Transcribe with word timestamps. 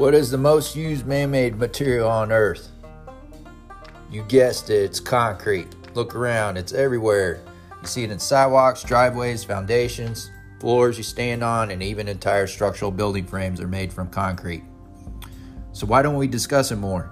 What 0.00 0.14
is 0.14 0.30
the 0.30 0.38
most 0.38 0.74
used 0.74 1.06
man 1.06 1.30
made 1.30 1.58
material 1.58 2.08
on 2.08 2.32
earth? 2.32 2.70
You 4.10 4.22
guessed 4.22 4.70
it, 4.70 4.82
it's 4.82 4.98
concrete. 4.98 5.68
Look 5.94 6.14
around, 6.14 6.56
it's 6.56 6.72
everywhere. 6.72 7.42
You 7.82 7.86
see 7.86 8.04
it 8.04 8.10
in 8.10 8.18
sidewalks, 8.18 8.82
driveways, 8.82 9.44
foundations, 9.44 10.30
floors 10.58 10.96
you 10.96 11.04
stand 11.04 11.44
on, 11.44 11.70
and 11.70 11.82
even 11.82 12.08
entire 12.08 12.46
structural 12.46 12.90
building 12.90 13.26
frames 13.26 13.60
are 13.60 13.68
made 13.68 13.92
from 13.92 14.08
concrete. 14.08 14.62
So, 15.72 15.84
why 15.84 16.00
don't 16.00 16.16
we 16.16 16.28
discuss 16.28 16.72
it 16.72 16.76
more? 16.76 17.10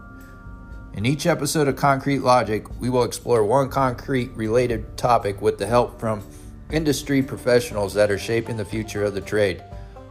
In 0.95 1.05
each 1.05 1.27
episode 1.27 1.68
of 1.68 1.77
Concrete 1.77 2.20
Logic, 2.20 2.66
we 2.80 2.89
will 2.89 3.05
explore 3.05 3.45
one 3.45 3.68
concrete 3.68 4.30
related 4.34 4.96
topic 4.96 5.43
with 5.43 5.59
the 5.59 5.66
help 5.66 6.00
from 6.00 6.23
industry 6.70 7.23
professionals 7.23 7.93
that 7.93 8.11
are 8.11 8.18
shaping 8.18 8.57
the 8.57 8.64
future 8.64 9.05
of 9.05 9.13
the 9.13 9.21
trade. 9.21 9.63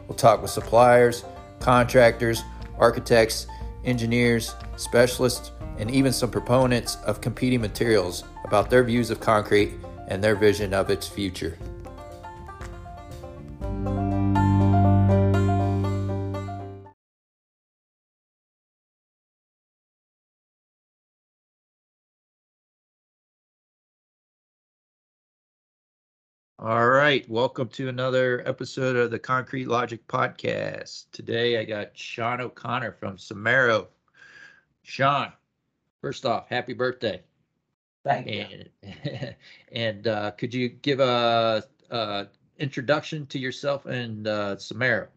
We'll 0.08 0.16
talk 0.16 0.44
with 0.44 0.52
suppliers, 0.52 1.26
contractors, 1.60 2.44
architects, 2.80 3.48
engineers, 3.86 4.56
specialists, 4.76 5.52
and 5.78 5.92
even 5.92 6.12
some 6.12 6.32
proponents 6.32 6.96
of 7.06 7.22
competing 7.22 7.62
materials 7.62 8.24
about 8.44 8.70
their 8.70 8.84
views 8.84 9.10
of 9.10 9.20
concrete 9.20 9.74
and 10.08 10.24
their 10.24 10.36
vision 10.36 10.74
of 10.74 10.90
its 10.90 11.08
future. 11.08 11.58
All 26.68 26.90
right, 26.90 27.24
welcome 27.30 27.70
to 27.70 27.88
another 27.88 28.44
episode 28.46 28.98
of 28.98 29.10
the 29.10 29.18
Concrete 29.18 29.70
Logic 29.70 30.06
Podcast. 30.06 31.06
Today 31.14 31.58
I 31.58 31.64
got 31.64 31.98
Shawn 31.98 32.42
O'Connor 32.42 32.92
from 32.92 33.16
Somero. 33.16 33.88
Shawn, 34.84 35.32
first 36.02 36.26
off, 36.26 36.50
happy 36.50 36.74
birthday. 36.74 37.24
Thank 38.04 38.28
you. 38.28 38.66
And, 38.84 39.36
and 39.72 40.08
uh, 40.10 40.32
could 40.32 40.54
you 40.54 40.68
give 40.68 41.00
a, 41.00 41.64
a 41.90 42.28
introduction 42.58 43.26
to 43.28 43.40
yourself 43.40 43.86
and 43.86 44.28
uh, 44.28 44.58
Somero? 44.58 45.08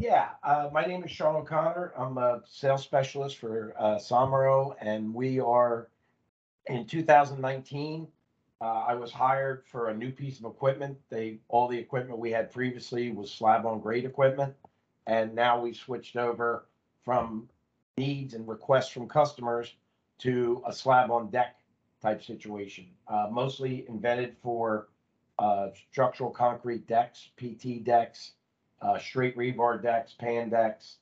Yeah, 0.00 0.30
uh, 0.42 0.70
my 0.72 0.86
name 0.86 1.04
is 1.04 1.12
Shawn 1.12 1.36
O'Connor. 1.36 1.92
I'm 1.96 2.18
a 2.18 2.42
sales 2.48 2.82
specialist 2.82 3.36
for 3.36 3.76
uh, 3.78 3.94
Somero, 3.94 4.74
and 4.80 5.14
we 5.14 5.38
are 5.38 5.86
in 6.66 6.84
2019. 6.84 8.08
Uh, 8.60 8.84
I 8.88 8.94
was 8.94 9.10
hired 9.10 9.64
for 9.66 9.88
a 9.88 9.96
new 9.96 10.10
piece 10.10 10.38
of 10.38 10.44
equipment. 10.44 10.98
They 11.08 11.38
all 11.48 11.66
the 11.66 11.78
equipment 11.78 12.18
we 12.18 12.30
had 12.30 12.52
previously 12.52 13.10
was 13.10 13.32
slab 13.32 13.64
on 13.64 13.80
grade 13.80 14.04
equipment, 14.04 14.54
and 15.06 15.34
now 15.34 15.60
we 15.60 15.72
switched 15.72 16.16
over 16.16 16.66
from 17.04 17.48
needs 17.96 18.34
and 18.34 18.46
requests 18.46 18.90
from 18.90 19.08
customers 19.08 19.74
to 20.18 20.62
a 20.66 20.72
slab 20.72 21.10
on 21.10 21.30
deck 21.30 21.56
type 22.02 22.22
situation. 22.22 22.86
Uh, 23.08 23.28
mostly 23.30 23.86
invented 23.88 24.36
for 24.42 24.88
uh, 25.38 25.68
structural 25.90 26.30
concrete 26.30 26.86
decks, 26.86 27.30
PT 27.38 27.82
decks, 27.82 28.32
uh, 28.82 28.98
straight 28.98 29.36
rebar 29.36 29.82
decks, 29.82 30.14
pan 30.18 30.50
decks, 30.50 30.98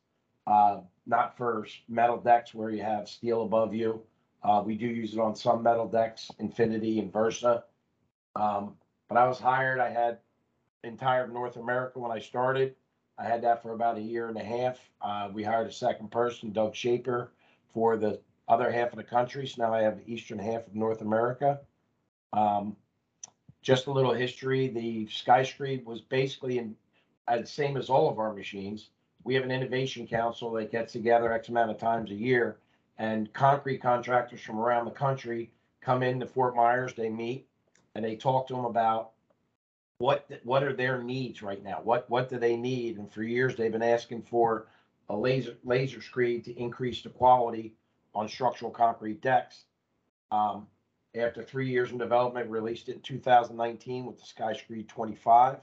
uh, 0.46 0.80
not 1.06 1.36
for 1.36 1.66
metal 1.88 2.16
decks 2.16 2.54
where 2.54 2.70
you 2.70 2.82
have 2.82 3.08
steel 3.08 3.42
above 3.42 3.74
you. 3.74 4.02
Uh, 4.42 4.62
we 4.64 4.76
do 4.76 4.86
use 4.86 5.12
it 5.14 5.20
on 5.20 5.34
some 5.34 5.62
metal 5.62 5.88
decks, 5.88 6.30
Infinity 6.38 6.98
and 7.00 7.12
Versa. 7.12 7.64
Um, 8.36 8.74
but 9.08 9.18
I 9.18 9.26
was 9.26 9.38
hired. 9.38 9.80
I 9.80 9.90
had 9.90 10.18
entire 10.84 11.26
North 11.26 11.56
America 11.56 11.98
when 11.98 12.12
I 12.12 12.18
started. 12.18 12.74
I 13.18 13.24
had 13.24 13.42
that 13.42 13.62
for 13.62 13.72
about 13.72 13.96
a 13.96 14.00
year 14.00 14.28
and 14.28 14.36
a 14.36 14.44
half. 14.44 14.78
Uh, 15.02 15.28
we 15.32 15.42
hired 15.42 15.66
a 15.66 15.72
second 15.72 16.10
person, 16.10 16.52
Doug 16.52 16.74
Shaper, 16.74 17.32
for 17.74 17.96
the 17.96 18.20
other 18.48 18.70
half 18.70 18.92
of 18.92 18.96
the 18.96 19.04
country. 19.04 19.46
So 19.46 19.62
now 19.62 19.74
I 19.74 19.82
have 19.82 19.98
the 19.98 20.12
eastern 20.12 20.38
half 20.38 20.66
of 20.66 20.74
North 20.74 21.00
America. 21.00 21.60
Um, 22.32 22.76
just 23.62 23.86
a 23.86 23.92
little 23.92 24.14
history. 24.14 24.68
The 24.68 25.06
SkyScreed 25.06 25.84
was 25.84 26.00
basically 26.00 26.58
in, 26.58 26.76
uh, 27.26 27.38
the 27.38 27.46
same 27.46 27.76
as 27.76 27.90
all 27.90 28.08
of 28.08 28.18
our 28.18 28.32
machines. 28.32 28.90
We 29.24 29.34
have 29.34 29.44
an 29.44 29.50
innovation 29.50 30.06
council 30.06 30.52
that 30.52 30.70
gets 30.70 30.92
together 30.92 31.32
X 31.32 31.48
amount 31.48 31.70
of 31.72 31.78
times 31.78 32.10
a 32.10 32.14
year, 32.14 32.58
and 32.98 33.32
concrete 33.32 33.78
contractors 33.78 34.40
from 34.40 34.58
around 34.58 34.84
the 34.84 34.90
country 34.90 35.50
come 35.80 36.02
into 36.02 36.26
Fort 36.26 36.56
Myers. 36.56 36.94
They 36.94 37.08
meet 37.08 37.46
and 37.94 38.04
they 38.04 38.16
talk 38.16 38.48
to 38.48 38.54
them 38.54 38.64
about 38.64 39.10
what 39.98 40.30
what 40.44 40.62
are 40.62 40.72
their 40.72 41.02
needs 41.02 41.42
right 41.42 41.62
now? 41.62 41.80
What 41.82 42.08
what 42.10 42.28
do 42.28 42.38
they 42.38 42.56
need? 42.56 42.98
And 42.98 43.12
for 43.12 43.22
years 43.22 43.56
they've 43.56 43.72
been 43.72 43.82
asking 43.82 44.22
for 44.22 44.66
a 45.08 45.16
laser 45.16 45.56
laser 45.64 46.00
screed 46.00 46.44
to 46.44 46.58
increase 46.58 47.02
the 47.02 47.08
quality 47.08 47.74
on 48.14 48.28
structural 48.28 48.70
concrete 48.70 49.20
decks. 49.20 49.64
Um, 50.30 50.66
after 51.16 51.42
three 51.42 51.68
years 51.70 51.90
in 51.90 51.98
development, 51.98 52.50
released 52.50 52.88
it 52.88 52.96
in 52.96 53.00
2019 53.00 54.06
with 54.06 54.18
the 54.18 54.24
SkyScreed 54.24 54.88
25. 54.88 55.56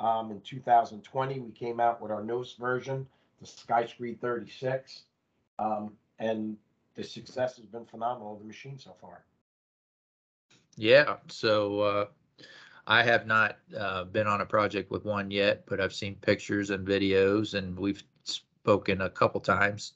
Um, 0.00 0.30
in 0.30 0.40
2020, 0.40 1.40
we 1.40 1.50
came 1.50 1.78
out 1.78 2.00
with 2.00 2.10
our 2.10 2.24
newest 2.24 2.58
version, 2.58 3.06
the 3.40 3.46
SkyScreed 3.46 4.18
36. 4.20 5.02
Um, 5.58 5.92
and 6.20 6.56
the 6.94 7.02
success 7.02 7.56
has 7.56 7.66
been 7.66 7.84
phenomenal 7.86 8.34
of 8.34 8.38
the 8.40 8.44
machine 8.44 8.78
so 8.78 8.94
far. 9.00 9.24
Yeah, 10.76 11.16
so 11.28 11.80
uh, 11.80 12.06
I 12.86 13.02
have 13.02 13.26
not 13.26 13.58
uh, 13.76 14.04
been 14.04 14.26
on 14.26 14.40
a 14.40 14.46
project 14.46 14.90
with 14.90 15.04
one 15.04 15.30
yet, 15.30 15.64
but 15.66 15.80
I've 15.80 15.94
seen 15.94 16.14
pictures 16.16 16.70
and 16.70 16.86
videos, 16.86 17.54
and 17.54 17.78
we've 17.78 18.04
spoken 18.24 19.00
a 19.00 19.10
couple 19.10 19.40
times. 19.40 19.94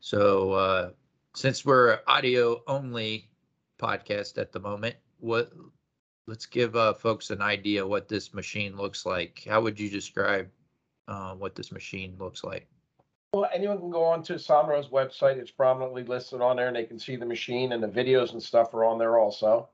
So 0.00 0.52
uh, 0.52 0.90
since 1.34 1.64
we're 1.64 2.00
audio 2.06 2.62
only 2.66 3.30
podcast 3.78 4.38
at 4.38 4.52
the 4.52 4.60
moment, 4.60 4.96
what 5.20 5.52
let's 6.26 6.46
give 6.46 6.76
uh, 6.76 6.94
folks 6.94 7.30
an 7.30 7.40
idea 7.40 7.86
what 7.86 8.08
this 8.08 8.34
machine 8.34 8.76
looks 8.76 9.06
like. 9.06 9.44
How 9.48 9.60
would 9.60 9.78
you 9.78 9.88
describe 9.88 10.48
uh, 11.08 11.34
what 11.34 11.54
this 11.54 11.72
machine 11.72 12.16
looks 12.18 12.44
like? 12.44 12.68
Well, 13.34 13.48
anyone 13.50 13.78
can 13.78 13.88
go 13.88 14.04
on 14.04 14.22
to 14.24 14.38
Somero's 14.38 14.88
website. 14.88 15.38
It's 15.38 15.50
prominently 15.50 16.04
listed 16.04 16.42
on 16.42 16.56
there 16.56 16.66
and 16.66 16.76
they 16.76 16.84
can 16.84 16.98
see 16.98 17.16
the 17.16 17.24
machine 17.24 17.72
and 17.72 17.82
the 17.82 17.88
videos 17.88 18.32
and 18.32 18.42
stuff 18.42 18.74
are 18.74 18.84
on 18.84 18.98
there 18.98 19.18
also. 19.18 19.70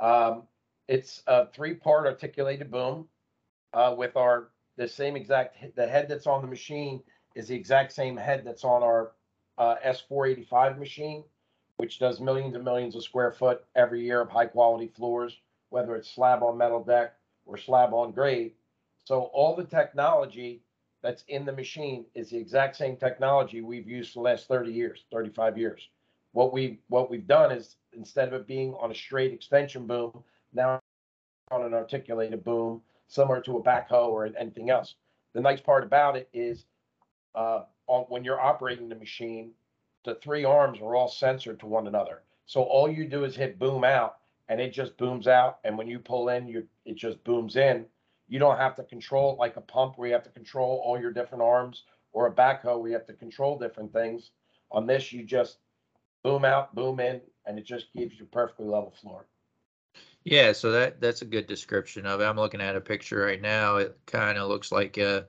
Um, 0.00 0.44
it's 0.88 1.22
a 1.26 1.46
three-part 1.48 2.06
articulated 2.06 2.70
boom 2.70 3.06
uh, 3.74 3.94
with 3.96 4.16
our 4.16 4.48
the 4.78 4.88
same 4.88 5.16
exact 5.16 5.76
the 5.76 5.86
head 5.86 6.08
that's 6.08 6.26
on 6.26 6.40
the 6.40 6.48
machine 6.48 7.02
is 7.34 7.48
the 7.48 7.54
exact 7.54 7.92
same 7.92 8.16
head 8.16 8.42
that's 8.42 8.64
on 8.64 8.82
our 8.82 9.12
uh, 9.58 9.74
S485 9.84 10.78
machine, 10.78 11.24
which 11.76 11.98
does 11.98 12.20
millions 12.20 12.54
and 12.54 12.64
millions 12.64 12.96
of 12.96 13.04
square 13.04 13.32
foot 13.32 13.64
every 13.76 14.02
year 14.02 14.22
of 14.22 14.30
high 14.30 14.46
quality 14.46 14.88
floors, 14.88 15.36
whether 15.68 15.94
it's 15.94 16.10
slab 16.10 16.42
on 16.42 16.56
metal 16.56 16.82
deck 16.82 17.16
or 17.44 17.58
slab 17.58 17.92
on 17.92 18.12
grade. 18.12 18.52
So 19.04 19.24
all 19.34 19.54
the 19.54 19.64
technology 19.64 20.62
that's 21.04 21.22
in 21.28 21.44
the 21.44 21.52
machine 21.52 22.06
is 22.14 22.30
the 22.30 22.38
exact 22.38 22.76
same 22.76 22.96
technology 22.96 23.60
we've 23.60 23.86
used 23.86 24.14
for 24.14 24.20
the 24.20 24.30
last 24.30 24.48
30 24.48 24.72
years, 24.72 25.04
35 25.12 25.58
years. 25.58 25.90
What 26.32 26.50
we 26.50 26.80
what 26.88 27.10
we've 27.10 27.26
done 27.26 27.52
is 27.52 27.76
instead 27.92 28.28
of 28.28 28.34
it 28.34 28.46
being 28.46 28.74
on 28.80 28.90
a 28.90 28.94
straight 28.94 29.30
extension 29.30 29.86
boom, 29.86 30.24
now 30.54 30.80
on 31.50 31.62
an 31.62 31.74
articulated 31.74 32.42
boom, 32.42 32.80
similar 33.06 33.42
to 33.42 33.58
a 33.58 33.62
backhoe 33.62 34.08
or 34.08 34.30
anything 34.38 34.70
else. 34.70 34.94
The 35.34 35.42
nice 35.42 35.60
part 35.60 35.84
about 35.84 36.16
it 36.16 36.30
is 36.32 36.64
uh, 37.34 37.64
on, 37.86 38.04
when 38.08 38.24
you're 38.24 38.40
operating 38.40 38.88
the 38.88 38.94
machine, 38.94 39.50
the 40.06 40.14
three 40.16 40.44
arms 40.44 40.80
are 40.80 40.96
all 40.96 41.08
censored 41.08 41.60
to 41.60 41.66
one 41.66 41.86
another. 41.86 42.22
So 42.46 42.62
all 42.62 42.90
you 42.90 43.06
do 43.06 43.24
is 43.24 43.36
hit 43.36 43.58
boom 43.58 43.84
out 43.84 44.16
and 44.48 44.58
it 44.58 44.72
just 44.72 44.96
booms 44.96 45.28
out. 45.28 45.58
And 45.64 45.76
when 45.76 45.86
you 45.86 45.98
pull 45.98 46.30
in, 46.30 46.48
you 46.48 46.66
it 46.86 46.96
just 46.96 47.22
booms 47.24 47.56
in. 47.56 47.84
You 48.28 48.38
don't 48.38 48.58
have 48.58 48.74
to 48.76 48.84
control 48.84 49.32
it 49.32 49.38
like 49.38 49.56
a 49.56 49.60
pump 49.60 49.94
where 49.96 50.08
you 50.08 50.14
have 50.14 50.24
to 50.24 50.30
control 50.30 50.82
all 50.84 50.98
your 50.98 51.12
different 51.12 51.42
arms 51.42 51.84
or 52.12 52.26
a 52.26 52.32
backhoe 52.32 52.80
where 52.80 52.88
you 52.88 52.94
have 52.94 53.06
to 53.06 53.12
control 53.12 53.58
different 53.58 53.92
things. 53.92 54.30
On 54.70 54.86
this, 54.86 55.12
you 55.12 55.24
just 55.24 55.58
boom 56.22 56.44
out, 56.44 56.74
boom 56.74 57.00
in, 57.00 57.20
and 57.46 57.58
it 57.58 57.66
just 57.66 57.92
gives 57.92 58.18
you 58.18 58.24
perfectly 58.26 58.66
level 58.66 58.94
floor. 59.02 59.26
Yeah, 60.24 60.52
so 60.52 60.72
that 60.72 61.00
that's 61.00 61.20
a 61.20 61.26
good 61.26 61.46
description 61.46 62.06
of 62.06 62.20
it. 62.20 62.24
I'm 62.24 62.36
looking 62.36 62.62
at 62.62 62.76
a 62.76 62.80
picture 62.80 63.18
right 63.18 63.42
now. 63.42 63.76
It 63.76 63.98
kind 64.06 64.38
of 64.38 64.48
looks 64.48 64.72
like 64.72 64.96
a 64.96 65.26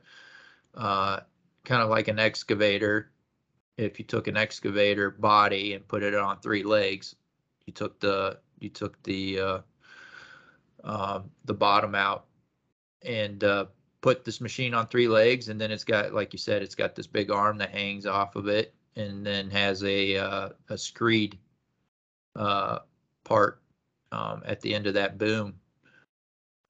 uh, 0.73 1.19
kind 1.65 1.81
of 1.81 1.89
like 1.89 2.07
an 2.07 2.17
excavator. 2.17 3.11
If 3.77 3.99
you 3.99 4.05
took 4.05 4.27
an 4.27 4.37
excavator 4.37 5.11
body 5.11 5.73
and 5.73 5.85
put 5.85 6.01
it 6.01 6.15
on 6.15 6.39
three 6.39 6.63
legs, 6.63 7.13
you 7.65 7.73
took 7.73 7.99
the 7.99 8.39
you 8.59 8.69
took 8.69 9.01
the 9.03 9.39
uh, 9.39 9.59
um, 10.85 11.29
the 11.43 11.53
bottom 11.53 11.93
out 11.93 12.25
and 13.05 13.43
uh, 13.43 13.65
put 14.01 14.23
this 14.23 14.41
machine 14.41 14.73
on 14.73 14.87
three 14.87 15.07
legs, 15.07 15.49
and 15.49 15.59
then 15.59 15.71
it's 15.71 15.83
got, 15.83 16.13
like 16.13 16.33
you 16.33 16.39
said, 16.39 16.61
it's 16.61 16.75
got 16.75 16.95
this 16.95 17.07
big 17.07 17.31
arm 17.31 17.57
that 17.57 17.71
hangs 17.71 18.05
off 18.05 18.35
of 18.35 18.47
it, 18.47 18.73
and 18.95 19.25
then 19.25 19.49
has 19.49 19.83
a 19.83 20.17
uh, 20.17 20.49
a 20.69 20.77
screed 20.77 21.37
uh, 22.35 22.79
part 23.23 23.61
um, 24.11 24.43
at 24.45 24.61
the 24.61 24.73
end 24.73 24.87
of 24.87 24.93
that 24.93 25.17
boom. 25.17 25.55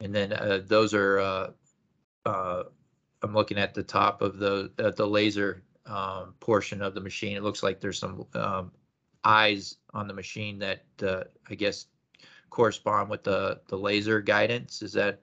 And 0.02 0.14
then 0.14 0.34
uh, 0.34 0.62
those 0.66 0.94
are, 0.94 1.20
uh, 1.20 1.52
uh, 2.26 2.64
I'm 3.22 3.34
looking 3.34 3.58
at 3.58 3.74
the 3.74 3.84
top 3.84 4.22
of 4.22 4.38
the 4.38 4.72
uh, 4.80 4.92
the 4.92 5.08
laser 5.08 5.64
um, 5.86 6.34
portion 6.40 6.82
of 6.82 6.94
the 6.94 7.02
machine. 7.02 7.38
It 7.38 7.44
looks 7.44 7.64
like 7.64 7.80
there's 7.80 8.00
some 8.00 8.26
um, 8.34 8.72
eyes 9.24 9.78
on 9.94 10.08
the 10.08 10.14
machine 10.14 10.60
that 10.60 10.84
I 11.50 11.56
guess 11.56 11.88
correspond 12.50 13.10
with 13.10 13.24
the 13.24 13.62
the 13.68 13.78
laser 13.78 14.22
guidance. 14.22 14.82
Is 14.82 14.94
that 14.94 15.22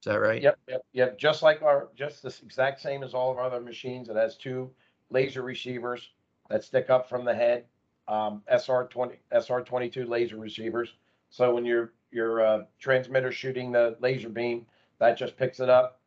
is 0.00 0.04
that 0.06 0.20
right? 0.20 0.40
Yep, 0.40 0.58
yep, 0.66 0.82
yep. 0.92 1.18
Just 1.18 1.42
like 1.42 1.60
our, 1.62 1.88
just 1.94 2.22
this 2.22 2.42
exact 2.42 2.80
same 2.80 3.02
as 3.02 3.12
all 3.12 3.30
of 3.30 3.36
our 3.36 3.44
other 3.44 3.60
machines. 3.60 4.08
It 4.08 4.16
has 4.16 4.36
two 4.36 4.70
laser 5.10 5.42
receivers 5.42 6.08
that 6.48 6.64
stick 6.64 6.88
up 6.88 7.08
from 7.08 7.24
the 7.24 7.34
head. 7.34 7.64
Um, 8.08 8.42
SR 8.48 8.88
twenty, 8.90 9.16
SR 9.30 9.60
twenty-two 9.60 10.06
laser 10.06 10.38
receivers. 10.38 10.94
So 11.28 11.54
when 11.54 11.64
your, 11.64 11.92
your, 12.10 12.44
uh, 12.44 12.62
transmitter 12.80 13.30
shooting 13.30 13.70
the 13.70 13.96
laser 14.00 14.30
beam, 14.30 14.66
that 14.98 15.16
just 15.16 15.36
picks 15.36 15.60
it 15.60 15.68
up 15.68 16.00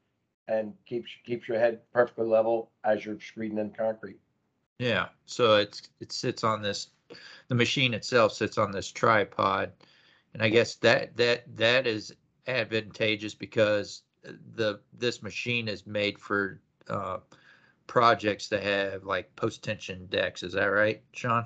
and 0.47 0.73
keeps, 0.85 1.09
keeps 1.23 1.47
your 1.47 1.59
head 1.59 1.79
perfectly 1.93 2.25
level 2.25 2.71
as 2.83 3.05
you're 3.05 3.15
screeding 3.15 3.59
in 3.59 3.69
concrete. 3.69 4.19
Yeah. 4.79 5.07
So 5.25 5.55
it's 5.57 5.83
it 5.99 6.11
sits 6.11 6.43
on 6.43 6.61
this. 6.61 6.87
The 7.47 7.55
machine 7.55 7.93
itself 7.93 8.33
sits 8.33 8.57
on 8.57 8.71
this 8.71 8.91
tripod, 8.91 9.71
and 10.33 10.41
I 10.41 10.49
guess 10.49 10.75
that 10.77 11.15
that 11.17 11.43
that 11.55 11.85
is 11.85 12.13
advantageous 12.47 13.33
because 13.33 14.03
the 14.55 14.79
this 14.93 15.21
machine 15.21 15.67
is 15.67 15.85
made 15.85 16.19
for 16.19 16.59
uh, 16.89 17.17
projects 17.87 18.47
that 18.49 18.63
have 18.63 19.03
like 19.03 19.35
post 19.35 19.63
tension 19.63 20.07
decks. 20.07 20.43
Is 20.43 20.53
that 20.53 20.65
right, 20.65 21.01
Shawn? 21.13 21.45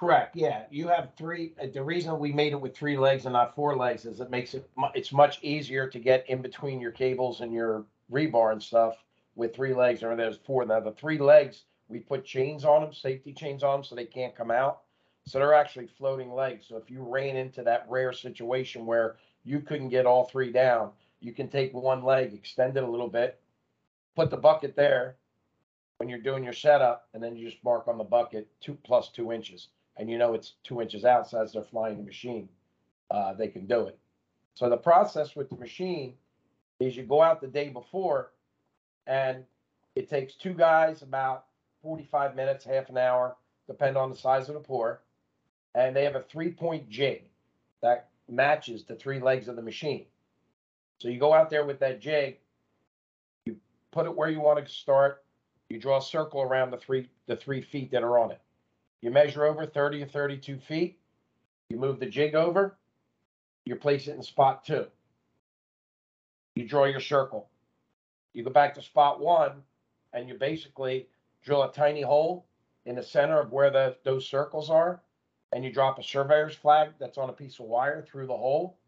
Correct, 0.00 0.34
yeah. 0.34 0.62
You 0.70 0.88
have 0.88 1.10
three, 1.18 1.52
uh, 1.62 1.66
the 1.74 1.82
reason 1.82 2.18
we 2.18 2.32
made 2.32 2.52
it 2.52 2.60
with 2.60 2.74
three 2.74 2.96
legs 2.96 3.26
and 3.26 3.34
not 3.34 3.54
four 3.54 3.76
legs 3.76 4.06
is 4.06 4.20
it 4.20 4.30
makes 4.30 4.54
it, 4.54 4.66
it's 4.94 5.12
much 5.12 5.38
easier 5.42 5.86
to 5.88 5.98
get 5.98 6.26
in 6.30 6.40
between 6.40 6.80
your 6.80 6.90
cables 6.90 7.42
and 7.42 7.52
your 7.52 7.84
rebar 8.10 8.52
and 8.52 8.62
stuff 8.62 8.96
with 9.34 9.54
three 9.54 9.74
legs, 9.74 10.02
or 10.02 10.16
there's 10.16 10.38
four. 10.38 10.64
Now, 10.64 10.80
the 10.80 10.92
three 10.92 11.18
legs, 11.18 11.64
we 11.88 11.98
put 11.98 12.24
chains 12.24 12.64
on 12.64 12.80
them, 12.80 12.94
safety 12.94 13.34
chains 13.34 13.62
on 13.62 13.80
them, 13.80 13.84
so 13.84 13.94
they 13.94 14.06
can't 14.06 14.34
come 14.34 14.50
out. 14.50 14.80
So 15.26 15.38
they're 15.38 15.52
actually 15.52 15.88
floating 15.98 16.32
legs. 16.32 16.64
So 16.66 16.78
if 16.78 16.90
you 16.90 17.02
ran 17.02 17.36
into 17.36 17.62
that 17.64 17.84
rare 17.86 18.14
situation 18.14 18.86
where 18.86 19.16
you 19.44 19.60
couldn't 19.60 19.88
get 19.88 20.06
all 20.06 20.24
three 20.24 20.52
down, 20.52 20.90
you 21.20 21.32
can 21.32 21.48
take 21.48 21.72
one 21.74 22.02
leg, 22.02 22.32
extend 22.32 22.76
it 22.76 22.82
a 22.82 22.90
little 22.90 23.08
bit, 23.08 23.40
put 24.16 24.30
the 24.30 24.36
bucket 24.36 24.76
there 24.76 25.16
when 25.98 26.08
you're 26.08 26.18
doing 26.18 26.44
your 26.44 26.52
setup, 26.52 27.08
and 27.14 27.22
then 27.22 27.36
you 27.36 27.48
just 27.48 27.62
mark 27.62 27.88
on 27.88 27.98
the 27.98 28.04
bucket 28.04 28.48
two 28.60 28.76
plus 28.84 29.10
two 29.10 29.32
inches 29.32 29.68
and 30.00 30.10
you 30.10 30.16
know 30.16 30.32
it's 30.32 30.54
two 30.64 30.80
inches 30.80 31.04
out, 31.04 31.28
so 31.28 31.42
as 31.42 31.52
they're 31.52 31.62
flying 31.62 31.98
the 31.98 32.02
machine, 32.02 32.48
uh, 33.10 33.34
they 33.34 33.48
can 33.48 33.66
do 33.66 33.86
it. 33.86 33.98
So 34.54 34.68
the 34.70 34.76
process 34.76 35.36
with 35.36 35.50
the 35.50 35.56
machine 35.56 36.14
is 36.80 36.96
you 36.96 37.02
go 37.02 37.22
out 37.22 37.40
the 37.40 37.46
day 37.46 37.68
before, 37.68 38.32
and 39.06 39.44
it 39.94 40.08
takes 40.08 40.34
two 40.34 40.54
guys 40.54 41.02
about 41.02 41.44
45 41.82 42.34
minutes, 42.34 42.64
half 42.64 42.88
an 42.88 42.96
hour, 42.96 43.36
depend 43.66 43.96
on 43.96 44.10
the 44.10 44.16
size 44.16 44.48
of 44.48 44.54
the 44.54 44.60
pour, 44.60 45.02
and 45.74 45.94
they 45.94 46.04
have 46.04 46.16
a 46.16 46.22
three-point 46.22 46.88
jig 46.88 47.24
that 47.82 48.08
matches 48.30 48.84
the 48.84 48.94
three 48.94 49.20
legs 49.20 49.48
of 49.48 49.56
the 49.56 49.62
machine. 49.62 50.06
So 50.98 51.08
you 51.08 51.18
go 51.18 51.32
out 51.32 51.50
there 51.50 51.64
with 51.64 51.80
that 51.80 52.00
jig, 52.00 52.38
you 53.46 53.56
put 53.90 54.06
it 54.06 54.14
where 54.14 54.28
you 54.28 54.40
want 54.40 54.64
to 54.64 54.70
start, 54.70 55.24
you 55.68 55.78
draw 55.78 55.98
a 55.98 56.02
circle 56.02 56.42
around 56.42 56.70
the 56.70 56.76
three 56.76 57.08
the 57.26 57.36
three 57.36 57.60
feet 57.60 57.90
that 57.92 58.02
are 58.02 58.18
on 58.18 58.32
it. 58.32 58.40
You 59.00 59.10
measure 59.10 59.44
over 59.44 59.64
30 59.64 60.02
or 60.02 60.06
32 60.06 60.58
feet. 60.58 60.98
You 61.70 61.78
move 61.78 62.00
the 62.00 62.06
jig 62.06 62.34
over. 62.34 62.76
You 63.64 63.76
place 63.76 64.08
it 64.08 64.16
in 64.16 64.22
spot 64.22 64.64
two. 64.64 64.86
You 66.56 66.66
draw 66.66 66.84
your 66.84 67.00
circle. 67.00 67.48
You 68.34 68.42
go 68.42 68.50
back 68.50 68.74
to 68.74 68.82
spot 68.82 69.20
one 69.20 69.62
and 70.12 70.28
you 70.28 70.34
basically 70.34 71.08
drill 71.42 71.62
a 71.62 71.72
tiny 71.72 72.02
hole 72.02 72.46
in 72.84 72.96
the 72.96 73.02
center 73.02 73.40
of 73.40 73.52
where 73.52 73.70
the, 73.70 73.96
those 74.04 74.26
circles 74.26 74.70
are. 74.70 75.00
And 75.52 75.64
you 75.64 75.72
drop 75.72 75.98
a 75.98 76.02
surveyor's 76.02 76.54
flag 76.54 76.90
that's 76.98 77.18
on 77.18 77.28
a 77.28 77.32
piece 77.32 77.58
of 77.58 77.66
wire 77.66 78.02
through 78.02 78.26
the 78.26 78.36
hole. 78.36 78.78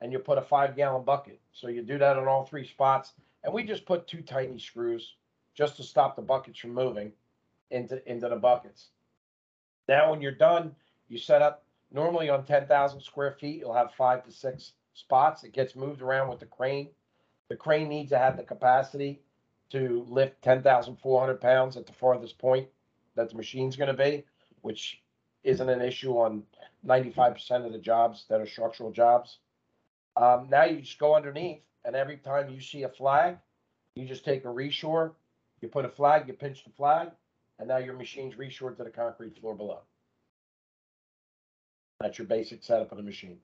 And 0.00 0.12
you 0.12 0.18
put 0.18 0.38
a 0.38 0.42
five 0.42 0.76
gallon 0.76 1.04
bucket. 1.04 1.40
So 1.52 1.68
you 1.68 1.82
do 1.82 1.98
that 1.98 2.18
on 2.18 2.28
all 2.28 2.44
three 2.44 2.66
spots. 2.66 3.14
And 3.44 3.54
we 3.54 3.62
just 3.62 3.86
put 3.86 4.06
two 4.06 4.22
tiny 4.22 4.58
screws 4.58 5.14
just 5.54 5.76
to 5.76 5.82
stop 5.82 6.16
the 6.16 6.22
buckets 6.22 6.58
from 6.58 6.74
moving 6.74 7.12
into, 7.70 8.06
into 8.10 8.28
the 8.28 8.36
buckets. 8.36 8.88
Now, 9.88 10.10
when 10.10 10.20
you're 10.20 10.32
done, 10.32 10.74
you 11.08 11.18
set 11.18 11.42
up 11.42 11.64
normally 11.92 12.28
on 12.28 12.44
10,000 12.44 13.00
square 13.00 13.32
feet, 13.32 13.60
you'll 13.60 13.72
have 13.72 13.94
five 13.94 14.24
to 14.24 14.32
six 14.32 14.72
spots. 14.94 15.44
It 15.44 15.52
gets 15.52 15.76
moved 15.76 16.02
around 16.02 16.28
with 16.28 16.40
the 16.40 16.46
crane. 16.46 16.88
The 17.48 17.56
crane 17.56 17.88
needs 17.88 18.10
to 18.10 18.18
have 18.18 18.36
the 18.36 18.42
capacity 18.42 19.20
to 19.70 20.04
lift 20.08 20.42
10,400 20.42 21.40
pounds 21.40 21.76
at 21.76 21.86
the 21.86 21.92
farthest 21.92 22.38
point 22.38 22.68
that 23.14 23.30
the 23.30 23.36
machine's 23.36 23.76
going 23.76 23.94
to 23.94 24.04
be, 24.04 24.24
which 24.62 25.00
isn't 25.46 25.68
an 25.68 25.80
issue 25.80 26.12
on 26.18 26.42
95% 26.84 27.64
of 27.64 27.72
the 27.72 27.78
jobs 27.78 28.24
that 28.28 28.40
are 28.40 28.46
structural 28.46 28.90
jobs. 28.90 29.38
Um, 30.16 30.48
now 30.50 30.64
you 30.64 30.80
just 30.80 30.98
go 30.98 31.14
underneath, 31.14 31.60
and 31.84 31.94
every 31.94 32.16
time 32.16 32.50
you 32.50 32.60
see 32.60 32.82
a 32.82 32.88
flag, 32.88 33.38
you 33.94 34.06
just 34.06 34.24
take 34.24 34.44
a 34.44 34.48
reshore, 34.48 35.12
you 35.60 35.68
put 35.68 35.84
a 35.84 35.88
flag, 35.88 36.26
you 36.26 36.34
pinch 36.34 36.64
the 36.64 36.70
flag, 36.70 37.10
and 37.58 37.68
now 37.68 37.76
your 37.76 37.94
machine's 37.94 38.34
reshored 38.34 38.76
to 38.78 38.84
the 38.84 38.90
concrete 38.90 39.38
floor 39.38 39.54
below. 39.54 39.80
That's 42.00 42.18
your 42.18 42.26
basic 42.26 42.62
setup 42.62 42.90
of 42.90 42.98
the 42.98 43.04
machine. 43.04 43.38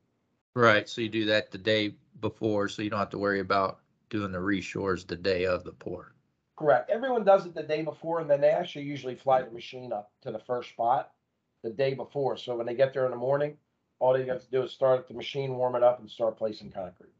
Right. 0.54 0.88
So 0.88 1.00
you 1.00 1.08
do 1.08 1.24
that 1.26 1.52
the 1.52 1.58
day 1.58 1.94
before, 2.20 2.68
so 2.68 2.82
you 2.82 2.90
don't 2.90 2.98
have 2.98 3.10
to 3.10 3.18
worry 3.18 3.40
about 3.40 3.78
doing 4.10 4.32
the 4.32 4.38
reshores 4.38 5.06
the 5.06 5.16
day 5.16 5.46
of 5.46 5.64
the 5.64 5.72
pour. 5.72 6.12
Correct. 6.56 6.90
Everyone 6.90 7.24
does 7.24 7.46
it 7.46 7.54
the 7.54 7.62
day 7.62 7.82
before, 7.82 8.20
and 8.20 8.28
then 8.28 8.40
they 8.40 8.50
actually 8.50 8.84
usually 8.84 9.14
fly 9.14 9.42
the 9.42 9.50
machine 9.50 9.92
up 9.92 10.10
to 10.22 10.32
the 10.32 10.40
first 10.40 10.70
spot 10.70 11.12
the 11.62 11.70
day 11.70 11.94
before. 11.94 12.36
So 12.36 12.56
when 12.56 12.66
they 12.66 12.74
get 12.74 12.92
there 12.92 13.04
in 13.04 13.10
the 13.10 13.16
morning, 13.16 13.56
all 13.98 14.12
they 14.12 14.26
have 14.26 14.42
to 14.42 14.50
do 14.50 14.62
is 14.62 14.72
start 14.72 15.08
the 15.08 15.14
machine, 15.14 15.54
warm 15.56 15.76
it 15.76 15.82
up, 15.82 16.00
and 16.00 16.10
start 16.10 16.36
placing 16.36 16.70
concrete. 16.72 17.12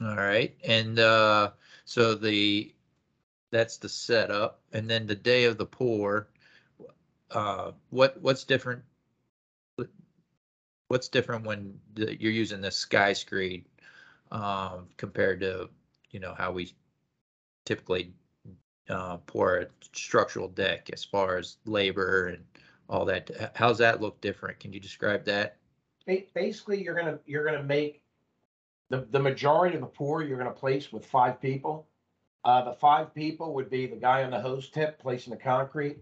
All 0.00 0.16
right. 0.16 0.54
And 0.64 0.98
uh, 0.98 1.50
so 1.84 2.14
the 2.14 2.72
that's 3.50 3.78
the 3.78 3.88
setup, 3.88 4.60
and 4.72 4.88
then 4.88 5.06
the 5.06 5.14
day 5.14 5.44
of 5.44 5.58
the 5.58 5.66
pour. 5.66 6.28
Uh, 7.30 7.72
what 7.90 8.20
what's 8.22 8.44
different? 8.44 8.82
What's 10.88 11.08
different 11.08 11.44
when 11.44 11.78
the, 11.94 12.18
you're 12.20 12.32
using 12.32 12.60
the 12.62 12.70
sky 12.70 13.12
screed 13.12 13.66
um, 14.30 14.88
compared 14.96 15.40
to 15.40 15.68
you 16.10 16.20
know 16.20 16.34
how 16.36 16.52
we 16.52 16.72
typically 17.66 18.14
uh, 18.88 19.18
pour 19.18 19.58
a 19.58 19.66
structural 19.92 20.48
deck 20.48 20.90
as 20.92 21.04
far 21.04 21.36
as 21.36 21.56
labor 21.64 22.28
and 22.28 22.44
all 22.88 23.04
that? 23.04 23.52
How's 23.54 23.78
that 23.78 24.00
look 24.00 24.20
different? 24.20 24.60
Can 24.60 24.72
you 24.72 24.80
describe 24.80 25.24
that? 25.24 25.56
Basically, 26.34 26.82
you're 26.82 26.94
gonna, 26.94 27.18
you're 27.26 27.44
gonna 27.44 27.62
make 27.62 28.02
the, 28.88 29.06
the 29.10 29.18
majority 29.18 29.74
of 29.74 29.82
the 29.82 29.86
pour 29.86 30.22
you're 30.22 30.38
gonna 30.38 30.50
place 30.50 30.92
with 30.92 31.04
five 31.04 31.40
people. 31.40 31.86
Uh, 32.44 32.64
the 32.64 32.72
five 32.72 33.14
people 33.14 33.52
would 33.54 33.68
be 33.68 33.86
the 33.86 33.96
guy 33.96 34.24
on 34.24 34.30
the 34.30 34.40
hose 34.40 34.70
tip 34.70 34.98
placing 34.98 35.32
the 35.32 35.38
concrete, 35.38 35.98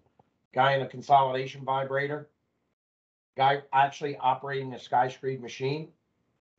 guy 0.55 0.75
in 0.75 0.83
a 0.83 0.87
consolidation 0.87 1.65
vibrator, 1.65 2.29
guy 3.37 3.63
actually 3.73 4.17
operating 4.19 4.73
a 4.75 4.79
sky 4.79 5.09
screed 5.09 5.41
machine, 5.41 5.89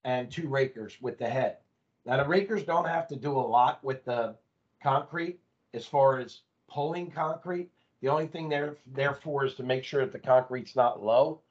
and 0.03 0.29
two 0.29 0.47
rakers 0.49 0.97
with 1.01 1.17
the 1.17 1.29
head. 1.29 1.57
Now, 2.05 2.17
the 2.17 2.27
rakers 2.27 2.63
don't 2.63 2.87
have 2.87 3.07
to 3.09 3.15
do 3.15 3.31
a 3.31 3.39
lot 3.39 3.83
with 3.83 4.05
the 4.05 4.35
concrete 4.81 5.39
as 5.73 5.85
far 5.85 6.19
as 6.19 6.41
pulling 6.67 7.11
concrete. 7.11 7.69
The 8.01 8.09
only 8.09 8.27
thing 8.27 8.49
there 8.49 8.77
therefore 8.85 9.45
is 9.45 9.55
to 9.55 9.63
make 9.63 9.83
sure 9.83 10.01
that 10.01 10.11
the 10.11 10.19
concrete's 10.19 10.75
not 10.75 11.03
low. 11.03 11.41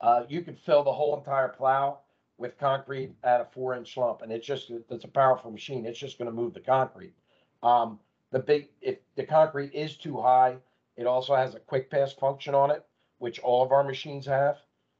Uh, 0.00 0.24
you 0.28 0.42
could 0.42 0.58
fill 0.58 0.82
the 0.82 0.92
whole 0.92 1.16
entire 1.16 1.48
plow 1.48 1.98
with 2.38 2.58
concrete 2.58 3.14
at 3.22 3.40
a 3.40 3.44
four 3.44 3.76
inch 3.76 3.96
lump, 3.96 4.22
and 4.22 4.32
it's 4.32 4.46
just, 4.46 4.70
it's 4.70 5.04
a 5.04 5.08
powerful 5.08 5.50
machine. 5.50 5.86
It's 5.86 5.98
just 5.98 6.18
gonna 6.18 6.32
move 6.32 6.54
the 6.54 6.60
concrete. 6.60 7.14
Um, 7.62 8.00
the 8.32 8.40
big, 8.40 8.68
if 8.80 8.98
the 9.14 9.24
concrete 9.24 9.72
is 9.72 9.96
too 9.96 10.20
high, 10.20 10.56
it 10.96 11.06
also 11.06 11.34
has 11.36 11.54
a 11.54 11.60
quick 11.60 11.90
pass 11.90 12.12
function 12.12 12.54
on 12.54 12.70
it, 12.70 12.84
which 13.18 13.38
all 13.40 13.62
of 13.62 13.70
our 13.70 13.84
machines 13.84 14.26
have, 14.26 14.58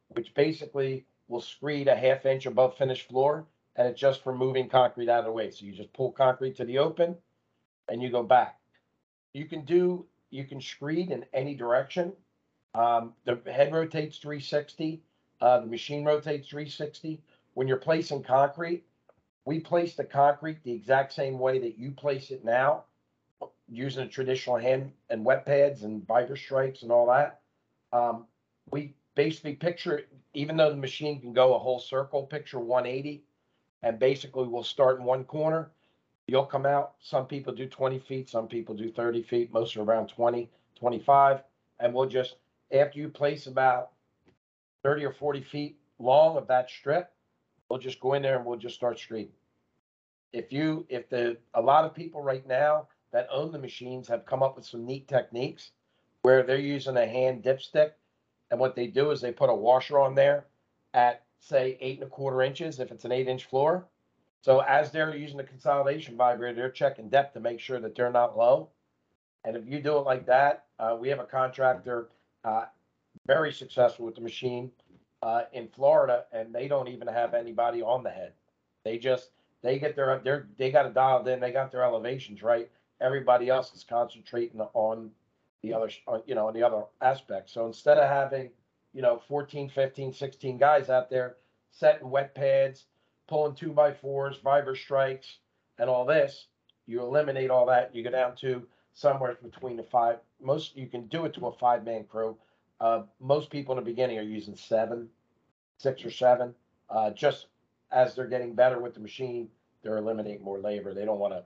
which 0.08 0.34
basically 0.34 1.04
will 1.28 1.40
screed 1.40 1.88
a 1.88 1.96
half 1.96 2.24
inch 2.26 2.46
above 2.46 2.76
finished 2.76 3.08
floor, 3.08 3.46
and 3.76 3.88
it's 3.88 4.00
just 4.00 4.22
for 4.22 4.34
moving 4.34 4.68
concrete 4.68 5.08
out 5.08 5.20
of 5.20 5.24
the 5.24 5.32
way. 5.32 5.50
So 5.50 5.64
you 5.64 5.72
just 5.72 5.92
pull 5.92 6.12
concrete 6.12 6.56
to 6.56 6.64
the 6.64 6.78
open 6.78 7.16
and 7.88 8.02
you 8.02 8.10
go 8.10 8.22
back. 8.22 8.58
You 9.34 9.46
can 9.46 9.64
do, 9.64 10.06
you 10.30 10.44
can 10.44 10.60
screed 10.60 11.10
in 11.10 11.24
any 11.32 11.54
direction. 11.54 12.12
Um, 12.74 13.14
the 13.24 13.40
head 13.50 13.72
rotates 13.72 14.18
three 14.18 14.40
sixty, 14.40 15.02
uh, 15.40 15.60
the 15.60 15.66
machine 15.66 16.04
rotates 16.04 16.48
three 16.48 16.68
sixty. 16.68 17.22
When 17.54 17.68
you're 17.68 17.76
placing 17.76 18.22
concrete, 18.22 18.84
we 19.44 19.60
place 19.60 19.94
the 19.94 20.04
concrete 20.04 20.62
the 20.64 20.72
exact 20.72 21.12
same 21.12 21.38
way 21.38 21.58
that 21.58 21.78
you 21.78 21.90
place 21.90 22.30
it 22.30 22.44
now, 22.44 22.84
using 23.68 24.04
a 24.04 24.08
traditional 24.08 24.56
hand 24.56 24.92
and 25.10 25.24
wet 25.24 25.44
pads 25.44 25.82
and 25.82 26.06
biker 26.06 26.38
stripes 26.38 26.82
and 26.82 26.92
all 26.92 27.06
that. 27.06 27.40
Um, 27.92 28.26
we 28.70 28.94
basically 29.14 29.54
picture, 29.54 30.02
even 30.32 30.56
though 30.56 30.70
the 30.70 30.76
machine 30.76 31.20
can 31.20 31.32
go 31.32 31.54
a 31.54 31.58
whole 31.58 31.80
circle, 31.80 32.22
picture 32.22 32.58
one 32.58 32.86
eighty. 32.86 33.24
And 33.84 33.98
basically 33.98 34.46
we'll 34.46 34.62
start 34.62 35.00
in 35.00 35.04
one 35.04 35.24
corner. 35.24 35.72
You'll 36.32 36.46
come 36.46 36.64
out, 36.64 36.94
some 36.98 37.26
people 37.26 37.52
do 37.52 37.66
twenty 37.66 37.98
feet, 37.98 38.28
some 38.28 38.48
people 38.48 38.74
do 38.74 38.90
thirty 38.90 39.22
feet, 39.22 39.52
most 39.52 39.76
are 39.76 39.82
around 39.82 40.08
20, 40.08 40.48
25, 40.78 41.42
And 41.78 41.92
we'll 41.92 42.08
just, 42.08 42.36
after 42.72 42.98
you 42.98 43.10
place 43.10 43.46
about 43.46 43.90
thirty 44.82 45.04
or 45.04 45.12
forty 45.12 45.42
feet 45.42 45.76
long 45.98 46.38
of 46.38 46.48
that 46.48 46.70
strip, 46.70 47.12
we'll 47.68 47.78
just 47.78 48.00
go 48.00 48.14
in 48.14 48.22
there 48.22 48.36
and 48.36 48.46
we'll 48.46 48.58
just 48.58 48.74
start 48.74 48.98
screening. 48.98 49.32
If 50.32 50.50
you, 50.52 50.86
if 50.88 51.10
the, 51.10 51.36
a 51.52 51.60
lot 51.60 51.84
of 51.84 51.94
people 51.94 52.22
right 52.22 52.46
now 52.48 52.88
that 53.12 53.28
own 53.30 53.52
the 53.52 53.58
machines 53.58 54.08
have 54.08 54.24
come 54.24 54.42
up 54.42 54.56
with 54.56 54.64
some 54.64 54.86
neat 54.86 55.06
techniques 55.06 55.72
where 56.22 56.42
they're 56.42 56.56
using 56.56 56.96
a 56.96 57.06
hand 57.06 57.42
dipstick. 57.42 57.90
And 58.50 58.58
what 58.58 58.74
they 58.74 58.86
do 58.86 59.10
is 59.10 59.20
they 59.20 59.32
put 59.32 59.50
a 59.50 59.54
washer 59.54 59.98
on 59.98 60.14
there 60.14 60.46
at 60.94 61.24
say 61.40 61.76
eight 61.80 61.98
and 61.98 62.06
a 62.06 62.10
quarter 62.10 62.40
inches 62.40 62.80
if 62.80 62.90
it's 62.90 63.04
an 63.04 63.12
eight 63.12 63.28
inch 63.28 63.44
floor. 63.44 63.86
So 64.42 64.58
as 64.60 64.90
they're 64.90 65.14
using 65.16 65.36
the 65.36 65.44
consolidation 65.44 66.16
vibrator, 66.16 66.54
they're 66.54 66.70
checking 66.70 67.08
depth 67.08 67.34
to 67.34 67.40
make 67.40 67.60
sure 67.60 67.78
that 67.80 67.94
they're 67.94 68.10
not 68.10 68.36
low. 68.36 68.68
And 69.44 69.56
if 69.56 69.66
you 69.66 69.80
do 69.80 69.96
it 69.96 70.00
like 70.00 70.26
that, 70.26 70.64
uh, 70.78 70.96
we 71.00 71.08
have 71.08 71.20
a 71.20 71.24
contractor, 71.24 72.08
uh, 72.44 72.64
very 73.26 73.52
successful 73.52 74.04
with 74.04 74.16
the 74.16 74.20
machine, 74.20 74.70
uh, 75.22 75.42
in 75.52 75.68
Florida, 75.68 76.24
and 76.32 76.52
they 76.52 76.66
don't 76.66 76.88
even 76.88 77.06
have 77.06 77.34
anybody 77.34 77.82
on 77.82 78.02
the 78.02 78.10
head. 78.10 78.32
They 78.84 78.98
just, 78.98 79.30
they 79.62 79.78
get 79.78 79.94
their, 79.94 80.20
they're, 80.24 80.48
they 80.58 80.72
got 80.72 80.86
it 80.86 80.94
dialed 80.94 81.28
in, 81.28 81.38
they 81.38 81.52
got 81.52 81.70
their 81.70 81.84
elevations 81.84 82.42
right. 82.42 82.68
Everybody 83.00 83.48
else 83.48 83.72
is 83.74 83.84
concentrating 83.84 84.60
on 84.60 85.10
the 85.62 85.72
other, 85.72 85.90
you 86.26 86.34
know, 86.34 86.48
on 86.48 86.54
the 86.54 86.64
other 86.64 86.82
aspects. 87.00 87.52
So 87.52 87.66
instead 87.66 87.98
of 87.98 88.08
having, 88.08 88.50
you 88.92 89.02
know, 89.02 89.22
14, 89.28 89.68
15, 89.68 90.12
16 90.12 90.58
guys 90.58 90.90
out 90.90 91.08
there 91.08 91.36
setting 91.70 92.10
wet 92.10 92.34
pads, 92.34 92.86
pulling 93.28 93.54
two 93.54 93.72
by 93.72 93.92
fours, 93.92 94.38
vibra 94.44 94.76
strikes, 94.76 95.38
and 95.78 95.88
all 95.88 96.04
this, 96.04 96.46
you 96.86 97.00
eliminate 97.00 97.50
all 97.50 97.66
that. 97.66 97.94
You 97.94 98.02
go 98.02 98.10
down 98.10 98.36
to 98.36 98.62
somewhere 98.94 99.36
between 99.42 99.76
the 99.76 99.82
five. 99.82 100.18
Most 100.40 100.76
you 100.76 100.86
can 100.86 101.06
do 101.06 101.24
it 101.24 101.34
to 101.34 101.46
a 101.46 101.52
five 101.52 101.84
man 101.84 102.04
crew. 102.04 102.36
Uh, 102.80 103.02
most 103.20 103.50
people 103.50 103.76
in 103.76 103.84
the 103.84 103.90
beginning 103.90 104.18
are 104.18 104.22
using 104.22 104.56
seven, 104.56 105.08
six 105.78 106.04
or 106.04 106.10
seven. 106.10 106.54
Uh, 106.90 107.10
just 107.10 107.46
as 107.90 108.14
they're 108.14 108.26
getting 108.26 108.54
better 108.54 108.80
with 108.80 108.94
the 108.94 109.00
machine, 109.00 109.48
they're 109.82 109.98
eliminating 109.98 110.42
more 110.42 110.58
labor. 110.58 110.92
They 110.92 111.04
don't 111.04 111.18
want 111.18 111.32
to, 111.32 111.44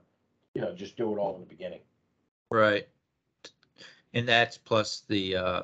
you 0.53 0.61
know, 0.61 0.73
just 0.73 0.97
do 0.97 1.13
it 1.13 1.19
all 1.19 1.35
in 1.35 1.41
the 1.41 1.47
beginning. 1.47 1.81
Right. 2.49 2.87
And 4.13 4.27
that's 4.27 4.57
plus 4.57 5.03
the 5.07 5.35
uh, 5.35 5.61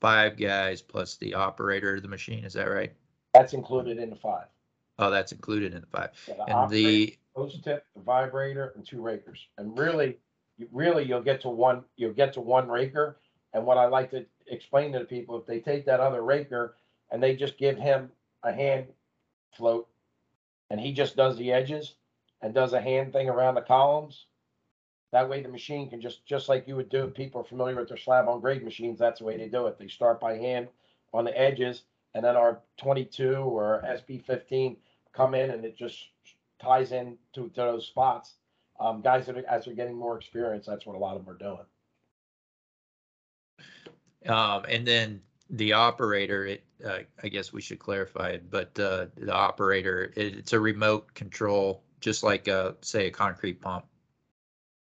five 0.00 0.36
guys 0.36 0.82
plus 0.82 1.16
the 1.16 1.34
operator 1.34 1.96
of 1.96 2.02
the 2.02 2.08
machine. 2.08 2.44
Is 2.44 2.52
that 2.52 2.70
right? 2.70 2.92
That's 3.34 3.52
included 3.52 3.98
in 3.98 4.10
the 4.10 4.16
five. 4.16 4.46
Oh, 4.98 5.10
that's 5.10 5.32
included 5.32 5.74
in 5.74 5.82
the 5.82 5.86
five. 5.86 6.10
Yeah, 6.26 6.34
And 6.46 6.52
operator, 6.52 6.88
the 6.88 7.18
Post 7.34 7.64
tip, 7.64 7.84
the 7.94 8.02
vibrator, 8.02 8.72
and 8.76 8.86
two 8.86 9.02
rakers. 9.02 9.46
And 9.58 9.78
really, 9.78 10.16
you 10.56 10.68
really 10.72 11.04
you'll 11.04 11.22
get 11.22 11.42
to 11.42 11.50
one. 11.50 11.84
You'll 11.96 12.14
get 12.14 12.32
to 12.34 12.40
one 12.40 12.68
raker. 12.68 13.18
And 13.52 13.66
what 13.66 13.76
I 13.76 13.86
like 13.86 14.10
to 14.12 14.24
explain 14.46 14.92
to 14.92 15.00
the 15.00 15.04
people, 15.04 15.38
if 15.38 15.46
they 15.46 15.60
take 15.60 15.84
that 15.86 16.00
other 16.00 16.22
raker 16.22 16.76
and 17.10 17.22
they 17.22 17.36
just 17.36 17.58
give 17.58 17.76
him 17.76 18.10
a 18.42 18.52
hand 18.52 18.86
float, 19.56 19.86
and 20.70 20.80
he 20.80 20.92
just 20.92 21.14
does 21.14 21.36
the 21.36 21.52
edges 21.52 21.94
and 22.40 22.54
does 22.54 22.72
a 22.72 22.80
hand 22.80 23.12
thing 23.12 23.28
around 23.28 23.54
the 23.54 23.60
columns. 23.60 24.26
That 25.12 25.28
way, 25.28 25.42
the 25.42 25.48
machine 25.48 25.90
can 25.90 26.00
just 26.00 26.24
just 26.24 26.48
like 26.48 26.66
you 26.66 26.76
would 26.76 26.88
do. 26.88 27.04
If 27.04 27.14
people 27.14 27.42
are 27.42 27.44
familiar 27.44 27.76
with 27.76 27.88
their 27.88 27.98
slab 27.98 28.28
on 28.28 28.40
grade 28.40 28.64
machines, 28.64 28.98
that's 28.98 29.18
the 29.18 29.26
way 29.26 29.36
they 29.36 29.48
do 29.48 29.66
it. 29.66 29.78
They 29.78 29.88
start 29.88 30.20
by 30.20 30.38
hand 30.38 30.68
on 31.12 31.24
the 31.24 31.38
edges, 31.38 31.82
and 32.14 32.24
then 32.24 32.34
our 32.34 32.60
22 32.78 33.34
or 33.36 33.82
SB15 33.86 34.76
come 35.16 35.34
in, 35.34 35.50
and 35.50 35.64
it 35.64 35.76
just 35.76 35.98
ties 36.60 36.92
in 36.92 37.16
to, 37.34 37.48
to 37.48 37.60
those 37.60 37.86
spots. 37.86 38.34
Um, 38.78 39.00
guys 39.00 39.26
that 39.26 39.38
are, 39.38 39.48
as 39.48 39.64
they're 39.64 39.74
getting 39.74 39.96
more 39.96 40.18
experience, 40.18 40.66
that's 40.66 40.84
what 40.84 40.96
a 40.96 40.98
lot 40.98 41.16
of 41.16 41.24
them 41.24 41.34
are 41.34 41.38
doing. 41.38 41.64
um, 44.28 44.64
and 44.68 44.86
then 44.86 45.22
the 45.50 45.72
operator. 45.72 46.46
It 46.46 46.64
uh, 46.84 46.98
I 47.22 47.28
guess 47.28 47.52
we 47.52 47.62
should 47.62 47.78
clarify 47.78 48.30
it, 48.30 48.50
but 48.50 48.78
uh, 48.78 49.06
the 49.16 49.32
operator 49.32 50.12
it, 50.16 50.36
it's 50.36 50.52
a 50.52 50.60
remote 50.60 51.14
control, 51.14 51.82
just 52.00 52.22
like 52.22 52.48
uh, 52.48 52.72
say 52.82 53.06
a 53.06 53.10
concrete 53.10 53.60
pump. 53.60 53.86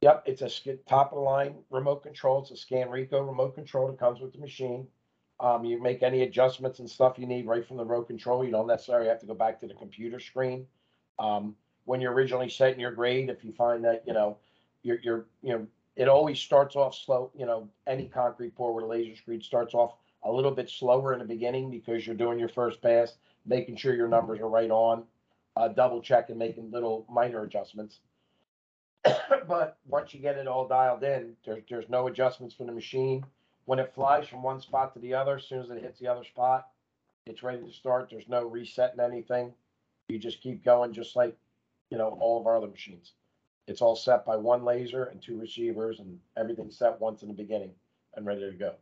Yep, 0.02 0.22
it's 0.26 0.42
a 0.42 0.76
top 0.88 1.12
of 1.12 1.16
the 1.16 1.22
line 1.22 1.56
remote 1.70 2.02
control. 2.02 2.40
It's 2.40 2.50
a 2.50 2.54
Scanreco 2.54 3.26
remote 3.26 3.54
control 3.54 3.88
that 3.88 3.99
comes 3.99 4.20
with 4.20 4.32
the 4.32 4.38
machine. 4.38 4.87
Um, 5.40 5.64
you 5.64 5.80
make 5.82 6.02
any 6.02 6.23
adjustments 6.23 6.80
and 6.80 6.90
stuff 6.90 7.18
you 7.18 7.26
need 7.26 7.47
right 7.47 7.66
from 7.66 7.78
the 7.78 7.85
remote 7.85 8.09
control. 8.09 8.44
You 8.44 8.50
don't 8.50 8.66
necessarily 8.66 9.09
have 9.09 9.20
to 9.20 9.26
go 9.26 9.35
back 9.35 9.59
to 9.61 9.66
the 9.66 9.75
computer 9.75 10.20
screen. 10.20 10.66
Um, 11.18 11.56
when 11.87 12.00
you're 12.00 12.12
originally 12.12 12.50
setting 12.50 12.78
your 12.78 12.92
grade, 12.92 13.30
if 13.30 13.42
you 13.42 13.52
find 13.52 13.85
that, 13.85 14.04
you 14.06 14.12
know, 14.12 14.37
you're, 14.82 14.99
you're, 15.02 15.26
you 15.42 15.52
know, 15.52 15.66
it 15.97 16.09
always 16.09 16.38
starts 16.38 16.76
off 16.76 16.94
slow, 16.94 17.30
you 17.35 17.47
know, 17.47 17.68
any 17.87 18.06
concrete 18.06 18.54
pour 18.54 18.75
with 18.75 18.85
a 18.85 18.87
laser 18.87 19.16
screed 19.16 19.42
starts 19.42 19.75
off 19.75 19.94
a 20.25 20.30
little 20.30 20.50
bit 20.50 20.68
slower 20.68 21.12
in 21.12 21.18
the 21.18 21.25
beginning 21.25 21.70
because 21.70 22.06
you're 22.06 22.16
doing 22.16 22.38
your 22.38 22.49
first 22.49 22.82
pass, 22.82 23.14
making 23.47 23.76
sure 23.76 23.94
your 23.94 24.09
numbers 24.09 24.40
are 24.40 24.49
right 24.49 24.70
on, 24.70 25.04
uh, 25.56 25.68
double 25.68 26.00
checking, 26.00 26.35
and 26.35 26.38
making 26.38 26.70
little 26.70 27.06
minor 27.11 27.42
adjustments. 27.42 28.00
but 29.49 29.78
once 29.87 30.12
you 30.12 30.20
get 30.20 30.37
it 30.37 30.47
all 30.47 30.68
dialed 30.68 31.02
in, 31.02 31.35
there's 31.44 31.62
there's 31.68 31.88
no 31.88 32.06
adjustments 32.06 32.54
for 32.54 32.64
the 32.64 32.73
machine. 32.73 33.25
When 33.67 33.79
it 33.79 33.95
flies 33.95 34.26
from 34.26 34.43
one 34.43 34.61
spot 34.61 34.95
to 34.95 35.00
the 35.00 35.14
other, 35.14 35.37
as 35.37 35.45
soon 35.45 35.61
as 35.61 35.71
it 35.71 35.83
hits 35.83 36.00
the 36.00 36.09
other 36.09 36.25
spot, 36.25 36.69
it's 37.26 37.43
ready 37.43 37.62
to 37.62 37.73
start. 37.73 38.09
There's 38.11 38.29
no 38.29 38.45
resetting 38.45 39.00
anything. 39.00 39.52
You 40.09 40.19
just 40.19 40.43
keep 40.43 40.64
going, 40.64 40.93
just 40.93 41.14
like 41.14 41.37
you 41.90 41.99
know 41.99 42.17
all 42.21 42.40
of 42.40 42.47
our 42.47 42.57
other 42.57 42.67
machines. 42.67 43.12
It's 43.69 43.83
all 43.83 43.95
set 43.95 44.26
by 44.26 44.37
one 44.37 44.64
laser 44.64 45.05
and 45.05 45.23
two 45.23 45.38
receivers, 45.38 46.00
and 46.00 46.19
everything's 46.37 46.76
set 46.76 47.00
once 47.00 47.23
in 47.23 47.29
the 47.29 47.35
beginning 47.35 47.71
and 48.14 48.26
ready 48.26 48.40
to 48.40 48.57
go. 48.57 48.75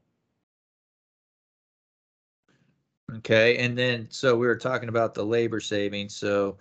Okay, 3.16 3.56
and 3.58 3.76
then, 3.76 4.06
so 4.10 4.36
we 4.36 4.46
were 4.46 4.56
talking 4.56 4.88
about 4.88 5.14
the 5.14 5.24
labor 5.24 5.60
savings, 5.60 6.14
so 6.14 6.58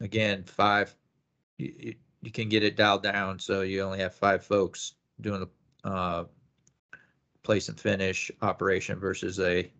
again, 0.00 0.44
five, 0.44 0.94
you, 1.58 1.94
you, 2.22 2.30
can 2.30 2.48
get 2.48 2.62
it 2.62 2.74
dialed 2.74 3.02
down, 3.02 3.38
so 3.38 3.60
you 3.60 3.82
only 3.82 3.98
have 3.98 4.14
five 4.14 4.42
folks 4.42 4.94
doing 5.20 5.40
the, 5.40 5.88
uh, 5.88 6.24
place 7.42 7.68
and 7.68 7.78
finish 7.80 8.30
operation 8.42 8.98
versus 8.98 9.38
a 9.40 9.70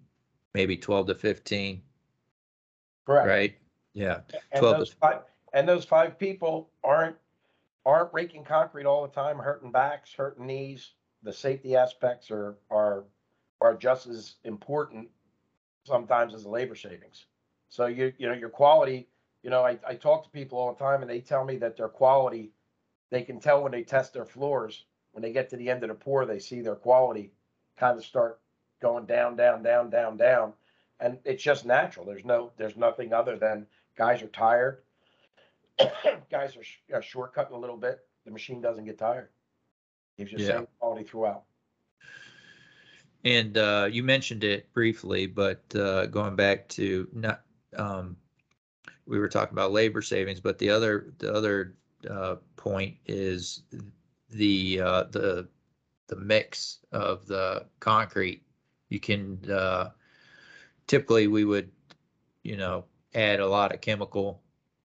maybe 0.54 0.76
twelve 0.76 1.06
to 1.06 1.14
fifteen, 1.14 1.82
Correct. 3.06 3.26
right? 3.28 3.56
Yeah, 3.92 4.20
And 4.52 4.60
12 4.60 4.86
to- 4.86 4.96
five, 4.96 5.22
and 5.52 5.68
those 5.68 5.84
five 5.84 6.16
people 6.18 6.70
aren't, 6.84 7.16
aren't 7.84 8.12
raking 8.14 8.44
concrete 8.44 8.86
all 8.86 9.02
the 9.02 9.12
time, 9.12 9.36
hurting 9.38 9.72
backs, 9.72 10.12
hurting 10.14 10.46
knees. 10.46 10.92
The 11.24 11.32
safety 11.32 11.74
aspects 11.76 12.30
are, 12.30 12.56
are, 12.70 13.04
are 13.60 13.74
just 13.74 14.06
as 14.06 14.36
important 14.44 15.08
sometimes 15.84 16.34
as 16.34 16.44
the 16.44 16.48
labor 16.50 16.76
savings. 16.76 17.26
So 17.68 17.86
you, 17.86 18.12
you 18.16 18.28
know, 18.28 18.32
your 18.34 18.48
quality, 18.48 19.08
you 19.42 19.50
know, 19.50 19.64
I, 19.64 19.76
I 19.86 19.94
talk 19.94 20.22
to 20.24 20.30
people 20.30 20.58
all 20.58 20.72
the 20.72 20.78
time 20.78 21.02
and 21.02 21.10
they 21.10 21.20
tell 21.20 21.44
me 21.44 21.56
that 21.56 21.76
their 21.76 21.88
quality, 21.88 22.52
they 23.10 23.22
can 23.22 23.40
tell 23.40 23.60
when 23.62 23.72
they 23.72 23.82
test 23.82 24.12
their 24.12 24.24
floors, 24.24 24.84
when 25.12 25.22
they 25.22 25.32
get 25.32 25.50
to 25.50 25.56
the 25.56 25.68
end 25.68 25.82
of 25.82 25.88
the 25.88 25.94
pour, 25.96 26.26
they 26.26 26.38
see 26.38 26.60
their 26.60 26.76
quality 26.76 27.32
kind 27.80 27.98
of 27.98 28.04
start 28.04 28.40
going 28.82 29.06
down, 29.06 29.36
down, 29.36 29.62
down, 29.62 29.90
down, 29.90 30.18
down. 30.18 30.52
And 31.00 31.18
it's 31.24 31.42
just 31.42 31.64
natural. 31.64 32.04
There's 32.06 32.26
no, 32.26 32.52
there's 32.58 32.76
nothing 32.76 33.12
other 33.14 33.36
than 33.38 33.66
guys 33.96 34.22
are 34.22 34.28
tired. 34.28 34.82
guys 36.30 36.56
are, 36.56 36.62
sh- 36.62 36.80
are 36.92 37.00
shortcutting 37.00 37.52
a 37.52 37.56
little 37.58 37.76
bit. 37.78 38.00
The 38.26 38.30
machine 38.30 38.60
doesn't 38.60 38.84
get 38.84 38.98
tired. 38.98 39.30
Gives 40.18 40.32
you 40.32 40.38
the 40.38 40.44
Yeah. 40.44 40.56
same 40.58 40.68
quality 40.78 41.04
throughout. 41.04 41.44
and, 43.24 43.56
uh, 43.58 43.88
you 43.90 44.02
mentioned 44.02 44.44
it 44.44 44.72
briefly, 44.72 45.26
but, 45.26 45.62
uh, 45.74 46.06
going 46.06 46.36
back 46.36 46.68
to 46.68 47.08
not, 47.12 47.42
um, 47.76 48.16
we 49.06 49.18
were 49.18 49.28
talking 49.28 49.52
about 49.54 49.72
labor 49.72 50.00
savings, 50.02 50.40
but 50.40 50.58
the 50.58 50.70
other, 50.70 51.12
the 51.18 51.32
other, 51.32 51.74
uh, 52.08 52.36
point 52.56 52.96
is 53.06 53.64
the, 54.30 54.80
uh, 54.80 55.04
the, 55.10 55.48
the 56.10 56.16
mix 56.16 56.80
of 56.90 57.26
the 57.26 57.64
concrete. 57.78 58.42
You 58.88 58.98
can, 58.98 59.38
uh, 59.48 59.90
typically 60.88 61.28
we 61.28 61.44
would, 61.44 61.70
you 62.42 62.56
know, 62.56 62.84
add 63.14 63.38
a 63.38 63.46
lot 63.46 63.72
of 63.72 63.80
chemical, 63.80 64.42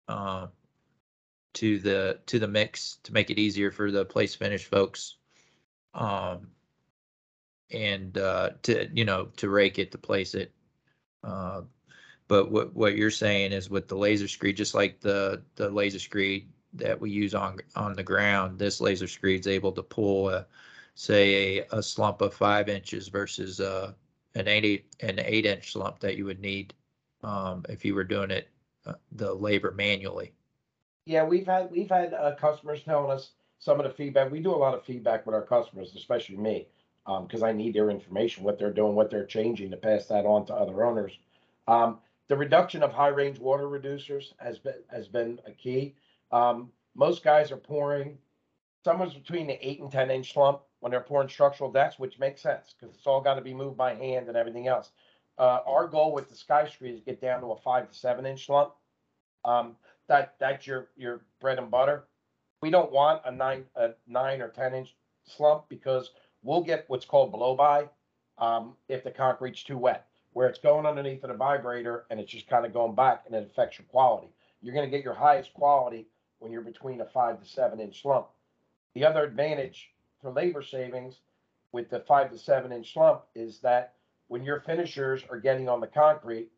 um, 0.07 0.49
to 1.53 1.77
the, 1.77 2.19
to 2.25 2.39
the 2.39 2.47
mix 2.47 2.97
to 3.03 3.13
make 3.13 3.29
it 3.29 3.37
easier 3.37 3.69
for 3.69 3.91
the 3.91 4.03
place 4.03 4.33
finish 4.33 4.65
folks. 4.65 5.17
Um, 5.93 6.47
and, 7.71 8.17
uh, 8.17 8.49
to, 8.63 8.89
you 8.91 9.05
know, 9.05 9.25
to 9.37 9.49
rake 9.49 9.77
it, 9.77 9.91
to 9.91 9.99
place 9.99 10.33
it. 10.33 10.51
Uh, 11.23 11.61
but 12.27 12.51
what, 12.51 12.75
what 12.75 12.97
you're 12.97 13.11
saying 13.11 13.51
is 13.51 13.69
with 13.69 13.87
the 13.87 13.95
laser 13.95 14.27
screed, 14.27 14.57
just 14.57 14.73
like 14.73 14.99
the, 14.99 15.43
the 15.55 15.69
laser 15.69 15.99
screed 15.99 16.49
that 16.73 16.99
we 16.99 17.11
use 17.11 17.35
on, 17.35 17.59
on 17.75 17.93
the 17.93 18.01
ground, 18.01 18.57
this 18.57 18.81
laser 18.81 19.07
screed 19.07 19.41
is 19.41 19.47
able 19.47 19.71
to 19.71 19.83
pull 19.83 20.29
a, 20.29 20.47
say, 20.95 21.59
a, 21.59 21.77
a 21.77 21.83
slump 21.83 22.21
of 22.21 22.33
five 22.33 22.69
inches 22.69 23.07
versus, 23.07 23.59
uh, 23.59 23.93
an 24.35 24.47
eight, 24.47 24.85
an 25.01 25.19
eight 25.19 25.45
inch 25.45 25.71
slump 25.71 25.99
that 25.99 26.17
you 26.17 26.25
would 26.25 26.39
need, 26.39 26.73
um, 27.23 27.65
if 27.69 27.83
you 27.85 27.95
were 27.95 28.03
doing 28.03 28.31
it, 28.31 28.49
uh, 28.85 28.93
the 29.13 29.33
labor 29.33 29.71
manually. 29.71 30.33
Yeah, 31.05 31.23
we've 31.23 31.45
had, 31.45 31.71
we've 31.71 31.89
had, 31.89 32.13
uh, 32.13 32.35
customers 32.35 32.83
telling 32.83 33.11
us 33.11 33.31
some 33.59 33.79
of 33.79 33.85
the 33.85 33.93
feedback. 33.93 34.31
We 34.31 34.39
do 34.39 34.53
a 34.53 34.55
lot 34.55 34.73
of 34.73 34.83
feedback 34.83 35.25
with 35.25 35.35
our 35.35 35.41
customers, 35.41 35.93
especially 35.95 36.37
me. 36.37 36.67
Um, 37.05 37.27
cause 37.27 37.43
I 37.43 37.51
need 37.51 37.73
their 37.73 37.89
information, 37.89 38.45
what 38.45 38.57
they're 38.57 38.71
doing, 38.71 38.95
what 38.95 39.09
they're 39.11 39.25
changing 39.25 39.71
to 39.71 39.77
pass 39.77 40.05
that 40.05 40.25
on 40.25 40.45
to 40.45 40.53
other 40.53 40.85
owners. 40.85 41.11
Um, 41.67 41.99
the 42.29 42.37
reduction 42.37 42.81
of 42.81 42.93
high 42.93 43.09
range 43.09 43.39
water 43.39 43.65
reducers 43.65 44.33
has 44.37 44.57
been, 44.57 44.75
has 44.89 45.09
been 45.09 45.39
a 45.45 45.51
key. 45.51 45.95
Um, 46.31 46.71
most 46.95 47.23
guys 47.23 47.51
are 47.51 47.57
pouring 47.57 48.17
somewhere 48.85 49.09
between 49.09 49.47
the 49.47 49.67
eight 49.67 49.81
and 49.81 49.91
ten 49.91 50.09
inch 50.11 50.33
slump 50.33 50.61
when 50.83 50.91
they're 50.91 50.99
pouring 50.99 51.29
structural 51.29 51.71
decks, 51.71 51.97
which 51.97 52.19
makes 52.19 52.41
sense, 52.41 52.75
cause 52.77 52.89
it's 52.93 53.07
all 53.07 53.21
gotta 53.21 53.39
be 53.39 53.53
moved 53.53 53.77
by 53.77 53.95
hand 53.95 54.27
and 54.27 54.35
everything 54.35 54.67
else. 54.67 54.91
Uh, 55.37 55.59
our 55.65 55.87
goal 55.87 56.11
with 56.11 56.27
the 56.27 56.35
SkyScreed 56.35 56.95
is 56.95 56.99
get 56.99 57.21
down 57.21 57.39
to 57.39 57.47
a 57.51 57.57
five 57.61 57.89
to 57.89 57.97
seven 57.97 58.25
inch 58.25 58.45
slump. 58.45 58.73
Um, 59.45 59.77
that, 60.09 60.35
that's 60.41 60.67
your, 60.67 60.89
your 60.97 61.21
bread 61.39 61.57
and 61.57 61.71
butter. 61.71 62.03
We 62.61 62.69
don't 62.69 62.91
want 62.91 63.21
a 63.23 63.31
nine, 63.31 63.63
a 63.77 63.91
nine 64.07 64.41
or 64.41 64.49
ten 64.49 64.73
inch 64.73 64.93
slump 65.23 65.69
because 65.69 66.11
we'll 66.41 66.63
get 66.63 66.83
what's 66.89 67.05
called 67.05 67.31
blow 67.31 67.55
by. 67.55 67.87
Um, 68.37 68.75
if 68.89 69.05
the 69.05 69.11
concrete's 69.11 69.63
too 69.63 69.77
wet, 69.77 70.07
where 70.33 70.49
it's 70.49 70.59
going 70.59 70.85
underneath 70.85 71.23
of 71.23 71.29
the 71.29 71.37
vibrator 71.37 72.07
and 72.09 72.19
it's 72.19 72.31
just 72.31 72.49
kind 72.49 72.65
of 72.65 72.73
going 72.73 72.93
back 72.93 73.23
and 73.25 73.33
it 73.33 73.49
affects 73.49 73.79
your 73.79 73.85
quality. 73.85 74.27
You're 74.61 74.75
gonna 74.75 74.89
get 74.89 75.05
your 75.05 75.13
highest 75.13 75.53
quality 75.53 76.07
when 76.39 76.51
you're 76.51 76.61
between 76.61 76.99
a 76.99 77.05
five 77.05 77.39
to 77.41 77.47
seven 77.47 77.79
inch 77.79 78.01
slump. 78.01 78.27
The 78.95 79.05
other 79.05 79.23
advantage 79.23 79.92
for 80.23 80.31
labor 80.31 80.63
savings 80.63 81.19
with 81.73 81.89
the 81.89 81.99
five 81.99 82.31
to 82.31 82.37
seven 82.39 82.71
inch 82.71 82.93
slump 82.93 83.23
is 83.35 83.59
that 83.59 83.93
when 84.29 84.43
your 84.43 84.61
finishers 84.61 85.23
are 85.29 85.37
getting 85.37 85.69
on 85.69 85.79
the 85.81 85.87
concrete, 85.87 86.49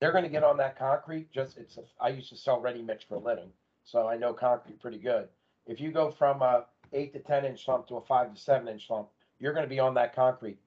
they're 0.00 0.12
gonna 0.12 0.28
get 0.28 0.44
on 0.44 0.56
that 0.58 0.78
concrete, 0.78 1.30
just, 1.32 1.58
it's, 1.58 1.76
a- 1.76 1.82
I 2.00 2.10
used 2.10 2.30
to 2.30 2.36
sell 2.36 2.60
ready 2.60 2.80
mix 2.80 3.04
for 3.04 3.16
a 3.16 3.18
living, 3.18 3.50
so 3.84 4.06
I 4.08 4.16
know 4.16 4.32
concrete 4.32 4.80
pretty 4.80 4.98
good. 4.98 5.28
If 5.66 5.80
you 5.80 5.90
go 5.90 6.10
from 6.10 6.40
a 6.40 6.66
eight 6.92 7.12
to 7.12 7.18
ten 7.18 7.44
inch 7.44 7.64
slump 7.64 7.88
to 7.88 7.96
a 7.96 8.00
five 8.00 8.32
to 8.32 8.40
seven 8.40 8.68
inch 8.68 8.86
slump, 8.86 9.08
you're 9.40 9.52
gonna 9.52 9.66
be 9.66 9.80
on 9.80 9.94
that 9.94 10.14
concrete 10.14 10.58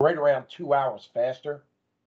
right 0.00 0.16
around 0.16 0.44
two 0.48 0.74
hours 0.74 1.08
faster 1.12 1.64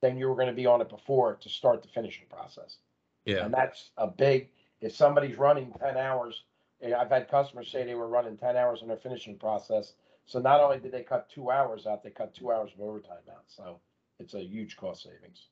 than 0.00 0.16
you 0.16 0.28
were 0.28 0.36
gonna 0.36 0.52
be 0.52 0.66
on 0.66 0.80
it 0.80 0.88
before 0.88 1.34
to 1.34 1.48
start 1.48 1.82
the 1.82 1.88
finishing 1.88 2.26
process. 2.30 2.76
Yeah. 3.24 3.44
And 3.44 3.52
that's 3.52 3.90
a 3.96 4.06
big, 4.06 4.48
if 4.80 4.94
somebody's 4.94 5.36
running 5.36 5.72
ten 5.80 5.96
hours, 5.96 6.44
I've 6.92 7.10
had 7.10 7.30
customers 7.30 7.70
say 7.70 7.84
they 7.84 7.94
were 7.94 8.08
running 8.08 8.36
ten 8.36 8.56
hours 8.56 8.82
in 8.82 8.88
their 8.88 8.96
finishing 8.96 9.36
process. 9.38 9.94
So 10.26 10.38
not 10.40 10.60
only 10.60 10.78
did 10.78 10.92
they 10.92 11.02
cut 11.02 11.28
two 11.28 11.50
hours 11.50 11.86
out, 11.86 12.02
they 12.02 12.10
cut 12.10 12.34
two 12.34 12.50
hours 12.50 12.70
of 12.74 12.80
overtime 12.80 13.18
out, 13.30 13.44
so 13.46 13.78
it's 14.18 14.34
a 14.34 14.40
huge 14.40 14.76
cost 14.76 15.02
savings. 15.02 15.48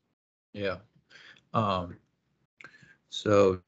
Yeah. 0.55 0.77
Um, 1.53 1.99
so 3.11 3.61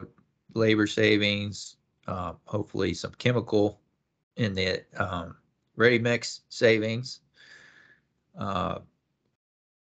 labor 0.55 0.87
savings, 0.87 1.77
um, 2.07 2.39
hopefully 2.47 2.95
some 2.95 3.13
chemical 3.19 3.81
in 4.37 4.55
the, 4.55 4.83
um, 4.97 5.37
ready 5.77 5.99
mix 5.99 6.41
savings. 6.49 7.21
Uh, 8.39 8.79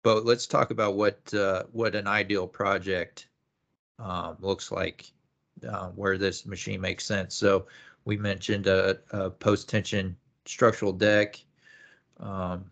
but 0.03 0.25
let's 0.25 0.47
talk 0.47 0.73
about 0.73 0.97
what, 0.97 1.33
uh, 1.33 1.63
what 1.71 1.95
an 1.95 2.09
ideal 2.09 2.49
project, 2.49 3.29
um, 4.01 4.37
looks 4.41 4.73
like, 4.73 5.13
uh, 5.69 5.89
where 5.91 6.19
this 6.19 6.47
machine 6.47 6.81
makes 6.81 7.05
sense. 7.05 7.35
So 7.35 7.67
we 8.05 8.17
mentioned 8.17 8.67
a, 8.67 8.99
a 9.11 9.31
post-tension 9.31 10.17
structural 10.45 10.93
deck. 10.93 11.41
Um, 12.21 12.71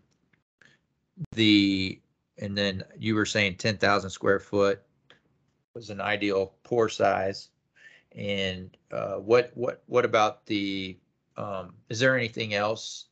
the, 1.31 1.99
and 2.37 2.57
then 2.57 2.83
you 2.97 3.15
were 3.15 3.25
saying 3.25 3.57
ten 3.57 3.77
thousand 3.77 4.09
square 4.09 4.39
foot 4.39 4.81
was 5.73 5.89
an 5.89 6.01
ideal 6.01 6.53
pour 6.63 6.89
size. 6.89 7.49
And 8.15 8.77
uh, 8.91 9.15
what, 9.15 9.51
what, 9.55 9.81
what 9.87 10.05
about 10.05 10.45
the, 10.45 10.97
um, 11.35 11.73
is 11.89 11.99
there 11.99 12.15
anything 12.15 12.53
else 12.53 13.05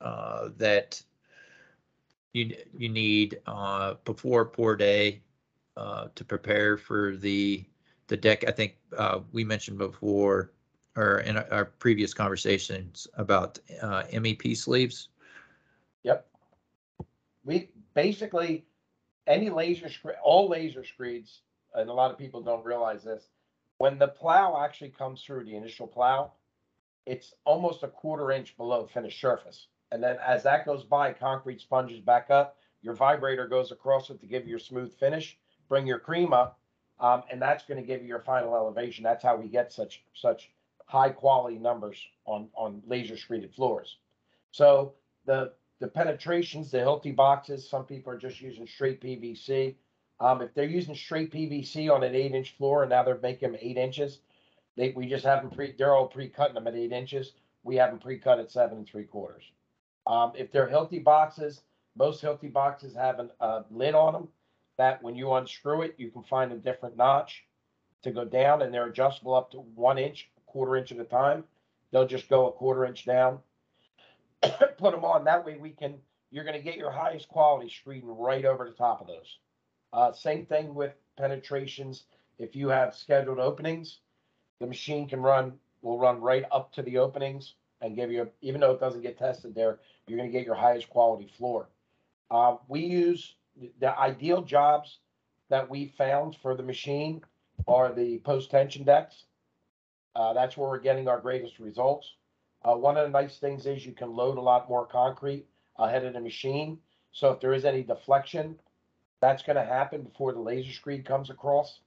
uh, 0.00 0.48
that 0.56 1.00
you, 2.32 2.56
you 2.76 2.88
need 2.88 3.40
uh, 3.46 3.94
before 4.04 4.44
pour 4.44 4.74
day 4.74 5.22
uh, 5.76 6.08
to 6.16 6.24
prepare 6.24 6.76
for 6.76 7.16
the, 7.16 7.64
the 8.08 8.16
deck? 8.16 8.46
I 8.48 8.50
think 8.50 8.76
uh, 8.96 9.20
we 9.32 9.44
mentioned 9.44 9.78
before, 9.78 10.52
or 10.96 11.20
in 11.20 11.36
our 11.36 11.64
previous 11.64 12.12
conversations 12.12 13.06
about 13.14 13.58
uh, 13.80 14.02
MEP 14.12 14.56
sleeves. 14.56 15.08
Yep. 16.02 16.26
We, 17.44 17.70
basically, 17.94 18.66
any 19.26 19.50
laser 19.50 19.88
screed, 19.88 20.16
all 20.22 20.48
laser 20.48 20.84
screeds, 20.84 21.42
and 21.74 21.88
a 21.88 21.92
lot 21.92 22.10
of 22.10 22.18
people 22.18 22.42
don't 22.42 22.64
realize 22.64 23.04
this, 23.04 23.28
when 23.78 23.98
the 23.98 24.08
plow 24.08 24.62
actually 24.64 24.90
comes 24.90 25.22
through 25.22 25.44
the 25.44 25.54
initial 25.54 25.86
plow, 25.86 26.32
it's 27.06 27.34
almost 27.44 27.84
a 27.84 27.88
quarter 27.88 28.32
inch 28.32 28.56
below 28.56 28.86
finished 28.86 29.20
surface. 29.20 29.68
And 29.92 30.02
then 30.02 30.16
as 30.26 30.42
that 30.42 30.66
goes 30.66 30.84
by, 30.84 31.12
concrete 31.12 31.60
sponges 31.60 32.00
back 32.00 32.28
up, 32.28 32.56
your 32.82 32.94
vibrator 32.94 33.46
goes 33.46 33.72
across 33.72 34.10
it 34.10 34.20
to 34.20 34.26
give 34.26 34.44
you 34.44 34.50
your 34.50 34.58
smooth 34.58 34.92
finish, 34.98 35.38
bring 35.68 35.86
your 35.86 35.98
cream 35.98 36.32
up, 36.32 36.58
um, 37.00 37.22
and 37.30 37.40
that's 37.40 37.64
gonna 37.64 37.82
give 37.82 38.02
you 38.02 38.08
your 38.08 38.20
final 38.20 38.54
elevation. 38.54 39.04
That's 39.04 39.22
how 39.22 39.36
we 39.36 39.48
get 39.48 39.72
such, 39.72 40.02
such 40.14 40.50
high 40.86 41.10
quality 41.10 41.58
numbers 41.58 41.98
on, 42.24 42.48
on 42.54 42.82
laser 42.86 43.14
screeded 43.14 43.54
floors. 43.54 43.98
So 44.50 44.94
the, 45.26 45.52
the 45.80 45.88
penetrations, 45.88 46.70
the 46.70 46.78
Hilti 46.78 47.14
boxes, 47.14 47.68
some 47.68 47.84
people 47.84 48.12
are 48.12 48.18
just 48.18 48.40
using 48.40 48.66
straight 48.66 49.00
PVC. 49.00 49.76
Um, 50.20 50.42
if 50.42 50.52
they're 50.54 50.64
using 50.64 50.94
straight 50.94 51.32
PVC 51.32 51.94
on 51.94 52.02
an 52.02 52.14
eight 52.14 52.32
inch 52.32 52.56
floor 52.56 52.82
and 52.82 52.90
now 52.90 53.04
they're 53.04 53.18
making 53.22 53.52
them 53.52 53.60
eight 53.62 53.76
inches, 53.76 54.20
they, 54.76 54.92
we 54.96 55.06
just 55.06 55.24
have 55.24 55.42
them 55.42 55.50
pre, 55.50 55.74
they're 55.76 55.94
all 55.94 56.08
pre-cutting 56.08 56.54
them 56.54 56.66
at 56.66 56.74
eight 56.74 56.92
inches. 56.92 57.32
We 57.62 57.76
have 57.76 57.90
them 57.90 58.00
pre-cut 58.00 58.40
at 58.40 58.50
seven 58.50 58.78
and 58.78 58.86
three 58.86 59.04
quarters. 59.04 59.44
Um, 60.06 60.32
if 60.34 60.50
they're 60.50 60.68
Hilti 60.68 61.04
boxes, 61.04 61.60
most 61.96 62.22
Hilti 62.22 62.52
boxes 62.52 62.94
have 62.94 63.20
a 63.40 63.64
lid 63.70 63.94
on 63.94 64.12
them 64.14 64.28
that 64.78 65.02
when 65.02 65.14
you 65.14 65.32
unscrew 65.34 65.82
it, 65.82 65.94
you 65.98 66.10
can 66.10 66.22
find 66.22 66.52
a 66.52 66.56
different 66.56 66.96
notch 66.96 67.44
to 68.02 68.10
go 68.10 68.24
down 68.24 68.62
and 68.62 68.72
they're 68.72 68.86
adjustable 68.86 69.34
up 69.34 69.50
to 69.50 69.58
one 69.58 69.98
inch, 69.98 70.30
a 70.38 70.50
quarter 70.50 70.76
inch 70.76 70.92
at 70.92 70.98
a 70.98 71.04
time. 71.04 71.44
They'll 71.90 72.06
just 72.06 72.28
go 72.28 72.48
a 72.48 72.52
quarter 72.52 72.84
inch 72.86 73.04
down. 73.04 73.40
Put 74.42 74.92
them 74.92 75.04
on. 75.04 75.24
That 75.24 75.44
way 75.44 75.56
we 75.56 75.70
can, 75.70 75.96
you're 76.30 76.44
gonna 76.44 76.60
get 76.60 76.76
your 76.76 76.92
highest 76.92 77.28
quality 77.28 77.68
screeding 77.68 78.04
right 78.04 78.44
over 78.44 78.64
the 78.64 78.76
top 78.76 79.00
of 79.00 79.08
those. 79.08 79.38
Uh, 79.92 80.12
same 80.12 80.46
thing 80.46 80.74
with 80.74 80.92
penetrations. 81.16 82.04
If 82.38 82.54
you 82.54 82.68
have 82.68 82.94
scheduled 82.94 83.40
openings, 83.40 83.98
the 84.60 84.66
machine 84.66 85.08
can 85.08 85.20
run, 85.20 85.54
will 85.82 85.98
run 85.98 86.20
right 86.20 86.44
up 86.52 86.72
to 86.74 86.82
the 86.82 86.98
openings 86.98 87.54
and 87.80 87.96
give 87.96 88.12
you, 88.12 88.30
even 88.42 88.60
though 88.60 88.72
it 88.72 88.80
doesn't 88.80 89.02
get 89.02 89.18
tested 89.18 89.54
there, 89.54 89.80
you're 90.06 90.18
gonna 90.18 90.30
get 90.30 90.46
your 90.46 90.54
highest 90.54 90.88
quality 90.88 91.30
floor. 91.36 91.68
Uh, 92.30 92.56
we 92.68 92.80
use, 92.80 93.34
the 93.80 93.98
ideal 93.98 94.42
jobs 94.42 94.98
that 95.48 95.68
we 95.68 95.92
found 95.96 96.36
for 96.42 96.54
the 96.54 96.62
machine 96.62 97.22
are 97.66 97.92
the 97.92 98.18
post-tension 98.18 98.84
decks. 98.84 99.24
Uh, 100.14 100.32
that's 100.32 100.56
where 100.56 100.68
we're 100.68 100.78
getting 100.78 101.08
our 101.08 101.20
greatest 101.20 101.58
results. 101.58 102.14
Uh, 102.64 102.74
one 102.74 102.96
of 102.96 103.04
the 103.04 103.10
nice 103.10 103.38
things 103.38 103.66
is 103.66 103.86
you 103.86 103.92
can 103.92 104.14
load 104.14 104.36
a 104.36 104.40
lot 104.40 104.68
more 104.68 104.86
concrete 104.86 105.46
ahead 105.78 106.04
of 106.04 106.12
the 106.12 106.20
machine. 106.20 106.78
So 107.12 107.30
if 107.30 107.40
there 107.40 107.54
is 107.54 107.64
any 107.64 107.82
deflection, 107.82 108.58
that's 109.20 109.42
gonna 109.42 109.64
happen 109.64 110.02
before 110.02 110.32
the 110.32 110.40
laser 110.40 110.72
screed 110.72 111.04
comes 111.04 111.30
across. 111.30 111.80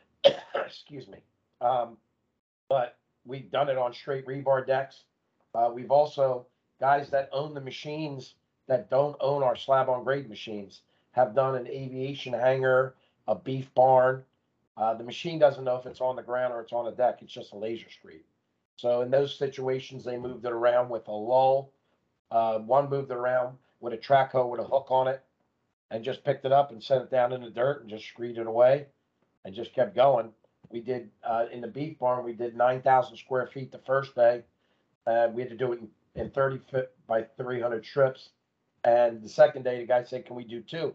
Excuse 0.54 1.08
me. 1.08 1.18
Um, 1.60 1.96
but 2.68 2.96
we've 3.24 3.50
done 3.50 3.68
it 3.68 3.78
on 3.78 3.92
straight 3.92 4.26
rebar 4.26 4.66
decks. 4.66 5.04
Uh, 5.54 5.70
we've 5.72 5.90
also, 5.90 6.46
guys 6.80 7.10
that 7.10 7.28
own 7.32 7.54
the 7.54 7.60
machines 7.60 8.34
that 8.66 8.90
don't 8.90 9.16
own 9.20 9.42
our 9.42 9.56
slab 9.56 9.88
on 9.88 10.04
grade 10.04 10.28
machines 10.28 10.82
have 11.14 11.34
done 11.34 11.54
an 11.56 11.66
aviation 11.66 12.32
hangar, 12.32 12.94
a 13.26 13.34
beef 13.34 13.72
barn. 13.74 14.22
Uh, 14.76 14.94
the 14.94 15.04
machine 15.04 15.38
doesn't 15.38 15.64
know 15.64 15.76
if 15.76 15.86
it's 15.86 16.00
on 16.00 16.16
the 16.16 16.22
ground 16.22 16.52
or 16.52 16.60
it's 16.60 16.72
on 16.72 16.88
a 16.88 16.92
deck. 16.92 17.18
It's 17.22 17.32
just 17.32 17.52
a 17.52 17.56
laser 17.56 17.86
screed. 17.88 18.24
So 18.76 19.02
in 19.02 19.10
those 19.10 19.38
situations, 19.38 20.04
they 20.04 20.16
moved 20.16 20.44
it 20.44 20.52
around 20.52 20.88
with 20.88 21.06
a 21.06 21.12
lull. 21.12 21.70
Uh, 22.30 22.58
one 22.58 22.90
moved 22.90 23.12
it 23.12 23.16
around 23.16 23.56
with 23.80 23.92
a 23.92 23.96
track 23.96 24.32
hoe 24.32 24.48
with 24.48 24.60
a 24.60 24.64
hook 24.64 24.88
on 24.90 25.06
it 25.06 25.22
and 25.90 26.02
just 26.02 26.24
picked 26.24 26.44
it 26.44 26.52
up 26.52 26.72
and 26.72 26.82
set 26.82 27.00
it 27.02 27.10
down 27.10 27.32
in 27.32 27.42
the 27.42 27.50
dirt 27.50 27.82
and 27.82 27.90
just 27.90 28.06
screed 28.06 28.36
it 28.36 28.46
away 28.46 28.86
and 29.44 29.54
just 29.54 29.72
kept 29.74 29.94
going. 29.94 30.30
We 30.70 30.80
did, 30.80 31.10
uh, 31.22 31.46
in 31.52 31.60
the 31.60 31.68
beef 31.68 32.00
barn, 32.00 32.24
we 32.24 32.32
did 32.32 32.56
nine 32.56 32.82
thousand 32.82 33.16
square 33.18 33.46
feet 33.46 33.70
the 33.70 33.78
first 33.78 34.16
day. 34.16 34.42
Uh, 35.06 35.28
we 35.32 35.42
had 35.42 35.50
to 35.50 35.56
do 35.56 35.72
it 35.72 35.78
in, 35.78 35.88
in 36.20 36.30
thirty 36.30 36.58
foot 36.70 36.90
by 37.06 37.22
three 37.36 37.60
hundred 37.60 37.84
strips. 37.84 38.30
And 38.82 39.22
the 39.22 39.28
second 39.28 39.62
day, 39.62 39.78
the 39.78 39.86
guy 39.86 40.02
said, 40.02 40.26
can 40.26 40.34
we 40.34 40.44
do 40.44 40.60
two? 40.60 40.94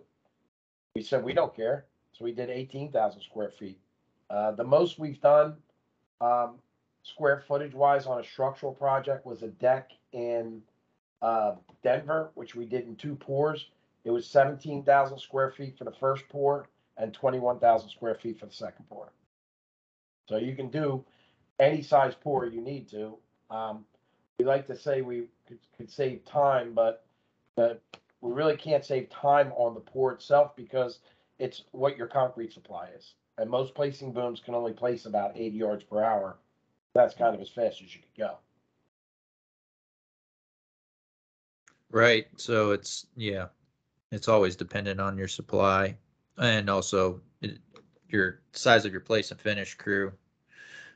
We 0.95 1.01
said, 1.03 1.23
we 1.23 1.33
don't 1.33 1.55
care. 1.55 1.85
So 2.13 2.25
we 2.25 2.31
did 2.31 2.49
eighteen 2.49 2.91
thousand 2.91 3.21
square 3.21 3.49
feet. 3.49 3.79
Uh, 4.29 4.51
the 4.51 4.63
most 4.63 4.99
we've 4.99 5.21
done, 5.21 5.55
um, 6.19 6.55
square 7.03 7.43
footage 7.47 7.73
wise 7.73 8.05
on 8.05 8.19
a 8.19 8.23
structural 8.23 8.73
project 8.73 9.25
was 9.25 9.41
a 9.41 9.47
deck 9.47 9.91
in, 10.11 10.61
uh, 11.21 11.55
Denver, 11.83 12.31
which 12.35 12.55
we 12.55 12.65
did 12.65 12.85
in 12.85 12.95
two 12.95 13.15
pours. 13.15 13.67
It 14.03 14.11
was 14.11 14.27
seventeen 14.27 14.83
thousand 14.83 15.19
square 15.19 15.51
feet 15.51 15.77
for 15.77 15.85
the 15.85 15.93
first 15.93 16.27
pour 16.29 16.67
and 16.97 17.13
twenty-one 17.13 17.59
thousand 17.59 17.89
square 17.89 18.15
feet 18.15 18.39
for 18.39 18.47
the 18.47 18.53
second 18.53 18.85
pour. 18.89 19.11
So 20.27 20.37
you 20.37 20.55
can 20.55 20.69
do 20.69 21.05
any 21.59 21.81
size 21.81 22.15
pour 22.19 22.45
you 22.45 22.61
need 22.61 22.89
to. 22.89 23.17
Um, 23.49 23.85
we 24.37 24.45
like 24.45 24.67
to 24.67 24.77
say 24.77 25.01
we 25.01 25.27
could, 25.47 25.59
could 25.77 25.89
save 25.89 26.25
time, 26.25 26.73
but 26.73 27.05
but 27.55 27.81
we 28.21 28.31
really 28.31 28.57
can't 28.57 28.85
save 28.85 29.09
time 29.09 29.51
on 29.55 29.73
the 29.73 29.79
pour 29.79 30.11
itself 30.11 30.55
because 30.55 30.99
it's 31.37 31.63
what 31.71 31.97
your 31.97 32.07
concrete 32.07 32.53
supply 32.53 32.89
is. 32.97 33.13
And 33.37 33.49
most 33.49 33.73
placing 33.73 34.11
booms 34.11 34.41
can 34.43 34.53
only 34.53 34.73
place 34.73 35.05
about 35.05 35.37
80 35.37 35.55
yards 35.55 35.83
per 35.83 36.03
hour. 36.03 36.37
That's 36.93 37.15
kind 37.15 37.33
of 37.33 37.41
as 37.41 37.49
fast 37.49 37.81
as 37.81 37.95
you 37.95 38.01
could 38.01 38.17
go. 38.17 38.37
Right. 41.91 42.27
So 42.35 42.71
it's 42.71 43.07
yeah, 43.15 43.47
it's 44.11 44.27
always 44.27 44.55
dependent 44.55 44.99
on 44.99 45.17
your 45.17 45.27
supply 45.27 45.95
and 46.37 46.69
also 46.69 47.21
it, 47.41 47.59
your 48.09 48.41
size 48.51 48.85
of 48.85 48.91
your 48.91 49.01
place 49.01 49.31
and 49.31 49.39
finish 49.39 49.75
crew, 49.75 50.11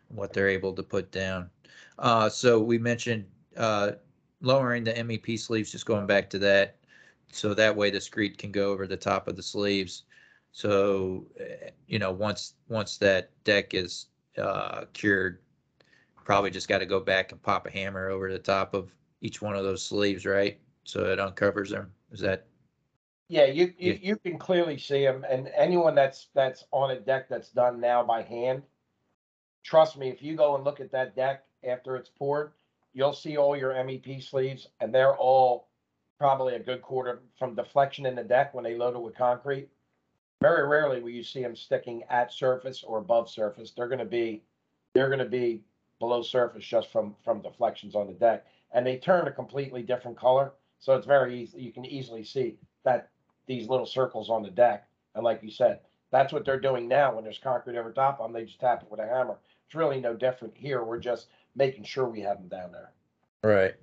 what 0.09 0.33
they're 0.33 0.49
able 0.49 0.73
to 0.73 0.83
put 0.83 1.11
down. 1.11 1.49
Uh, 1.99 2.29
so 2.29 2.59
we 2.59 2.77
mentioned 2.77 3.25
uh, 3.57 3.91
lowering 4.41 4.83
the 4.83 4.93
MEP 4.93 5.39
sleeves, 5.39 5.71
just 5.71 5.85
going 5.85 6.05
back 6.05 6.29
to 6.31 6.39
that. 6.39 6.77
So 7.35 7.53
that 7.53 7.75
way 7.75 7.89
the 7.89 8.01
screed 8.01 8.37
can 8.37 8.51
go 8.51 8.71
over 8.71 8.87
the 8.87 8.97
top 8.97 9.27
of 9.27 9.35
the 9.35 9.43
sleeves. 9.43 10.03
So, 10.51 11.27
you 11.87 11.99
know, 11.99 12.11
once 12.11 12.55
once 12.67 12.97
that 12.99 13.31
deck 13.43 13.73
is 13.73 14.07
uh, 14.37 14.85
cured, 14.93 15.39
probably 16.23 16.51
just 16.51 16.67
got 16.67 16.79
to 16.79 16.85
go 16.85 16.99
back 16.99 17.31
and 17.31 17.41
pop 17.41 17.65
a 17.67 17.71
hammer 17.71 18.09
over 18.09 18.31
the 18.31 18.39
top 18.39 18.73
of 18.73 18.95
each 19.21 19.41
one 19.41 19.55
of 19.55 19.63
those 19.63 19.83
sleeves, 19.83 20.25
right? 20.25 20.59
So 20.83 21.05
it 21.05 21.19
uncovers 21.19 21.69
them. 21.71 21.93
Is 22.11 22.19
that 22.21 22.47
Yeah, 23.29 23.45
you, 23.45 23.73
you, 23.77 23.93
Yeah. 23.93 23.99
you 24.01 24.15
can 24.17 24.37
clearly 24.37 24.77
see 24.77 25.03
them 25.03 25.25
and 25.29 25.47
anyone 25.49 25.95
that's, 25.95 26.29
that's 26.33 26.65
on 26.71 26.91
a 26.91 26.99
deck 26.99 27.29
that's 27.29 27.51
done 27.51 27.79
now 27.79 28.03
by 28.03 28.21
hand. 28.21 28.63
Trust 29.63 29.97
me, 29.97 30.09
if 30.09 30.21
you 30.21 30.35
go 30.35 30.55
and 30.55 30.63
look 30.63 30.79
at 30.79 30.91
that 30.91 31.15
deck 31.15 31.45
after 31.63 31.95
it's 31.95 32.09
poured, 32.09 32.53
you'll 32.93 33.13
see 33.13 33.37
all 33.37 33.57
your 33.57 33.73
MEP 33.73 34.21
sleeves 34.21 34.69
and 34.79 34.93
they're 34.93 35.17
all 35.17 35.69
probably 36.23 36.55
a 36.55 36.59
good 36.59 36.81
quarter 36.81 37.19
from 37.37 37.53
deflection 37.53 38.05
in 38.05 38.15
the 38.15 38.23
deck 38.23 38.53
when 38.53 38.63
they 38.63 38.77
load 38.77 38.95
it 38.95 39.01
with 39.01 39.13
concrete. 39.13 39.67
Very 40.41 40.65
rarely 40.65 41.01
will 41.01 41.09
you 41.09 41.21
see 41.21 41.41
them 41.41 41.53
sticking 41.53 42.01
at 42.09 42.31
surface 42.31 42.81
or 42.81 42.99
above 42.99 43.29
surface. 43.29 43.73
They're 43.75 43.89
gonna 43.89 44.05
be, 44.05 44.41
they're 44.93 45.09
gonna 45.09 45.25
be 45.25 45.65
below 45.99 46.21
surface 46.21 46.63
just 46.63 46.93
from, 46.93 47.13
from 47.25 47.41
deflections 47.41 47.93
on 47.93 48.07
the 48.07 48.13
deck. 48.13 48.45
And 48.71 48.87
they 48.87 48.95
turn 48.99 49.27
a 49.27 49.33
completely 49.33 49.81
different 49.81 50.15
color, 50.15 50.53
so 50.79 50.95
it's 50.95 51.05
very 51.05 51.41
easy, 51.41 51.59
you 51.61 51.73
can 51.73 51.83
easily 51.85 52.23
see 52.23 52.55
that 52.85 53.09
these 53.45 53.67
little 53.67 53.85
circles 53.85 54.29
on 54.29 54.43
the 54.43 54.49
deck. 54.49 54.87
And 55.15 55.25
like 55.25 55.43
you 55.43 55.51
said, 55.51 55.81
that's 56.09 56.31
what 56.31 56.45
they're 56.45 56.57
doing 56.57 56.87
now 56.87 57.15
when 57.15 57.25
there's 57.25 57.37
concrete 57.37 57.77
over 57.77 57.91
top 57.91 58.21
of 58.21 58.27
them. 58.27 58.33
They 58.33 58.45
just 58.45 58.61
tap 58.61 58.83
it 58.83 58.89
with 58.89 59.01
a 59.01 59.05
hammer. 59.05 59.39
It's 59.65 59.75
really 59.75 59.99
no 59.99 60.13
different 60.13 60.55
here. 60.55 60.85
We're 60.85 60.99
just 60.99 61.27
making 61.53 61.83
sure 61.83 62.07
we 62.07 62.21
have 62.21 62.37
them 62.37 62.47
down 62.47 62.71
there. 62.71 62.93
right? 63.53 63.75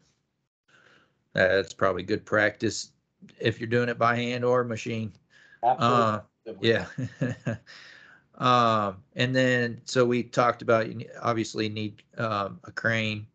That's 1.33 1.73
probably 1.73 2.03
good 2.03 2.25
practice 2.25 2.93
if 3.38 3.61
you're 3.61 3.69
doing 3.69 3.88
it 3.88 3.99
by 3.99 4.16
hand 4.16 4.45
or 4.45 4.64
machine. 4.64 5.12
Uh, 5.62 6.21
Absolutely. 6.47 6.69
yeah. 6.69 6.87
um, 8.38 8.97
and 9.14 9.35
then 9.35 9.81
so 9.85 10.05
we 10.05 10.23
talked 10.23 10.62
about 10.62 10.88
you 10.88 11.07
obviously 11.23 11.69
need 11.69 12.03
um, 12.19 12.61
a 12.64 12.73
crane 12.73 13.27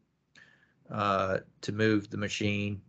uh, 0.92 1.40
to 1.62 1.72
move 1.72 2.10
the 2.10 2.18
machine. 2.18 2.82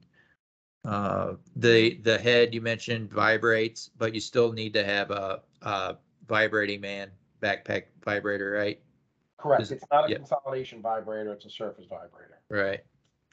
Uh, 0.85 1.35
the 1.57 1.99
the 2.03 2.17
head 2.19 2.55
you 2.55 2.61
mentioned 2.61 3.13
vibrates, 3.13 3.91
but 3.99 4.15
you 4.15 4.21
still 4.21 4.53
need 4.53 4.73
to 4.73 4.85
have 4.85 5.11
a, 5.11 5.43
a 5.63 5.97
vibrating 6.29 6.81
man 6.81 7.11
backpack 7.43 7.85
vibrator, 8.05 8.53
right? 8.53 8.81
Correct. 9.39 9.63
is 9.63 9.73
It's 9.73 9.85
not 9.93 10.07
a 10.07 10.11
yeah. 10.11 10.17
consolidation 10.17 10.81
vibrator. 10.81 11.33
It's 11.33 11.45
a 11.45 11.51
surface 11.51 11.87
vibrator. 11.89 12.41
Right. 12.49 12.81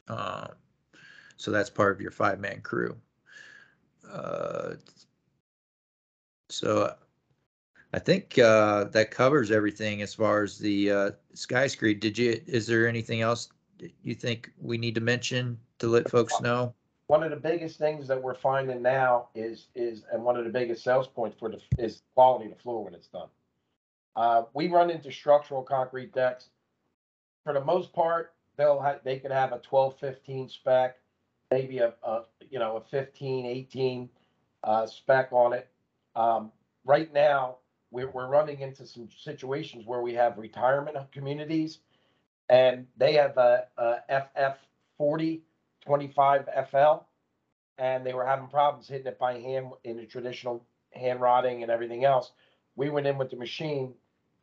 Um, 0.08 0.54
so 1.44 1.52
that's 1.52 1.70
part 1.70 1.92
of 1.92 2.00
your 2.00 2.10
five 2.10 2.40
man 2.40 2.62
crew. 2.62 2.96
Uh, 4.10 4.76
so 6.50 6.96
I 7.92 8.00
think 8.00 8.40
uh, 8.40 8.86
that 8.86 9.12
covers 9.12 9.52
everything 9.52 10.02
as 10.02 10.14
far 10.14 10.44
as 10.44 10.58
the 10.58 10.90
uh, 10.90 11.12
sky 11.34 11.68
screed. 11.68 12.00
Did 12.00 12.18
you? 12.18 12.40
Is 12.48 12.66
there 12.66 12.88
anything 12.88 13.20
else 13.20 13.50
you 14.04 14.16
think 14.16 14.54
we 14.62 14.78
need 14.78 14.96
to 14.96 15.02
mention 15.02 15.60
to 15.80 15.88
let 15.88 16.10
folks 16.10 16.40
know? 16.40 16.74
One 17.08 17.24
of 17.24 17.32
the 17.32 17.36
biggest 17.36 17.78
things 17.78 18.08
that 18.08 18.24
we're 18.24 18.36
finding 18.36 18.82
now 18.82 19.28
is, 19.36 19.68
is, 19.76 20.04
and 20.14 20.24
one 20.24 20.38
of 20.38 20.46
the 20.46 20.50
biggest 20.50 20.82
sales 20.82 21.08
points 21.08 21.36
for 21.38 21.50
the, 21.50 21.60
is 21.78 22.04
quality 22.16 22.46
of 22.46 22.56
the 22.56 22.64
floor 22.64 22.86
when 22.86 22.94
it's 22.94 23.08
done. 23.08 23.28
Uh, 24.16 24.44
we 24.54 24.70
run 24.70 24.90
into 24.90 25.12
structural 25.12 25.62
concrete 25.62 26.14
decks. 26.14 26.48
For 27.44 27.52
the 27.52 27.66
most 27.66 27.92
part, 27.92 28.34
they'll 28.56 28.80
have, 28.80 29.02
they 29.04 29.20
could 29.20 29.32
have 29.32 29.52
a 29.52 29.60
12, 29.60 30.00
15 30.00 30.48
spec, 30.48 30.96
maybe 31.54 31.78
a, 31.78 31.94
a, 32.04 32.24
you 32.50 32.58
know, 32.58 32.78
a 32.78 32.82
15, 32.82 33.46
18 33.46 34.10
uh, 34.64 34.88
spec 34.88 35.30
on 35.32 35.54
it. 35.54 35.70
Um, 36.16 36.52
right 36.84 37.14
now, 37.14 37.58
we're, 37.92 38.10
we're 38.10 38.28
running 38.28 38.62
into 38.62 38.88
some 38.88 39.08
situations 39.24 39.86
where 39.86 40.02
we 40.02 40.16
have 40.16 40.38
retirement 40.40 40.98
communities 41.12 41.80
and 42.50 42.88
they 42.98 43.14
have 43.14 43.38
a, 43.38 43.68
a 43.78 43.98
FF 44.10 44.58
40, 44.98 45.44
25 45.86 46.50
FL. 46.72 47.06
And 47.78 48.06
they 48.06 48.14
were 48.14 48.26
having 48.26 48.48
problems 48.48 48.88
hitting 48.88 49.08
it 49.08 49.20
by 49.20 49.40
hand 49.40 49.68
in 49.84 49.98
the 49.98 50.06
traditional 50.06 50.64
hand 50.92 51.22
rotting 51.22 51.62
and 51.62 51.72
everything 51.72 52.04
else. 52.04 52.32
We 52.76 52.90
went 52.90 53.08
in 53.08 53.18
with 53.18 53.30
the 53.30 53.38
machine. 53.38 53.94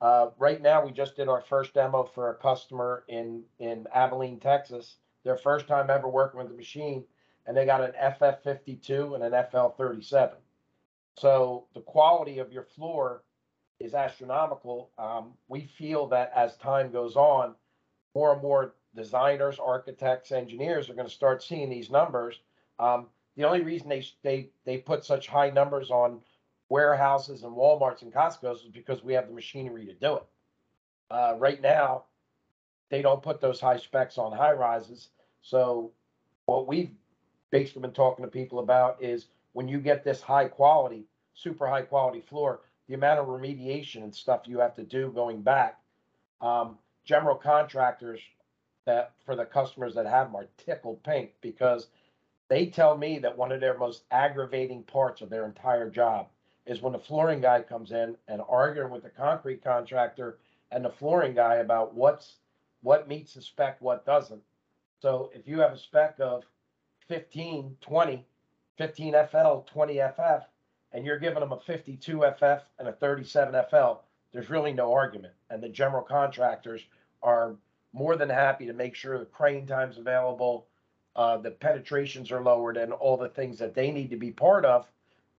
Uh, 0.01 0.31
right 0.39 0.63
now, 0.63 0.85
we 0.85 0.93
just 0.93 1.17
did 1.17 1.29
our 1.29 1.43
first 1.43 1.75
demo 1.75 2.05
for 2.05 2.31
a 2.31 2.35
customer 2.35 3.05
in, 3.09 3.43
in 3.59 3.87
Abilene, 3.95 4.41
Texas. 4.41 4.97
Their 5.25 5.37
first 5.37 5.67
time 5.67 5.91
ever 5.91 6.09
working 6.09 6.39
with 6.39 6.49
the 6.49 6.57
machine, 6.57 7.05
and 7.47 7.57
they 7.57 7.67
got 7.67 7.83
an 7.83 7.93
FF 8.19 8.43
52 8.43 9.15
and 9.15 9.25
an 9.25 9.45
FL 9.51 9.69
37. 9.69 10.37
So 11.17 11.67
the 11.75 11.81
quality 11.81 12.39
of 12.39 12.53
your 12.53 12.63
floor 12.63 13.23
is 13.79 13.95
astronomical. 13.95 14.91
Um, 14.99 15.33
we 15.49 15.63
feel 15.79 16.07
that 16.09 16.33
as 16.35 16.57
time 16.57 16.91
goes 16.91 17.17
on, 17.17 17.55
more 18.15 18.33
and 18.33 18.43
more 18.43 18.75
designers, 18.95 19.59
architects, 19.59 20.33
engineers 20.33 20.89
are 20.89 20.95
going 20.95 21.09
to 21.09 21.13
start 21.13 21.43
seeing 21.43 21.71
these 21.71 21.91
numbers. 21.91 22.41
Um, 22.79 23.07
the 23.37 23.45
only 23.45 23.63
reason 23.63 23.89
they 23.89 24.05
they 24.23 24.51
they 24.65 24.79
put 24.79 25.05
such 25.05 25.29
high 25.29 25.51
numbers 25.51 25.91
on 25.91 26.21
warehouses 26.69 27.43
and 27.43 27.55
WalMarts 27.55 28.03
and 28.03 28.13
Costco's 28.13 28.63
is 28.63 28.71
because 28.71 29.03
we 29.03 29.13
have 29.15 29.29
the 29.29 29.35
machinery 29.35 29.87
to 29.87 29.95
do 29.95 30.17
it. 30.17 30.25
Uh, 31.11 31.35
right 31.39 31.61
now, 31.61 32.05
they 32.91 33.03
don't 33.03 33.23
put 33.23 33.41
those 33.41 33.61
high 33.61 33.79
specs 33.79 34.19
on 34.19 34.37
high 34.37 34.53
rises. 34.53 35.09
So 35.43 35.93
what 36.47 36.67
we've 36.67 36.91
basically 37.51 37.83
been 37.83 37.93
talking 37.93 38.25
to 38.25 38.31
people 38.31 38.59
about 38.59 39.03
is 39.03 39.29
when 39.53 39.69
you 39.69 39.81
get 39.81 40.05
this 40.05 40.21
high 40.21 40.47
quality, 40.49 41.05
super 41.35 41.67
high 41.67 41.83
quality 41.83 42.21
floor, 42.21 42.61
the 42.89 42.95
amount 42.95 43.21
of 43.21 43.27
remediation 43.27 44.03
and 44.03 44.15
stuff 44.15 44.43
you 44.47 44.59
have 44.59 44.75
to 44.75 44.83
do 44.83 45.13
going 45.15 45.43
back. 45.43 45.79
Um, 46.41 46.79
general 47.05 47.37
contractors 47.37 48.21
that 48.87 49.13
for 49.25 49.37
the 49.37 49.45
customers 49.45 49.95
that 49.95 50.07
have 50.07 50.29
them 50.29 50.37
are 50.37 50.49
tickled 50.59 51.03
pink 51.03 51.31
because 51.41 51.89
they 52.49 52.67
tell 52.67 52.97
me 52.97 53.19
that 53.21 53.37
one 53.37 53.53
of 53.53 53.61
their 53.61 53.79
most 53.79 54.03
aggravating 54.11 54.83
parts 54.83 55.21
of 55.21 55.31
their 55.31 55.47
entire 55.47 55.89
job 55.89 56.27
is 56.67 56.83
when 56.83 56.93
the 56.93 56.99
flooring 56.99 57.41
guy 57.41 57.63
comes 57.63 57.93
in 57.93 58.17
and 58.29 58.43
arguing 58.49 58.91
with 58.91 59.03
the 59.03 59.11
concrete 59.11 59.63
contractor 59.63 60.39
and 60.73 60.85
the 60.85 60.91
flooring 60.91 61.35
guy 61.35 61.57
about 61.57 61.95
what's 61.95 62.37
what 62.83 63.09
meets 63.09 63.35
the 63.35 63.43
spec, 63.43 63.81
what 63.81 64.07
doesn't. 64.07 64.43
So 65.01 65.31
if 65.35 65.47
you 65.47 65.61
have 65.61 65.73
a 65.73 65.79
spec 65.79 66.17
of 66.21 66.45
15, 67.09 67.77
20, 67.81 68.27
15 68.79 69.15
FL, 69.31 69.59
20 69.67 69.99
FF, 69.99 70.45
and 70.93 71.05
you're 71.05 71.19
giving 71.19 71.41
them 71.41 71.53
a 71.53 71.61
52 71.61 72.25
FF 72.39 72.63
and 72.79 72.89
a 72.89 72.93
37 72.93 73.55
FL, 73.71 73.93
there's 74.33 74.51
really 74.51 74.73
no 74.73 74.93
argument. 74.93 75.35
And 75.51 75.63
the 75.63 75.69
general 75.69 76.03
contractors 76.03 76.83
are 77.23 77.57
more 77.93 78.17
than 78.17 78.29
happy 78.29 78.67
to 78.67 78.73
make 78.73 78.95
sure 78.95 79.19
the 79.19 79.25
crane 79.25 79.67
time's 79.67 79.99
available, 79.99 80.67
uh, 81.17 81.37
the 81.39 81.51
penetrations 81.51 82.31
are 82.31 82.43
lowered, 82.43 82.77
and 82.77 82.93
all 82.93 83.17
the 83.17 83.29
things 83.29 83.59
that 83.59 83.75
they 83.75 83.91
need 83.91 84.11
to 84.11 84.17
be 84.17 84.31
part 84.31 84.65
of. 84.65 84.87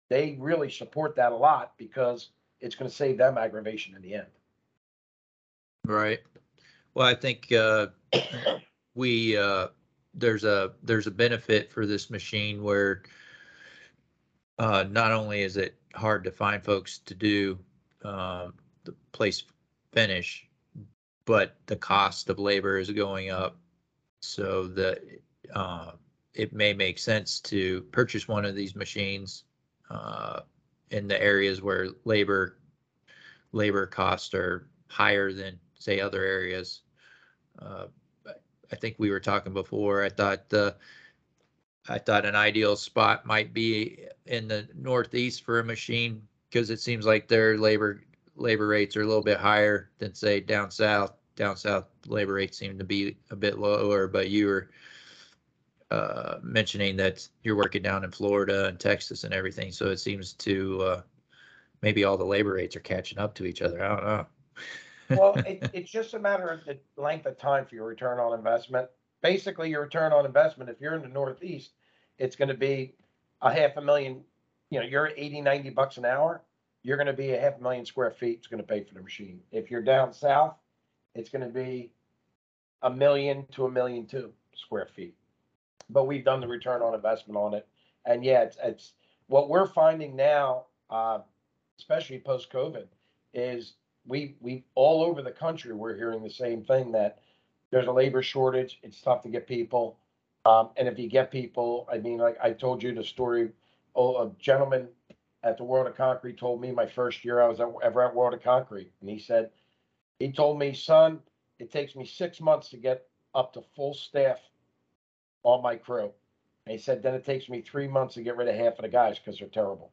They 0.09 0.37
really 0.41 0.71
support 0.71 1.15
that 1.17 1.31
a 1.31 1.37
lot 1.37 1.73
because 1.79 2.31
it's 2.61 2.75
going 2.75 2.91
to 2.91 2.97
save 2.97 3.17
them 3.17 3.39
aggravation 3.39 3.95
in 3.95 4.03
the 4.03 4.15
end. 4.15 4.27
Right. 5.87 6.21
Well, 6.95 7.07
I 7.07 7.15
think 7.15 7.53
uh, 7.53 7.89
we 8.95 9.37
uh, 9.37 9.69
there's 10.15 10.45
a 10.45 10.73
there's 10.83 11.07
a 11.07 11.11
benefit 11.11 11.73
for 11.73 11.87
this 11.87 12.11
machine 12.11 12.63
where 12.63 13.03
uh, 14.59 14.85
not 14.91 15.13
only 15.13 15.43
is 15.43 15.57
it 15.57 15.77
hard 15.95 16.25
to 16.25 16.31
find 16.31 16.63
folks 16.63 16.99
to 16.99 17.15
do 17.15 17.59
um, 18.05 18.55
the 18.85 18.95
place 19.13 19.45
finish, 19.93 20.49
but 21.25 21.57
the 21.67 21.77
cost 21.77 22.29
of 22.29 22.39
labor 22.39 22.79
is 22.79 22.91
going 22.91 23.31
up. 23.31 23.57
So 24.23 24.67
that 24.69 25.01
uh, 25.55 25.93
it 26.35 26.53
may 26.53 26.75
make 26.75 26.99
sense 26.99 27.41
to 27.41 27.83
purchase 27.93 28.29
one 28.29 28.45
of 28.45 28.55
these 28.55 28.77
machines 28.77 29.45
uh, 29.91 30.41
in 30.91 31.09
the 31.09 31.21
areas 31.23 31.63
where 31.63 31.89
labor 32.05 32.59
labor 33.53 33.87
costs 33.87 34.35
are 34.35 34.69
higher 34.89 35.33
than 35.33 35.59
say 35.81 36.01
other 36.01 36.25
areas. 36.25 36.83
Uh, 37.59 37.87
I 38.73 38.77
think 38.77 38.97
we 38.99 39.11
were 39.11 39.21
talking 39.21 39.53
before. 39.53 40.05
I 40.05 40.09
thought 40.09 40.49
the 40.49 40.77
I 41.89 41.99
thought 41.99 42.25
an 42.27 42.37
ideal 42.37 42.77
spot 42.77 43.27
might 43.27 43.53
be 43.53 44.07
in 44.27 44.47
the 44.47 44.69
northeast 44.77 45.43
for 45.43 45.59
a 45.59 45.65
machine 45.65 46.23
because 46.49 46.71
it 46.71 46.81
seems 46.81 47.07
like 47.07 47.27
their 47.27 47.59
labor 47.59 48.03
labor 48.37 48.69
rates 48.69 48.97
are 48.97 49.03
a 49.03 49.07
little 49.07 49.23
bit 49.23 49.39
higher 49.39 49.91
than 49.99 50.15
say 50.15 50.41
down 50.41 50.71
south. 50.71 51.15
Down 51.37 51.57
south 51.57 51.87
labor 52.07 52.35
rates 52.35 52.59
seem 52.59 52.79
to 52.79 52.85
be 52.85 53.17
a 53.31 53.37
bit 53.37 53.59
lower, 53.59 54.07
but 54.07 54.29
you 54.29 54.47
were 54.47 54.71
uh, 55.91 56.39
mentioning 56.43 56.97
that 56.97 57.27
you're 57.43 57.57
working 57.57 57.83
down 57.83 58.05
in 58.05 58.11
Florida 58.11 58.67
and 58.67 58.79
Texas 58.79 59.25
and 59.25 59.35
everything, 59.35 59.73
so 59.73 59.87
it 59.87 59.99
seems 59.99 60.35
to 60.35 60.83
uh, 60.83 61.03
maybe 61.83 62.05
all 62.05 62.17
the 62.17 62.25
labor 62.25 62.53
rates 62.53 62.77
are 62.77 62.81
catching 62.81 63.19
up 63.19 63.35
to 63.35 63.47
each 63.47 63.63
other. 63.63 63.83
I 63.83 63.89
don't 63.89 64.05
know. 64.05 64.27
Well, 65.11 65.35
it, 65.47 65.71
it's 65.73 65.91
just 65.91 66.15
a 66.15 66.19
matter 66.19 66.49
of 66.49 66.65
the 66.65 66.79
length 66.97 67.27
of 67.27 67.37
time 67.37 67.67
for 67.67 67.75
your 67.75 67.87
return 67.87 68.19
on 68.19 68.37
investment. 68.37 68.89
Basically, 69.23 69.71
your 69.71 69.83
return 69.83 70.13
on 70.13 70.25
investment, 70.25 70.71
if 70.71 70.81
you're 70.81 70.95
in 70.95 71.03
the 71.03 71.09
Northeast, 71.09 71.73
it's 72.19 72.37
gonna 72.37 72.55
be 72.55 72.95
a 73.43 73.53
half 73.53 73.77
a 73.77 73.81
million, 73.81 74.23
you 74.71 74.81
know, 74.81 74.87
you're 74.87 75.09
at 75.09 75.15
80, 75.17 75.41
90 75.41 75.71
bucks 75.71 75.97
an 75.97 76.05
hour. 76.05 76.43
You're 76.83 76.97
gonna 76.97 77.13
be 77.13 77.33
a 77.33 77.41
half 77.41 77.59
a 77.59 77.63
million 77.63 77.85
square 77.85 78.11
feet, 78.11 78.39
it's 78.39 78.47
gonna 78.47 78.63
pay 78.63 78.85
for 78.85 78.95
the 78.95 79.03
machine. 79.03 79.41
If 79.53 79.71
you're 79.71 79.83
down 79.83 80.13
south, 80.13 80.55
it's 81.15 81.29
gonna 81.29 81.49
be 81.49 81.93
a 82.83 82.91
million 82.91 83.47
to 83.53 83.67
a 83.67 83.71
million 83.71 84.07
two 84.07 84.33
square 84.55 84.89
feet. 84.95 85.15
But 85.91 86.05
we've 86.07 86.25
done 86.25 86.41
the 86.41 86.49
return 86.49 86.83
on 86.83 86.95
investment 86.95 87.37
on 87.37 87.55
it. 87.55 87.67
And 88.07 88.25
yeah, 88.25 88.43
it's, 88.43 88.57
it's, 88.63 88.93
what 89.27 89.49
we're 89.49 89.67
finding 89.67 90.17
now, 90.17 90.67
uh, 90.89 91.19
especially 91.79 92.19
post-COVID, 92.21 92.87
is 93.35 93.75
we, 94.07 94.37
we, 94.41 94.65
all 94.75 95.03
over 95.03 95.23
the 95.23 95.31
country, 95.31 95.73
we're 95.73 95.97
hearing 95.97 96.23
the 96.23 96.31
same 96.31 96.65
thing, 96.65 96.93
that 96.93 97.19
there's 97.71 97.87
a 97.87 97.93
labor 97.93 98.23
shortage, 98.23 98.81
it's 98.83 99.01
tough 99.01 99.23
to 99.23 99.29
get 99.29 99.47
people. 99.47 99.99
Um, 100.45 100.71
and 100.77 100.89
if 100.89 100.99
you 100.99 101.09
get 101.09 101.31
people, 101.31 101.89
I 101.93 101.99
mean, 101.99 102.19
like 102.19 102.39
I 102.43 102.53
told 102.53 102.83
you 102.83 102.95
the 102.95 103.05
story, 103.05 103.51
oh, 103.95 104.17
a 104.17 104.31
gentleman 104.39 104.89
at 105.43 105.57
the 105.57 105.65
World 105.65 105.87
of 105.87 105.97
Concrete 105.97 106.39
told 106.39 106.61
me 106.61 106.71
my 106.73 106.87
first 106.87 107.25
year 107.25 107.41
I 107.41 107.49
was 107.49 107.61
ever 107.61 108.03
at 108.03 108.15
World 108.15 108.35
of 108.35 108.43
Concrete, 108.43 108.91
and 109.01 109.11
he 109.11 109.19
said, 109.19 109.51
he 110.19 110.33
told 110.33 110.59
me, 110.59 110.75
son, 110.75 111.21
it 111.59 111.71
takes 111.71 111.95
me 111.95 112.05
six 112.05 112.41
months 112.41 112.71
to 112.71 112.77
get 112.77 113.07
up 113.35 113.53
to 113.55 113.63
full 113.75 113.95
staff 113.95 114.39
on 115.43 115.63
my 115.63 115.77
crew. 115.77 116.11
And 116.67 116.73
he 116.73 116.79
said, 116.79 117.03
then 117.03 117.15
it 117.15 117.25
takes 117.25 117.49
me 117.49 117.63
three 117.63 117.89
months 117.89 118.15
to 118.15 118.23
get 118.23 118.37
rid 118.37 118.49
of 118.49 118.55
half 118.55 118.75
of 118.79 118.83
the 118.83 118.89
guys 118.89 119.19
because 119.19 119.39
they're 119.39 119.49
terrible. 119.49 119.93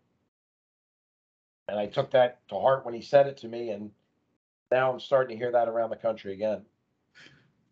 And 1.68 1.80
I 1.80 1.88
took 1.88 2.12
that 2.12 2.48
to 2.50 2.60
heart 2.60 2.86
when 2.86 2.94
he 2.94 3.02
said 3.02 3.28
it 3.28 3.38
to 3.38 3.48
me, 3.48 3.72
and 3.72 3.92
now 4.72 4.92
I'm 4.92 5.00
starting 5.00 5.38
to 5.38 5.44
hear 5.44 5.52
that 5.52 5.68
around 5.68 5.90
the 5.90 5.98
country 5.98 6.34
again. 6.34 6.62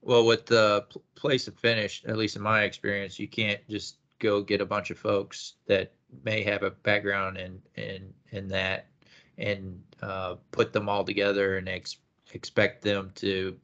Well, 0.02 0.26
with 0.26 0.46
the 0.46 0.86
place 1.16 1.48
and 1.48 1.58
finish, 1.60 2.04
at 2.06 2.18
least 2.18 2.36
in 2.36 2.42
my 2.42 2.64
experience, 2.64 3.18
you 3.20 3.28
can't 3.28 3.62
just 3.70 3.98
go 4.20 4.42
get 4.42 4.62
a 4.62 4.66
bunch 4.66 4.92
of 4.92 4.98
folks 4.98 5.54
that 5.68 5.94
may 6.24 6.44
have 6.44 6.64
a 6.64 6.72
background 6.72 7.38
in 7.38 7.62
in 7.76 8.14
in 8.32 8.48
that 8.50 8.88
and 9.38 9.82
uh, 10.02 10.36
put 10.52 10.72
them 10.72 10.88
all 10.88 11.04
together 11.04 11.58
and 11.58 11.68
ex- 11.68 11.98
expect 12.34 12.82
them 12.82 13.12
to 13.16 13.58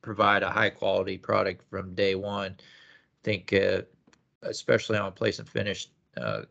provide 0.00 0.42
a 0.42 0.50
high 0.50 0.70
quality 0.70 1.16
product 1.16 1.62
from 1.70 1.94
day 1.94 2.14
one. 2.14 2.56
I 2.58 3.22
think, 3.22 3.52
uh, 3.52 3.82
especially 4.42 4.98
on 4.98 5.12
place 5.12 5.38
and 5.38 5.48
finish 5.48 5.88
uh, 6.16 6.42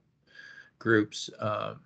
groups, 0.79 1.29
um, 1.39 1.81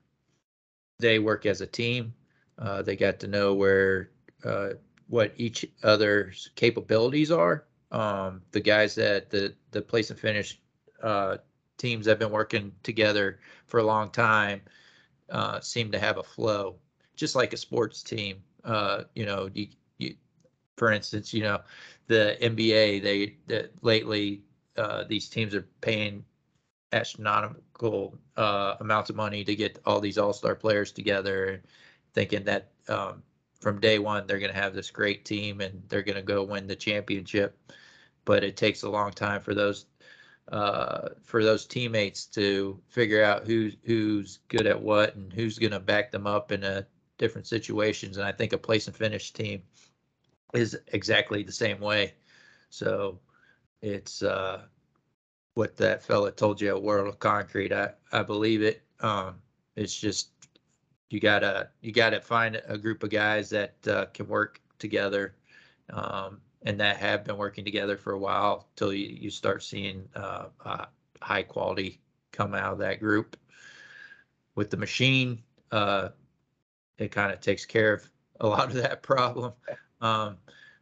they 1.00 1.20
work 1.20 1.46
as 1.46 1.62
a 1.62 1.68
team. 1.68 2.14
Uh, 2.58 2.82
they 2.82 2.96
got 2.96 3.20
to 3.20 3.28
know 3.28 3.54
where 3.54 4.12
uh, 4.44 4.70
what 5.08 5.34
each 5.38 5.66
other's 5.84 6.50
capabilities 6.56 7.32
are. 7.32 7.66
Um, 7.92 8.42
the 8.52 8.62
guys 8.62 8.96
that 8.96 9.30
the 9.30 9.54
the 9.72 9.82
place 9.82 10.10
and 10.10 10.20
finish 10.20 10.60
uh, 11.04 11.38
teams 11.78 12.06
have 12.08 12.20
been 12.20 12.32
working 12.32 12.72
together 12.84 13.40
for 13.68 13.80
a 13.80 13.84
long 13.84 14.10
time 14.10 14.62
uh, 15.30 15.60
seem 15.60 15.92
to 15.92 16.00
have 16.00 16.18
a 16.18 16.24
flow, 16.24 16.76
just 17.16 17.36
like 17.36 17.54
a 17.54 17.58
sports 17.58 18.04
team. 18.04 18.42
Uh, 18.64 19.04
you 19.14 19.26
know, 19.26 19.50
you, 19.54 19.68
you, 19.98 20.16
for 20.78 20.92
instance, 20.92 21.34
you 21.34 21.44
know, 21.44 21.62
the 22.08 22.38
NBA 22.42 23.02
they 23.04 23.36
that 23.48 23.72
lately 23.84 24.44
uh, 24.78 25.04
these 25.04 25.30
teams 25.30 25.54
are 25.54 25.68
paying 25.82 26.24
astronomical 26.92 27.62
uh, 27.84 28.76
amounts 28.80 29.10
of 29.10 29.16
money 29.16 29.44
to 29.44 29.56
get 29.56 29.80
all 29.86 30.00
these 30.00 30.18
all-star 30.18 30.56
players 30.56 30.92
together, 30.92 31.62
thinking 32.14 32.44
that 32.46 32.72
um, 32.88 33.24
from 33.60 33.80
day 33.80 34.00
one 34.00 34.28
they're 34.28 34.40
going 34.40 34.54
to 34.54 34.60
have 34.60 34.74
this 34.74 34.92
great 34.92 35.26
team 35.26 35.62
and 35.62 35.84
they're 35.88 36.04
going 36.04 36.16
to 36.16 36.22
go 36.22 36.44
win 36.44 36.68
the 36.68 36.76
championship. 36.76 37.58
But 38.24 38.44
it 38.44 38.58
takes 38.58 38.84
a 38.84 38.90
long 38.90 39.12
time 39.12 39.42
for 39.42 39.54
those 39.54 39.86
uh, 40.52 41.10
for 41.24 41.44
those 41.44 41.66
teammates 41.66 42.26
to 42.26 42.80
figure 42.88 43.24
out 43.24 43.48
who's 43.48 43.76
who's 43.84 44.40
good 44.48 44.68
at 44.68 44.82
what 44.82 45.16
and 45.16 45.34
who's 45.34 45.60
going 45.60 45.72
to 45.72 45.80
back 45.80 46.12
them 46.12 46.28
up 46.28 46.52
in 46.52 46.64
a 46.64 46.86
different 47.18 47.48
situations. 47.48 48.18
And 48.18 48.26
I 48.26 48.32
think 48.32 48.54
a 48.54 48.58
place 48.58 48.88
and 48.88 48.96
finish 48.96 49.32
team 49.32 49.64
is 50.54 50.78
exactly 50.88 51.44
the 51.44 51.52
same 51.52 51.80
way. 51.80 52.14
So 52.70 53.20
it's 53.82 54.22
uh, 54.22 54.64
what 55.56 55.76
that 55.78 56.04
fella 56.04 56.32
told 56.32 56.62
you 56.62 56.70
at 56.70 56.82
World 56.82 57.08
of 57.08 57.20
Concrete. 57.20 57.74
I 57.74 57.92
I 58.12 58.22
believe 58.22 58.62
it. 58.62 58.84
Um, 59.00 59.42
it's 59.76 60.00
just 60.00 60.30
you 61.10 61.20
gotta 61.20 61.70
you 61.82 61.92
gotta 61.92 62.22
find 62.22 62.62
a 62.68 62.78
group 62.78 63.04
of 63.04 63.10
guys 63.10 63.50
that 63.50 63.76
uh, 63.88 64.06
can 64.14 64.28
work 64.28 64.62
together 64.80 65.36
um, 65.92 66.40
and 66.64 66.80
that 66.80 66.98
have 66.98 67.24
been 67.24 67.38
working 67.38 67.64
together 67.64 67.98
for 67.98 68.14
a 68.14 68.20
while 68.20 68.68
till 68.76 68.94
you, 68.94 69.08
you 69.08 69.30
start 69.30 69.64
seeing 69.64 70.08
uh, 70.16 70.46
uh, 70.64 70.86
high 71.22 71.44
quality 71.44 72.02
come 72.32 72.54
out 72.54 72.74
of 72.74 72.80
that 72.80 73.00
group 73.00 73.38
with 74.56 74.70
the 74.70 74.78
machine 74.78 75.42
uh, 75.72 76.10
it 76.98 77.12
kind 77.12 77.32
of 77.32 77.40
takes 77.40 77.66
care 77.66 77.94
of 77.94 78.10
a 78.42 78.48
lot 78.48 78.68
of 78.68 78.74
that 78.74 79.02
problem 79.04 79.54
um, 80.02 80.38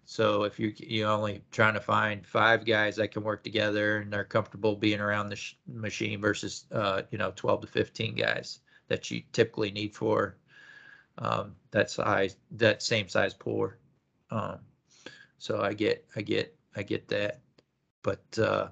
so 0.05 0.43
if 0.43 0.59
you 0.59 0.73
you 0.77 1.05
only 1.05 1.43
trying 1.51 1.73
to 1.73 1.79
find 1.79 2.25
five 2.25 2.65
guys 2.65 2.95
that 2.97 3.09
can 3.11 3.23
work 3.23 3.43
together 3.43 3.97
and 3.97 4.11
they're 4.11 4.23
comfortable 4.23 4.75
being 4.75 4.99
around 4.99 5.29
the 5.29 5.35
sh- 5.35 5.55
machine 5.67 6.19
versus 6.19 6.65
uh, 6.71 7.03
you 7.11 7.17
know 7.17 7.31
12 7.35 7.61
to 7.61 7.67
15 7.67 8.15
guys 8.15 8.59
that 8.87 9.09
you 9.09 9.23
typically 9.31 9.71
need 9.71 9.95
for 9.95 10.37
um, 11.17 11.55
that 11.71 11.89
size, 11.89 12.35
that 12.51 12.81
same 12.81 13.07
size 13.07 13.33
pour. 13.33 13.77
Um, 14.31 14.59
so 15.37 15.61
I 15.61 15.73
get, 15.73 16.05
I 16.15 16.21
get, 16.21 16.55
I 16.75 16.83
get 16.83 17.07
that. 17.09 17.39
But 18.01 18.39
uh, 18.39 18.67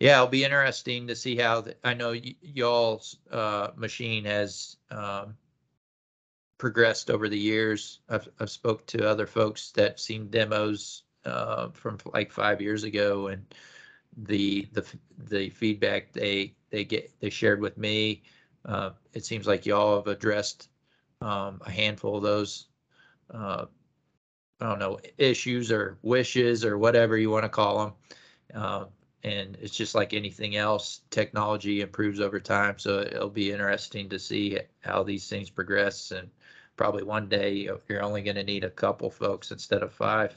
yeah, 0.00 0.16
it'll 0.16 0.28
be 0.28 0.44
interesting 0.44 1.06
to 1.08 1.16
see 1.16 1.36
how 1.36 1.62
the, 1.62 1.76
I 1.84 1.94
know 1.94 2.10
y- 2.10 2.36
y'all's 2.42 3.18
uh, 3.30 3.68
machine 3.76 4.24
has 4.24 4.76
um, 4.90 5.36
progressed 6.58 7.10
over 7.10 7.28
the 7.28 7.38
years. 7.38 8.00
I've, 8.08 8.28
I've 8.40 8.50
spoke 8.50 8.86
to 8.88 9.08
other 9.08 9.26
folks 9.26 9.70
that 9.72 10.00
seen 10.00 10.28
demos 10.28 11.04
uh, 11.24 11.68
from 11.70 11.98
like 12.12 12.32
five 12.32 12.60
years 12.60 12.84
ago, 12.84 13.28
and 13.28 13.44
the 14.16 14.68
the 14.72 14.84
the 15.18 15.50
feedback 15.50 16.12
they 16.12 16.54
they 16.70 16.84
get 16.84 17.12
they 17.20 17.30
shared 17.30 17.60
with 17.60 17.78
me 17.78 18.22
uh, 18.64 18.90
it 19.14 19.24
seems 19.24 19.46
like 19.46 19.66
y'all 19.66 19.96
have 19.96 20.06
addressed 20.06 20.68
um, 21.20 21.60
a 21.64 21.70
handful 21.70 22.16
of 22.16 22.22
those, 22.22 22.68
uh, 23.32 23.64
I 24.60 24.68
don't 24.68 24.78
know, 24.78 24.98
issues 25.16 25.72
or 25.72 25.98
wishes 26.02 26.64
or 26.64 26.78
whatever 26.78 27.16
you 27.16 27.30
want 27.30 27.44
to 27.44 27.48
call 27.48 27.78
them. 27.78 27.92
Uh, 28.54 28.84
and 29.24 29.56
it's 29.60 29.74
just 29.74 29.94
like 29.94 30.12
anything 30.14 30.56
else, 30.56 31.00
technology 31.10 31.80
improves 31.80 32.20
over 32.20 32.38
time. 32.38 32.78
So 32.78 33.00
it'll 33.00 33.30
be 33.30 33.50
interesting 33.50 34.08
to 34.10 34.18
see 34.18 34.58
how 34.80 35.02
these 35.02 35.28
things 35.28 35.50
progress. 35.50 36.12
And 36.12 36.28
probably 36.78 37.02
one 37.02 37.28
day 37.28 37.68
you're 37.88 38.02
only 38.02 38.22
going 38.22 38.36
to 38.36 38.44
need 38.44 38.64
a 38.64 38.70
couple 38.70 39.10
folks 39.10 39.50
instead 39.50 39.82
of 39.82 39.92
five. 39.92 40.34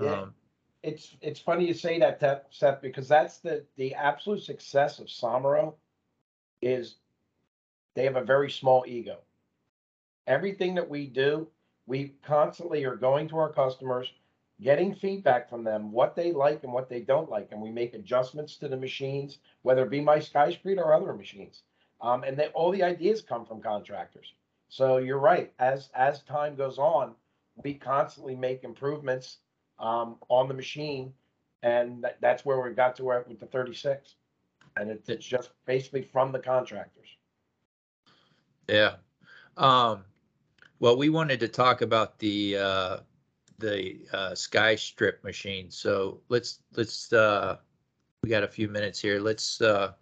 Yeah. 0.00 0.22
Um, 0.22 0.34
It's, 0.82 1.14
it's 1.20 1.38
funny 1.38 1.66
you 1.68 1.74
say 1.74 1.98
that, 2.00 2.18
Th- 2.18 2.38
Seth, 2.50 2.80
because 2.80 3.06
that's 3.06 3.38
the, 3.38 3.64
the 3.76 3.94
absolute 3.94 4.42
success 4.42 4.98
of 4.98 5.06
Somero 5.06 5.74
is 6.62 6.96
they 7.94 8.04
have 8.04 8.16
a 8.16 8.24
very 8.24 8.50
small 8.50 8.84
ego. 8.88 9.18
Everything 10.26 10.74
that 10.76 10.88
we 10.88 11.06
do, 11.06 11.48
we 11.86 12.14
constantly 12.22 12.84
are 12.84 12.96
going 12.96 13.28
to 13.28 13.36
our 13.36 13.52
customers, 13.52 14.10
getting 14.62 14.94
feedback 14.94 15.50
from 15.50 15.64
them, 15.64 15.92
what 15.92 16.14
they 16.16 16.32
like 16.32 16.64
and 16.64 16.72
what 16.72 16.88
they 16.88 17.00
don't 17.00 17.30
like, 17.30 17.48
and 17.52 17.60
we 17.60 17.70
make 17.70 17.94
adjustments 17.94 18.56
to 18.56 18.68
the 18.68 18.76
machines, 18.76 19.38
whether 19.62 19.84
it 19.84 19.90
be 19.90 20.00
my 20.00 20.18
SkyScreed 20.18 20.78
or 20.78 20.94
other 20.94 21.12
machines. 21.12 21.62
Um, 22.00 22.24
and 22.24 22.38
then 22.38 22.48
all 22.54 22.70
the 22.70 22.82
ideas 22.82 23.20
come 23.20 23.44
from 23.44 23.60
contractors. 23.60 24.32
So 24.70 24.98
you're 24.98 25.18
right. 25.18 25.52
As 25.58 25.90
as 25.94 26.22
time 26.22 26.54
goes 26.54 26.78
on, 26.78 27.14
we 27.62 27.74
constantly 27.74 28.36
make 28.36 28.62
improvements 28.62 29.38
um, 29.80 30.16
on 30.28 30.46
the 30.46 30.54
machine, 30.54 31.12
and 31.62 32.02
that, 32.04 32.18
that's 32.20 32.44
where 32.44 32.60
we 32.60 32.70
got 32.70 32.94
to 32.96 33.04
where 33.04 33.24
with 33.28 33.40
the 33.40 33.46
36. 33.46 34.14
And 34.76 34.90
it, 34.90 35.02
it's 35.08 35.26
just 35.26 35.50
basically 35.66 36.02
from 36.02 36.30
the 36.30 36.38
contractors. 36.38 37.08
Yeah. 38.68 38.94
Um, 39.56 40.04
well, 40.78 40.96
we 40.96 41.08
wanted 41.08 41.40
to 41.40 41.48
talk 41.48 41.82
about 41.82 42.20
the 42.20 42.56
uh, 42.56 42.96
the 43.58 43.98
uh, 44.12 44.36
Sky 44.36 44.76
Strip 44.76 45.22
machine. 45.24 45.68
So 45.72 46.20
let's 46.28 46.60
let's 46.76 47.12
uh, 47.12 47.56
we 48.22 48.30
got 48.30 48.44
a 48.44 48.48
few 48.48 48.68
minutes 48.68 49.00
here. 49.00 49.18
Let's 49.18 49.60
uh, 49.60 49.94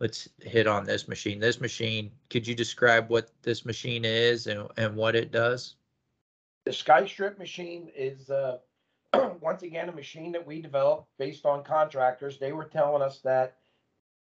let's 0.00 0.28
hit 0.40 0.66
on 0.66 0.84
this 0.84 1.08
machine. 1.08 1.40
This 1.40 1.60
machine, 1.60 2.10
could 2.30 2.46
you 2.46 2.54
describe 2.54 3.08
what 3.08 3.30
this 3.42 3.64
machine 3.64 4.04
is 4.04 4.46
and, 4.46 4.68
and 4.76 4.94
what 4.96 5.16
it 5.16 5.32
does? 5.32 5.76
The 6.64 6.70
SkyStrip 6.70 7.38
machine 7.38 7.90
is 7.96 8.30
uh, 8.30 8.58
once 9.40 9.62
again 9.62 9.88
a 9.88 9.92
machine 9.92 10.32
that 10.32 10.46
we 10.46 10.60
developed 10.60 11.08
based 11.18 11.46
on 11.46 11.64
contractors. 11.64 12.38
They 12.38 12.52
were 12.52 12.64
telling 12.64 13.02
us 13.02 13.20
that 13.20 13.56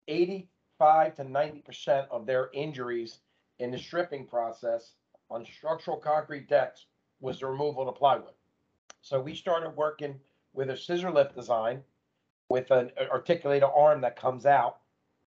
85 0.07 1.15
to 1.15 1.23
90 1.23 1.59
percent 1.59 2.07
of 2.11 2.25
their 2.25 2.49
injuries 2.53 3.19
in 3.59 3.71
the 3.71 3.77
stripping 3.77 4.25
process 4.25 4.95
on 5.29 5.45
structural 5.45 5.97
concrete 5.97 6.49
decks 6.49 6.87
was 7.21 7.39
the 7.39 7.45
removal 7.45 7.87
of 7.87 7.87
the 7.87 7.99
plywood. 7.99 8.33
So 9.01 9.21
we 9.21 9.35
started 9.35 9.69
working 9.69 10.19
with 10.53 10.69
a 10.69 10.77
scissor 10.77 11.11
lift 11.11 11.35
design 11.35 11.81
with 12.49 12.71
an 12.71 12.91
articulated 13.11 13.69
arm 13.75 14.01
that 14.01 14.19
comes 14.19 14.45
out 14.45 14.77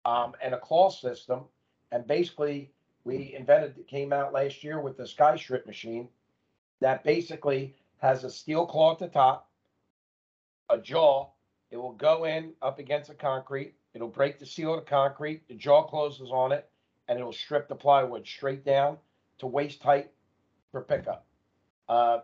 um, 0.05 0.33
and 0.41 0.53
a 0.53 0.59
claw 0.59 0.89
system. 0.89 1.41
And 1.91 2.07
basically, 2.07 2.71
we 3.03 3.35
invented, 3.37 3.77
it 3.77 3.87
came 3.87 4.13
out 4.13 4.33
last 4.33 4.63
year 4.63 4.79
with 4.79 4.97
the 4.97 5.03
SkyStrip 5.03 5.65
machine 5.65 6.07
that 6.81 7.03
basically 7.03 7.75
has 7.97 8.23
a 8.23 8.29
steel 8.29 8.65
claw 8.65 8.93
at 8.93 8.99
the 8.99 9.07
top, 9.07 9.49
a 10.69 10.77
jaw. 10.77 11.29
It 11.71 11.77
will 11.77 11.93
go 11.93 12.25
in 12.25 12.53
up 12.61 12.79
against 12.79 13.09
the 13.09 13.15
concrete. 13.15 13.73
It'll 13.93 14.07
break 14.07 14.39
the 14.39 14.45
seal 14.45 14.73
of 14.73 14.83
the 14.83 14.89
concrete. 14.89 15.47
The 15.47 15.55
jaw 15.55 15.83
closes 15.83 16.29
on 16.31 16.51
it, 16.51 16.69
and 17.07 17.17
it'll 17.17 17.33
strip 17.33 17.67
the 17.67 17.75
plywood 17.75 18.27
straight 18.27 18.65
down 18.65 18.97
to 19.39 19.47
waist 19.47 19.81
height 19.81 20.11
for 20.71 20.81
pickup. 20.81 21.25
Uh, 21.87 22.19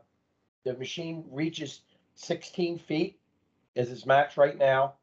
the 0.63 0.73
machine 0.73 1.23
reaches 1.31 1.81
16 2.15 2.77
feet 2.79 3.19
is 3.75 3.91
its 3.91 4.05
max 4.05 4.37
right 4.37 4.57
now. 4.57 4.93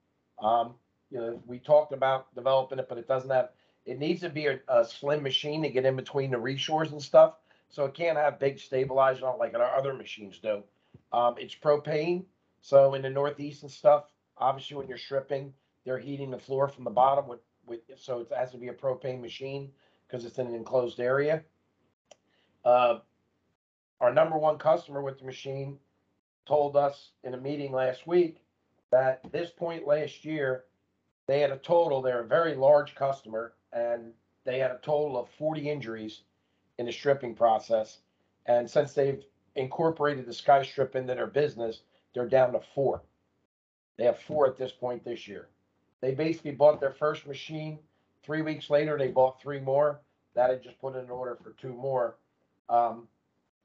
Um, 0.40 0.74
you 1.10 1.18
know, 1.18 1.42
we 1.46 1.58
talked 1.58 1.92
about 1.92 2.34
developing 2.34 2.78
it, 2.78 2.88
but 2.88 2.98
it 2.98 3.08
doesn't 3.08 3.30
have. 3.30 3.50
It 3.86 3.98
needs 3.98 4.20
to 4.20 4.28
be 4.28 4.46
a, 4.46 4.60
a 4.68 4.84
slim 4.84 5.22
machine 5.22 5.62
to 5.62 5.70
get 5.70 5.86
in 5.86 5.96
between 5.96 6.30
the 6.30 6.36
reshores 6.36 6.92
and 6.92 7.02
stuff. 7.02 7.34
So 7.70 7.84
it 7.84 7.94
can't 7.94 8.18
have 8.18 8.38
big 8.38 8.58
stabilizers 8.58 9.22
on 9.22 9.38
like 9.38 9.54
our 9.54 9.76
other 9.76 9.94
machines 9.94 10.38
do. 10.38 10.62
Um, 11.12 11.36
it's 11.38 11.54
propane. 11.54 12.24
So 12.60 12.94
in 12.94 13.02
the 13.02 13.10
Northeast 13.10 13.62
and 13.62 13.70
stuff, 13.70 14.04
obviously 14.36 14.76
when 14.76 14.88
you're 14.88 14.98
stripping, 14.98 15.52
they're 15.84 15.98
heating 15.98 16.30
the 16.30 16.38
floor 16.38 16.68
from 16.68 16.84
the 16.84 16.90
bottom 16.90 17.28
with, 17.28 17.40
with 17.66 17.80
so 17.96 18.20
it 18.20 18.28
has 18.36 18.50
to 18.50 18.58
be 18.58 18.68
a 18.68 18.74
propane 18.74 19.20
machine 19.20 19.70
because 20.06 20.24
it's 20.24 20.38
in 20.38 20.46
an 20.46 20.54
enclosed 20.54 21.00
area. 21.00 21.42
Uh, 22.64 22.98
our 24.00 24.12
number 24.12 24.36
one 24.36 24.58
customer 24.58 25.02
with 25.02 25.18
the 25.18 25.24
machine 25.24 25.78
told 26.46 26.76
us 26.76 27.10
in 27.24 27.34
a 27.34 27.38
meeting 27.38 27.72
last 27.72 28.06
week 28.06 28.38
that 28.90 29.20
this 29.32 29.50
point 29.50 29.86
last 29.86 30.24
year, 30.24 30.64
they 31.28 31.40
had 31.40 31.52
a 31.52 31.58
total, 31.58 32.02
they're 32.02 32.22
a 32.22 32.26
very 32.26 32.54
large 32.54 32.94
customer, 32.94 33.52
and 33.72 34.12
they 34.44 34.58
had 34.58 34.70
a 34.70 34.80
total 34.82 35.18
of 35.18 35.28
40 35.38 35.70
injuries 35.70 36.22
in 36.78 36.86
the 36.86 36.92
stripping 36.92 37.34
process. 37.34 37.98
And 38.46 38.68
since 38.68 38.94
they've 38.94 39.22
incorporated 39.54 40.26
the 40.26 40.32
SkyStrip 40.32 40.96
into 40.96 41.14
their 41.14 41.26
business, 41.26 41.82
they're 42.14 42.28
down 42.28 42.52
to 42.52 42.60
four. 42.74 43.02
They 43.98 44.04
have 44.04 44.18
four 44.18 44.46
at 44.46 44.56
this 44.56 44.72
point 44.72 45.04
this 45.04 45.28
year. 45.28 45.48
They 46.00 46.14
basically 46.14 46.52
bought 46.52 46.80
their 46.80 46.92
first 46.92 47.26
machine. 47.26 47.78
Three 48.24 48.40
weeks 48.40 48.70
later, 48.70 48.96
they 48.96 49.08
bought 49.08 49.40
three 49.40 49.60
more. 49.60 50.00
That 50.34 50.50
had 50.50 50.62
just 50.62 50.80
put 50.80 50.94
in 50.94 51.04
an 51.04 51.10
order 51.10 51.36
for 51.42 51.50
two 51.60 51.74
more. 51.74 52.16
Um, 52.70 53.06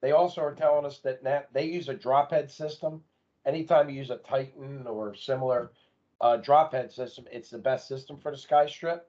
they 0.02 0.12
also 0.12 0.42
are 0.42 0.54
telling 0.54 0.84
us 0.84 0.98
that 0.98 1.48
they 1.54 1.64
use 1.64 1.88
a 1.88 1.94
drop 1.94 2.30
head 2.30 2.50
system. 2.50 3.02
Anytime 3.46 3.88
you 3.88 3.96
use 3.96 4.10
a 4.10 4.16
Titan 4.16 4.86
or 4.86 5.14
similar 5.14 5.70
uh, 6.24 6.38
drop 6.38 6.72
head 6.72 6.90
system, 6.90 7.26
it's 7.30 7.50
the 7.50 7.58
best 7.58 7.86
system 7.86 8.16
for 8.16 8.30
the 8.30 8.36
SkyStrip. 8.36 9.02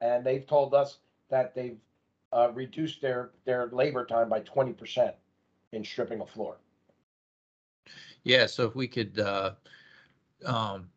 And 0.00 0.24
they've 0.24 0.46
told 0.46 0.74
us 0.74 0.98
that 1.28 1.56
they've 1.56 1.78
uh, 2.32 2.52
reduced 2.54 3.02
their 3.02 3.30
their 3.44 3.68
labor 3.72 4.06
time 4.06 4.28
by 4.28 4.40
20% 4.40 5.12
in 5.72 5.84
stripping 5.84 6.20
a 6.20 6.26
floor. 6.26 6.58
Yeah, 8.22 8.46
so 8.46 8.64
if 8.66 8.76
we 8.76 8.86
could 8.86 9.18
uh, 9.18 9.52
um, 10.44 10.88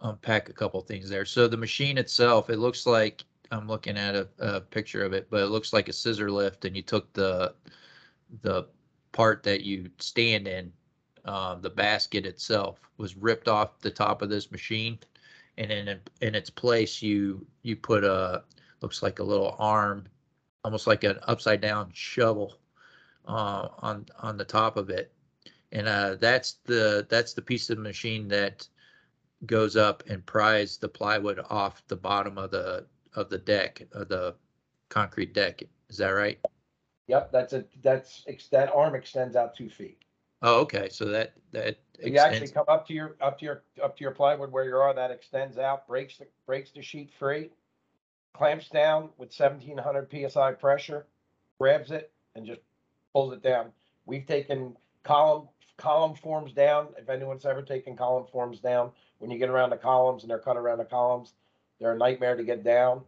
unpack 0.00 0.48
a 0.48 0.54
couple 0.54 0.80
things 0.80 1.10
there. 1.10 1.26
So 1.26 1.46
the 1.46 1.56
machine 1.56 1.98
itself, 1.98 2.48
it 2.48 2.58
looks 2.58 2.86
like 2.86 3.24
I'm 3.50 3.68
looking 3.68 3.98
at 3.98 4.14
a, 4.14 4.28
a 4.38 4.60
picture 4.60 5.04
of 5.04 5.12
it, 5.12 5.28
but 5.28 5.42
it 5.42 5.48
looks 5.48 5.74
like 5.74 5.88
a 5.88 5.92
scissor 5.92 6.30
lift, 6.30 6.64
and 6.64 6.74
you 6.74 6.82
took 6.82 7.12
the 7.12 7.54
the 8.42 8.66
part 9.12 9.42
that 9.42 9.62
you 9.62 9.90
stand 9.98 10.48
in, 10.48 10.72
uh, 11.24 11.54
the 11.56 11.70
basket 11.70 12.26
itself 12.26 12.80
was 12.96 13.16
ripped 13.16 13.48
off 13.48 13.78
the 13.80 13.90
top 13.90 14.22
of 14.22 14.28
this 14.28 14.50
machine, 14.50 14.98
and 15.58 15.70
in 15.70 16.00
in 16.20 16.34
its 16.34 16.50
place 16.50 17.02
you 17.02 17.46
you 17.62 17.76
put 17.76 18.04
a 18.04 18.42
looks 18.80 19.02
like 19.02 19.18
a 19.18 19.24
little 19.24 19.56
arm, 19.58 20.06
almost 20.64 20.86
like 20.86 21.04
an 21.04 21.18
upside 21.26 21.60
down 21.60 21.90
shovel, 21.92 22.58
uh, 23.26 23.68
on 23.78 24.06
on 24.20 24.36
the 24.36 24.44
top 24.44 24.76
of 24.76 24.90
it, 24.90 25.12
and 25.72 25.86
uh, 25.86 26.16
that's 26.16 26.54
the 26.64 27.06
that's 27.08 27.34
the 27.34 27.42
piece 27.42 27.70
of 27.70 27.76
the 27.76 27.82
machine 27.82 28.28
that 28.28 28.66
goes 29.46 29.76
up 29.76 30.02
and 30.08 30.24
pries 30.26 30.76
the 30.76 30.88
plywood 30.88 31.40
off 31.48 31.82
the 31.88 31.96
bottom 31.96 32.38
of 32.38 32.50
the 32.50 32.86
of 33.14 33.28
the 33.30 33.38
deck 33.38 33.82
of 33.92 34.08
the 34.08 34.34
concrete 34.88 35.34
deck. 35.34 35.62
Is 35.88 35.98
that 35.98 36.10
right? 36.10 36.38
Yep, 37.06 37.32
that's 37.32 37.52
a 37.52 37.64
that's 37.82 38.24
that 38.50 38.72
arm 38.74 38.94
extends 38.94 39.36
out 39.36 39.56
two 39.56 39.68
feet. 39.68 39.98
Oh, 40.42 40.60
okay. 40.60 40.88
So 40.90 41.06
that 41.06 41.34
that 41.52 41.78
you 42.02 42.16
actually 42.16 42.48
come 42.48 42.64
up 42.68 42.86
to 42.88 42.94
your 42.94 43.16
up 43.20 43.38
to 43.40 43.44
your 43.44 43.62
up 43.82 43.96
to 43.96 44.04
your 44.04 44.12
plywood 44.12 44.50
where 44.50 44.64
you 44.64 44.76
are. 44.76 44.94
That 44.94 45.10
extends 45.10 45.58
out, 45.58 45.86
breaks 45.86 46.16
the 46.16 46.26
breaks 46.46 46.70
the 46.70 46.82
sheet 46.82 47.12
free, 47.18 47.50
clamps 48.32 48.68
down 48.68 49.10
with 49.18 49.34
1700 49.36 50.30
psi 50.30 50.52
pressure, 50.52 51.06
grabs 51.58 51.90
it, 51.90 52.10
and 52.34 52.46
just 52.46 52.60
pulls 53.12 53.32
it 53.32 53.42
down. 53.42 53.72
We've 54.06 54.26
taken 54.26 54.76
column 55.02 55.48
column 55.76 56.14
forms 56.14 56.52
down. 56.52 56.88
If 56.96 57.10
anyone's 57.10 57.44
ever 57.44 57.62
taken 57.62 57.96
column 57.96 58.26
forms 58.32 58.60
down, 58.60 58.92
when 59.18 59.30
you 59.30 59.38
get 59.38 59.50
around 59.50 59.70
the 59.70 59.76
columns 59.76 60.22
and 60.22 60.30
they're 60.30 60.38
cut 60.38 60.56
around 60.56 60.78
the 60.78 60.84
columns, 60.84 61.34
they're 61.78 61.92
a 61.92 61.98
nightmare 61.98 62.36
to 62.36 62.44
get 62.44 62.64
down. 62.64 63.02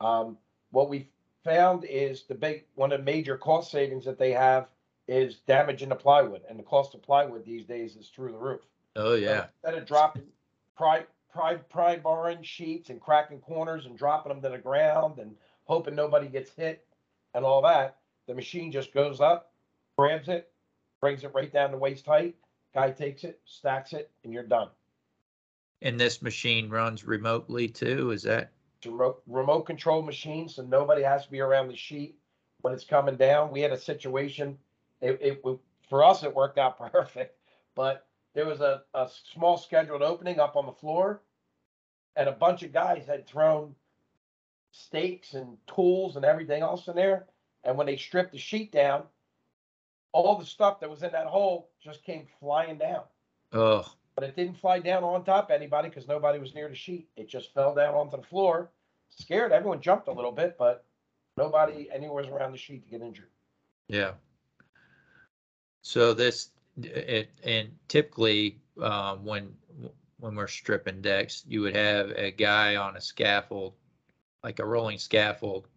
Um, 0.00 0.36
what 0.70 0.90
we 0.90 1.08
found 1.44 1.84
is 1.84 2.24
the 2.24 2.34
big 2.34 2.64
one 2.74 2.92
of 2.92 3.00
the 3.00 3.04
major 3.04 3.38
cost 3.38 3.70
savings 3.70 4.04
that 4.04 4.18
they 4.18 4.32
have 4.32 4.66
is 5.06 5.36
damaging 5.46 5.90
the 5.90 5.94
plywood, 5.94 6.42
and 6.48 6.58
the 6.58 6.62
cost 6.62 6.94
of 6.94 7.02
plywood 7.02 7.44
these 7.44 7.64
days 7.64 7.96
is 7.96 8.08
through 8.08 8.32
the 8.32 8.38
roof. 8.38 8.62
Oh 8.96 9.14
yeah. 9.14 9.46
So 9.62 9.68
instead 9.68 9.82
of 9.82 9.86
dropping 9.88 10.22
pry 10.76 11.04
pry 11.32 11.56
pry 11.56 11.96
barring 11.96 12.42
sheets 12.42 12.90
and 12.90 13.00
cracking 13.00 13.40
corners 13.40 13.86
and 13.86 13.98
dropping 13.98 14.30
them 14.30 14.42
to 14.42 14.48
the 14.48 14.58
ground 14.58 15.18
and 15.18 15.34
hoping 15.64 15.94
nobody 15.94 16.28
gets 16.28 16.50
hit 16.50 16.86
and 17.34 17.44
all 17.44 17.62
that, 17.62 17.98
the 18.26 18.34
machine 18.34 18.70
just 18.70 18.94
goes 18.94 19.20
up, 19.20 19.52
grabs 19.98 20.28
it, 20.28 20.50
brings 21.00 21.24
it 21.24 21.32
right 21.34 21.52
down 21.52 21.70
to 21.72 21.76
waist 21.76 22.06
height. 22.06 22.36
Guy 22.72 22.90
takes 22.90 23.24
it, 23.24 23.40
stacks 23.44 23.92
it, 23.92 24.10
and 24.24 24.32
you're 24.32 24.42
done. 24.42 24.68
And 25.82 26.00
this 26.00 26.22
machine 26.22 26.70
runs 26.70 27.04
remotely 27.04 27.68
too, 27.68 28.10
is 28.10 28.22
that? 28.22 28.52
It's 28.78 28.86
a 28.86 28.90
remote, 28.90 29.22
remote 29.26 29.62
control 29.62 30.02
machine, 30.02 30.48
so 30.48 30.62
nobody 30.62 31.02
has 31.02 31.24
to 31.24 31.30
be 31.30 31.40
around 31.40 31.68
the 31.68 31.76
sheet 31.76 32.16
when 32.62 32.72
it's 32.72 32.84
coming 32.84 33.16
down. 33.16 33.52
We 33.52 33.60
had 33.60 33.72
a 33.72 33.78
situation, 33.78 34.56
it, 35.04 35.18
it, 35.44 35.58
for 35.88 36.02
us, 36.02 36.22
it 36.22 36.34
worked 36.34 36.58
out 36.58 36.78
perfect, 36.92 37.38
but 37.74 38.06
there 38.34 38.46
was 38.46 38.60
a, 38.60 38.82
a 38.94 39.08
small 39.32 39.56
scheduled 39.56 40.02
opening 40.02 40.40
up 40.40 40.56
on 40.56 40.66
the 40.66 40.72
floor 40.72 41.22
and 42.16 42.28
a 42.28 42.32
bunch 42.32 42.62
of 42.62 42.72
guys 42.72 43.06
had 43.06 43.26
thrown 43.26 43.74
stakes 44.72 45.34
and 45.34 45.56
tools 45.72 46.16
and 46.16 46.24
everything 46.24 46.62
else 46.62 46.88
in 46.88 46.96
there. 46.96 47.26
And 47.64 47.76
when 47.76 47.86
they 47.86 47.96
stripped 47.96 48.32
the 48.32 48.38
sheet 48.38 48.72
down, 48.72 49.04
all 50.12 50.38
the 50.38 50.44
stuff 50.44 50.80
that 50.80 50.90
was 50.90 51.02
in 51.02 51.12
that 51.12 51.26
hole 51.26 51.70
just 51.82 52.04
came 52.04 52.26
flying 52.40 52.78
down. 52.78 53.02
Oh, 53.52 53.84
but 54.14 54.24
it 54.24 54.36
didn't 54.36 54.58
fly 54.58 54.78
down 54.78 55.02
on 55.02 55.24
top 55.24 55.46
of 55.46 55.50
anybody 55.50 55.88
because 55.88 56.06
nobody 56.06 56.38
was 56.38 56.54
near 56.54 56.68
the 56.68 56.74
sheet. 56.74 57.08
It 57.16 57.28
just 57.28 57.52
fell 57.52 57.74
down 57.74 57.94
onto 57.94 58.16
the 58.16 58.22
floor. 58.22 58.70
Scared 59.10 59.52
everyone 59.52 59.80
jumped 59.80 60.08
a 60.08 60.12
little 60.12 60.32
bit, 60.32 60.56
but 60.58 60.84
nobody 61.36 61.88
anywhere 61.92 62.22
was 62.22 62.30
around 62.30 62.52
the 62.52 62.58
sheet 62.58 62.84
to 62.84 62.90
get 62.90 63.04
injured. 63.04 63.30
Yeah. 63.88 64.12
So 65.84 66.14
this 66.14 66.48
it 66.82 67.30
and 67.44 67.68
typically 67.88 68.58
um, 68.80 69.22
when 69.22 69.54
when 70.18 70.34
we're 70.34 70.48
stripping 70.48 71.02
decks, 71.02 71.44
you 71.46 71.60
would 71.60 71.76
have 71.76 72.10
a 72.12 72.30
guy 72.30 72.76
on 72.76 72.96
a 72.96 73.00
scaffold, 73.00 73.74
like 74.42 74.60
a 74.60 74.64
rolling 74.64 74.96
scaffold, 74.96 75.68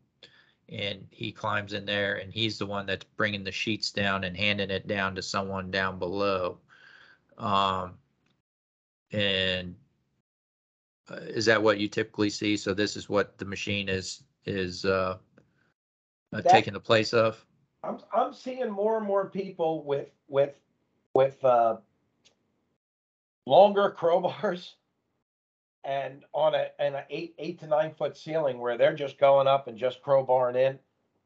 and 0.69 1.05
he 1.11 1.33
climbs 1.33 1.73
in 1.73 1.85
there, 1.85 2.15
and 2.15 2.31
he's 2.31 2.57
the 2.57 2.65
one 2.65 2.85
that's 2.85 3.03
bringing 3.17 3.43
the 3.43 3.51
sheets 3.51 3.91
down 3.91 4.23
and 4.23 4.37
handing 4.37 4.69
it 4.69 4.87
down 4.87 5.13
to 5.15 5.21
someone 5.21 5.71
down 5.71 5.99
below. 5.99 6.57
Um, 7.37 7.95
and 9.11 9.75
uh, 11.11 11.15
is 11.15 11.45
that 11.47 11.61
what 11.61 11.79
you 11.79 11.89
typically 11.89 12.29
see? 12.29 12.55
So 12.55 12.73
this 12.73 12.95
is 12.95 13.09
what 13.09 13.37
the 13.37 13.45
machine 13.45 13.89
is 13.89 14.23
is 14.45 14.85
uh, 14.85 15.17
uh, 16.31 16.41
taking 16.43 16.75
the 16.75 16.79
place 16.79 17.13
of. 17.13 17.45
I'm 17.87 17.99
I'm 18.13 18.33
seeing 18.33 18.69
more 18.69 18.97
and 18.97 19.05
more 19.05 19.29
people 19.29 19.83
with 19.83 20.09
with 20.27 20.53
with 21.13 21.43
uh, 21.43 21.77
longer 23.45 23.95
crowbars 23.97 24.73
and 25.83 26.23
on 26.33 26.53
a 26.53 26.67
and 26.79 26.95
an 26.95 27.03
eight 27.09 27.35
eight 27.37 27.59
to 27.59 27.67
nine 27.67 27.93
foot 27.97 28.17
ceiling 28.17 28.59
where 28.59 28.77
they're 28.77 28.95
just 28.95 29.17
going 29.17 29.47
up 29.47 29.67
and 29.67 29.77
just 29.77 30.01
crowbarring 30.03 30.55
in 30.55 30.79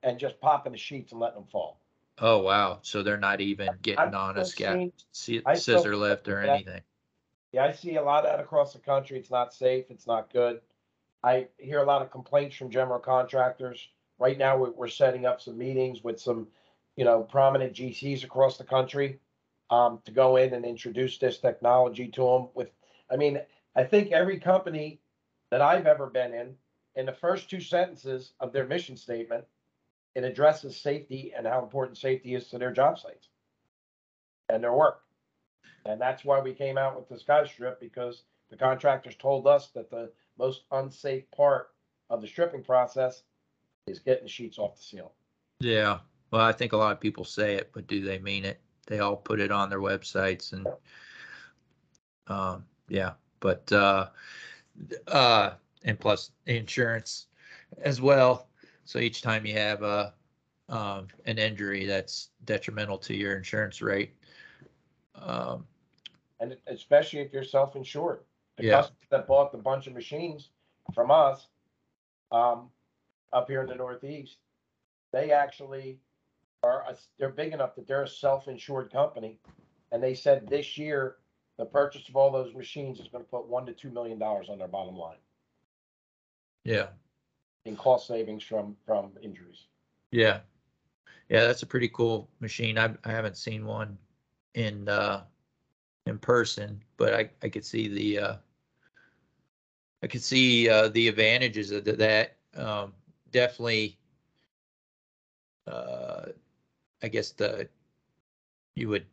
and 0.03 0.19
just 0.19 0.39
popping 0.39 0.71
the 0.71 0.77
sheets 0.77 1.11
and 1.11 1.19
letting 1.19 1.39
them 1.39 1.47
fall. 1.51 1.79
Oh 2.19 2.39
wow! 2.39 2.79
So 2.83 3.01
they're 3.01 3.17
not 3.17 3.41
even 3.41 3.69
getting 3.81 3.99
I've 3.99 4.13
on 4.13 4.37
a 4.37 4.45
scat 4.45 4.91
seen- 5.11 5.41
scissor 5.55 5.95
lift 5.95 6.27
or 6.27 6.41
that- 6.45 6.49
anything. 6.49 6.81
Yeah, 7.51 7.65
I 7.65 7.73
see 7.73 7.97
a 7.97 8.01
lot 8.01 8.23
of 8.23 8.31
that 8.31 8.39
across 8.39 8.71
the 8.71 8.79
country. 8.79 9.17
It's 9.19 9.29
not 9.29 9.53
safe. 9.53 9.85
It's 9.89 10.07
not 10.07 10.31
good. 10.31 10.61
I 11.21 11.47
hear 11.57 11.79
a 11.79 11.85
lot 11.85 12.01
of 12.01 12.09
complaints 12.09 12.55
from 12.55 12.69
general 12.69 12.97
contractors. 12.97 13.89
Right 14.21 14.37
now, 14.37 14.55
we're, 14.55 14.87
setting 14.87 15.25
up 15.25 15.41
some 15.41 15.57
meetings 15.57 16.03
with 16.03 16.21
some, 16.21 16.47
you 16.95 17.03
know, 17.03 17.23
prominent 17.23 17.73
GCs 17.73 18.23
across 18.23 18.55
the 18.55 18.63
country 18.63 19.19
um, 19.71 19.99
to 20.05 20.11
go 20.11 20.35
in 20.35 20.53
and 20.53 20.63
introduce 20.63 21.17
this 21.17 21.39
technology 21.39 22.07
to 22.09 22.21
them 22.21 22.49
with, 22.53 22.69
I 23.11 23.15
mean, 23.15 23.41
I 23.75 23.83
think 23.83 24.11
every 24.11 24.39
company 24.39 25.01
that 25.49 25.63
I've 25.63 25.87
ever 25.87 26.05
been 26.05 26.35
in, 26.35 26.53
in 26.93 27.07
the 27.07 27.13
first 27.13 27.49
two 27.49 27.59
sentences 27.61 28.33
of 28.39 28.53
their 28.53 28.67
mission 28.67 28.95
statement, 28.95 29.43
it 30.13 30.23
addresses 30.23 30.79
safety 30.79 31.33
and 31.35 31.47
how 31.47 31.63
important 31.63 31.97
safety 31.97 32.35
is 32.35 32.47
to 32.49 32.59
their 32.59 32.71
job 32.71 32.99
sites 32.99 33.29
and 34.49 34.63
their 34.63 34.73
work. 34.73 35.01
And 35.87 35.99
that's 35.99 36.23
why 36.23 36.39
we 36.41 36.53
came 36.53 36.77
out 36.77 36.95
with 36.95 37.09
the 37.09 37.25
SkyStrip 37.25 37.79
because 37.79 38.21
the 38.51 38.57
contractors 38.57 39.15
told 39.15 39.47
us 39.47 39.69
that 39.69 39.89
the 39.89 40.11
most 40.37 40.61
unsafe 40.71 41.23
part 41.31 41.69
of 42.11 42.21
the 42.21 42.27
stripping 42.27 42.63
process 42.63 43.23
is 43.87 43.99
getting 43.99 44.23
the 44.23 44.29
sheets 44.29 44.57
off 44.59 44.77
the 44.77 44.83
ceiling. 44.83 45.09
Yeah. 45.59 45.99
Well, 46.31 46.41
I 46.41 46.51
think 46.51 46.73
a 46.73 46.77
lot 46.77 46.91
of 46.91 46.99
people 46.99 47.25
say 47.25 47.55
it, 47.55 47.71
but 47.73 47.87
do 47.87 48.01
they 48.01 48.19
mean 48.19 48.45
it? 48.45 48.59
They 48.87 48.99
all 48.99 49.15
put 49.15 49.39
it 49.39 49.51
on 49.51 49.69
their 49.69 49.79
websites 49.79 50.53
and, 50.53 50.67
um, 52.27 52.65
yeah, 52.87 53.13
but, 53.39 53.71
uh, 53.71 54.09
uh, 55.07 55.53
and 55.83 55.99
plus 55.99 56.31
insurance 56.45 57.27
as 57.81 58.01
well. 58.01 58.47
So 58.85 58.99
each 58.99 59.21
time 59.21 59.45
you 59.45 59.53
have 59.53 59.83
a, 59.83 60.13
um, 60.69 61.07
an 61.25 61.37
injury 61.37 61.85
that's 61.85 62.29
detrimental 62.45 62.97
to 62.99 63.15
your 63.15 63.35
insurance 63.35 63.81
rate. 63.81 64.15
Um, 65.15 65.67
And 66.39 66.57
especially 66.67 67.19
if 67.19 67.33
you're 67.33 67.43
self-insured. 67.43 68.23
The 68.57 68.63
Yeah. 68.65 68.87
that 69.09 69.27
bought 69.27 69.51
the 69.51 69.57
bunch 69.57 69.87
of 69.87 69.93
machines 69.93 70.49
from 70.93 71.11
us, 71.11 71.47
um, 72.31 72.71
up 73.33 73.47
here 73.49 73.61
in 73.61 73.67
the 73.67 73.75
Northeast, 73.75 74.37
they 75.11 75.31
actually 75.31 75.99
are, 76.63 76.83
a- 76.89 76.95
they're 77.17 77.29
big 77.29 77.53
enough 77.53 77.75
that 77.75 77.87
they're 77.87 78.03
a 78.03 78.07
self-insured 78.07 78.91
company. 78.91 79.39
And 79.91 80.01
they 80.01 80.13
said 80.13 80.47
this 80.47 80.77
year, 80.77 81.17
the 81.57 81.65
purchase 81.65 82.07
of 82.09 82.15
all 82.15 82.31
those 82.31 82.53
machines 82.55 82.99
is 82.99 83.07
gonna 83.07 83.23
put 83.23 83.47
one 83.47 83.65
to 83.65 83.73
two 83.73 83.89
million 83.89 84.17
dollars 84.17 84.47
on 84.49 84.57
their 84.57 84.67
bottom 84.67 84.95
line 84.95 85.17
yeah. 86.63 86.87
in 87.65 87.75
cost 87.75 88.07
savings 88.07 88.43
from, 88.43 88.75
from 88.85 89.11
injuries. 89.21 89.65
Yeah. 90.11 90.39
Yeah, 91.29 91.45
that's 91.45 91.63
a 91.63 91.67
pretty 91.67 91.87
cool 91.89 92.29
machine. 92.41 92.77
I 92.77 92.93
I 93.05 93.11
haven't 93.11 93.37
seen 93.37 93.65
one 93.65 93.97
in 94.53 94.89
uh 94.89 95.23
in 96.05 96.17
person, 96.19 96.83
but 96.97 97.13
I 97.13 97.29
I 97.41 97.47
could 97.47 97.63
see 97.65 97.87
the 97.87 98.19
uh 98.19 98.35
I 100.03 100.07
could 100.07 100.21
see 100.21 100.67
uh 100.67 100.89
the 100.89 101.07
advantages 101.07 101.71
of 101.71 101.85
that. 101.85 102.35
Um 102.55 102.93
definitely 103.31 103.97
uh 105.67 106.25
I 107.03 107.07
guess 107.09 107.31
the 107.31 107.69
you 108.75 108.89
would 108.89 109.05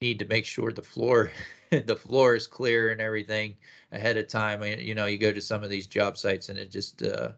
need 0.00 0.18
to 0.20 0.26
make 0.26 0.46
sure 0.46 0.72
the 0.72 0.82
floor 0.82 1.30
the 1.70 1.96
floor 1.96 2.34
is 2.34 2.46
clear 2.46 2.90
and 2.90 3.00
everything 3.00 3.56
ahead 3.92 4.16
of 4.16 4.28
time. 4.28 4.62
You 4.62 4.94
know, 4.94 5.06
you 5.06 5.18
go 5.18 5.32
to 5.32 5.40
some 5.40 5.62
of 5.64 5.70
these 5.70 5.86
job 5.86 6.16
sites 6.16 6.48
and 6.48 6.58
it 6.58 6.70
just 6.70 7.02
uh 7.02 7.32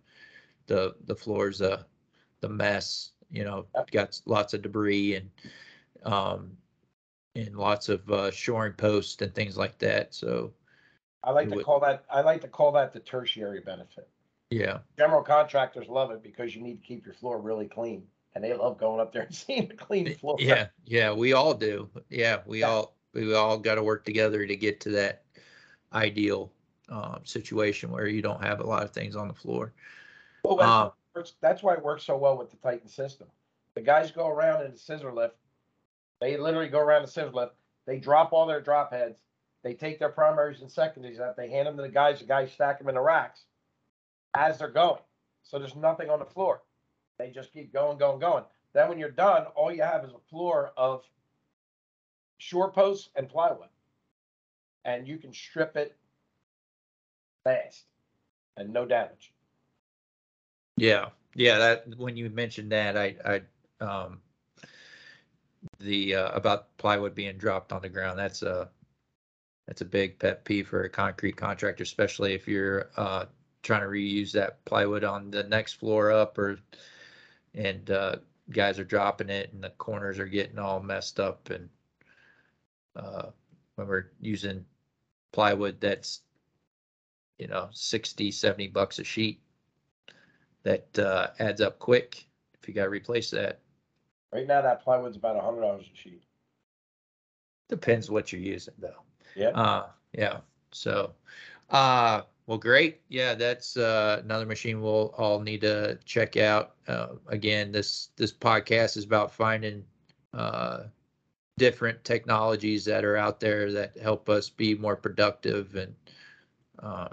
the 0.66 0.94
the 1.04 1.14
floor's 1.16 1.61
a 1.61 1.86
the 2.40 2.48
mess, 2.48 3.12
you 3.30 3.44
know, 3.44 3.66
got 3.90 4.20
lots 4.26 4.54
of 4.54 4.62
debris 4.62 5.14
and 5.16 5.30
um 6.04 6.56
and 7.34 7.56
lots 7.56 7.88
of 7.88 8.11
uh 8.11 8.30
shoring 8.30 8.74
posts 8.74 9.22
and 9.22 9.34
things 9.34 9.56
like 9.56 9.78
that. 9.78 10.14
So 10.14 10.52
I 11.22 11.30
like 11.30 11.48
to 11.50 11.56
would- 11.56 11.64
call 11.64 11.80
that, 11.80 12.04
I 12.11 12.20
like 12.20 12.42
to 12.42 12.48
call 12.48 12.72
that 12.72 12.92
the 12.92 13.00
tertiary 13.00 13.61
benefit. 13.61 14.08
Yeah, 14.51 14.78
General 14.98 15.22
contractors 15.22 15.88
love 15.88 16.11
it 16.11 16.22
because 16.22 16.55
you 16.55 16.62
need 16.62 16.80
to 16.82 16.86
keep 16.86 17.05
your 17.05 17.14
floor 17.14 17.40
really 17.40 17.66
clean. 17.66 18.03
And 18.34 18.44
they 18.44 18.53
love 18.55 18.78
going 18.78 19.01
up 19.01 19.12
there 19.12 19.22
and 19.22 19.34
seeing 19.34 19.68
the 19.68 19.74
clean 19.74 20.14
floor. 20.16 20.36
yeah, 20.38 20.66
yeah, 20.84 21.12
we 21.12 21.32
all 21.32 21.55
do. 21.55 21.88
Yeah, 22.09 22.40
we 22.46 22.61
Yeah. 22.61 22.68
all 22.70 22.96
we 23.12 23.34
all 23.34 23.59
got 23.59 23.74
to 23.76 23.82
work 23.82 24.05
together 24.05 24.46
to 24.46 24.57
get 24.57 24.80
to 24.82 24.90
that 24.90 25.22
ideal 25.92 26.53
um 26.88 27.20
situation 27.24 27.90
where 27.90 28.07
you 28.07 28.22
don't 28.22 28.42
have 28.42 28.61
a 28.61 28.66
lot 28.66 28.82
of 28.82 28.90
things 28.90 29.16
on 29.16 29.28
the 29.28 29.34
floor. 29.34 29.72
Well, 30.44 30.57
that's, 30.57 30.68
Um, 30.68 30.86
why 30.86 30.86
it 30.86 31.18
works- 31.18 31.34
that's 31.40 31.62
why 31.62 31.74
it 31.74 31.82
works 31.84 32.05
so 32.05 32.16
well 32.16 32.36
with 32.36 32.51
the 32.51 32.57
Titan 32.57 32.88
system. 32.88 33.28
The 33.74 33.80
guys 33.82 34.11
go 34.11 34.28
around 34.28 34.64
in 34.64 34.72
the 34.72 34.78
scissor 34.78 35.12
lift. 35.12 35.36
They 36.20 36.36
literally 36.36 36.68
go 36.68 36.80
around 36.80 37.03
the 37.03 37.09
scissor 37.09 37.30
lift. 37.30 37.55
They 37.86 37.98
drop 37.98 38.32
all 38.32 38.46
their 38.46 38.61
drop 38.61 38.92
heads. 38.92 39.16
They 39.62 39.74
take 39.74 39.98
their 39.98 40.09
primaries 40.09 40.61
and 40.61 40.70
secondaries 40.70 41.20
out. 41.20 41.36
They 41.36 41.51
hand 41.51 41.66
them 41.68 41.76
to 41.76 41.82
the 41.82 41.88
guys. 41.88 42.20
The 42.20 42.26
guys 42.26 42.51
stack 42.53 42.78
them 42.78 42.88
in 42.88 42.94
the 42.94 43.01
racks 43.01 43.44
as 44.34 44.58
they're 44.58 44.70
going. 44.70 45.00
So 45.42 45.58
there's 45.58 45.76
nothing 45.76 46.10
on 46.10 46.18
the 46.18 46.24
floor. 46.24 46.62
They 47.18 47.30
just 47.30 47.52
keep 47.52 47.72
going, 47.72 47.98
going, 47.98 48.20
going. 48.20 48.44
Then 48.72 48.88
when 48.88 48.98
you're 48.98 49.10
done, 49.10 49.46
all 49.54 49.72
you 49.72 49.82
have 49.82 50.04
is 50.04 50.12
a 50.12 50.28
floor 50.30 50.72
of 50.76 51.02
shore 52.38 52.70
posts 52.70 53.10
and 53.16 53.28
plywood. 53.28 53.68
And 54.84 55.06
you 55.06 55.18
can 55.18 55.32
strip 55.32 55.76
it 55.76 55.96
fast 57.44 57.84
and 58.56 58.72
no 58.72 58.86
damage. 58.86 59.32
Yeah, 60.76 61.08
yeah, 61.34 61.58
that 61.58 61.98
when 61.98 62.16
you 62.16 62.30
mentioned 62.30 62.72
that, 62.72 62.96
I 62.96 63.16
I 63.24 63.84
um 63.84 64.20
the 65.78 66.14
uh, 66.14 66.30
about 66.30 66.76
plywood 66.78 67.14
being 67.14 67.36
dropped 67.36 67.72
on 67.72 67.82
the 67.82 67.88
ground, 67.88 68.18
that's 68.18 68.42
a 68.42 68.70
that's 69.66 69.82
a 69.82 69.84
big 69.84 70.18
pet 70.18 70.44
peeve 70.44 70.68
for 70.68 70.84
a 70.84 70.88
concrete 70.88 71.36
contractor, 71.36 71.82
especially 71.82 72.32
if 72.34 72.48
you're 72.48 72.90
uh 72.96 73.26
trying 73.62 73.80
to 73.80 73.86
reuse 73.86 74.32
that 74.32 74.64
plywood 74.64 75.04
on 75.04 75.30
the 75.30 75.42
next 75.44 75.74
floor 75.74 76.11
up 76.11 76.38
or 76.38 76.58
and 77.54 77.90
uh 77.90 78.16
guys 78.50 78.78
are 78.78 78.84
dropping 78.84 79.28
it 79.28 79.52
and 79.52 79.62
the 79.62 79.70
corners 79.70 80.18
are 80.18 80.26
getting 80.26 80.58
all 80.58 80.80
messed 80.80 81.20
up 81.20 81.50
and 81.50 81.68
uh 82.96 83.26
when 83.76 83.86
we're 83.86 84.11
using 84.20 84.64
plywood 85.32 85.80
that's 85.80 86.22
you 87.38 87.46
know 87.46 87.68
60 87.72 88.30
70 88.30 88.68
bucks 88.68 88.98
a 88.98 89.04
sheet 89.04 89.40
that 90.62 90.98
uh, 90.98 91.28
adds 91.38 91.61
up 91.61 91.78
quick 91.78 92.26
if 92.61 92.68
you 92.68 92.74
got 92.74 92.84
to 92.84 92.90
replace 92.90 93.30
that. 93.30 93.61
Right 94.32 94.46
now, 94.46 94.62
that 94.62 94.84
plywood's 94.84 95.16
about 95.16 95.36
a 95.36 95.40
hundred 95.40 95.62
dollars 95.62 95.86
a 95.92 95.96
sheet. 95.96 96.22
Depends 97.68 98.11
what 98.11 98.32
you're 98.32 98.40
using 98.40 98.74
though. 98.78 99.02
Yeah. 99.34 99.48
Uh, 99.48 99.86
yeah. 100.12 100.38
So, 100.72 101.12
uh, 101.70 102.22
well, 102.51 102.59
great. 102.59 103.01
Yeah, 103.09 103.34
that's 103.36 103.76
uh, 103.76 104.22
another 104.24 104.44
machine 104.44 104.80
we'll 104.80 105.14
all 105.16 105.38
need 105.38 105.61
to 105.61 106.01
check 106.05 106.36
out. 106.36 106.74
Uh, 106.88 107.11
again, 107.28 107.70
this 107.70 108.09
this 108.16 108.32
podcast 108.32 108.96
is 108.96 109.05
about 109.05 109.32
finding 109.32 109.84
uh, 110.34 110.86
different 111.59 112.03
technologies 112.03 112.84
that 112.86 113.05
are 113.05 113.16
out 113.16 113.38
there 113.38 113.70
that 113.70 113.96
help 113.98 114.28
us 114.28 114.51
be 114.51 114.74
more 114.74 114.96
productive 114.96 115.76
and 115.76 115.94
um, 116.80 117.12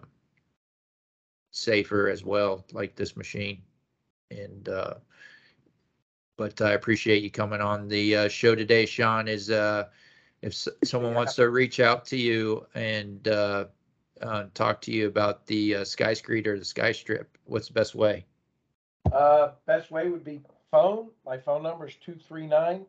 safer 1.52 2.10
as 2.10 2.24
well, 2.26 2.66
like 2.74 2.96
this 2.96 3.16
machine. 3.16 3.62
And 4.32 4.68
uh, 4.70 4.96
but 6.36 6.60
I 6.62 6.72
appreciate 6.72 7.22
you 7.22 7.30
coming 7.30 7.62
on 7.62 7.88
the 7.88 8.16
uh, 8.16 8.28
show 8.28 8.56
today, 8.56 8.88
Shawn. 8.88 9.28
Is 9.28 9.52
uh, 9.52 9.90
if 10.42 10.56
someone 10.84 11.14
wants 11.14 11.36
to 11.36 11.52
reach 11.52 11.80
out 11.80 12.06
to 12.06 12.18
you 12.18 12.66
and 12.74 13.28
uh, 14.22 14.45
talk 14.53 14.82
to 14.82 14.91
you 14.91 15.07
about 15.07 15.45
the 15.47 15.76
uh, 15.76 15.82
SkyScreed 15.82 16.47
or 16.47 16.57
the 16.57 16.65
SkyStrip, 16.65 17.26
what's 17.45 17.68
the 17.68 17.74
best 17.74 17.95
way? 17.95 18.26
Uh, 19.11 19.51
best 19.65 19.91
way 19.91 20.09
would 20.09 20.24
be 20.24 20.41
phone. 20.72 21.09
My 21.26 21.38
phone 21.38 21.63
number 21.63 21.88
is 21.88 21.95
two 21.95 22.15
three 22.28 22.47
nine 22.47 22.86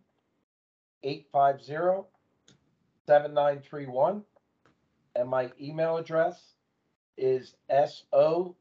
eight 1.02 1.26
five 1.32 1.62
zero 1.62 2.06
seven 3.06 3.34
nine 3.34 3.60
three 3.60 3.86
one. 3.86 4.22
And 5.14 5.28
my 5.28 5.50
email 5.60 5.96
address 5.96 6.54
is 7.16 7.54
S 7.68 8.04
O 8.12 8.56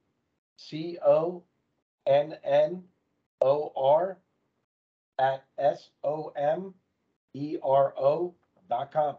C 0.58 0.98
O 1.06 1.44
N 2.06 2.36
N 2.44 2.84
O 3.42 3.72
R 3.76 4.18
at 5.20 5.46
S 5.58 5.90
O 6.04 6.32
M 6.36 6.74
E 7.34 7.58
R 7.64 7.94
O 7.98 8.34
dot 8.70 8.92
com. 8.92 9.18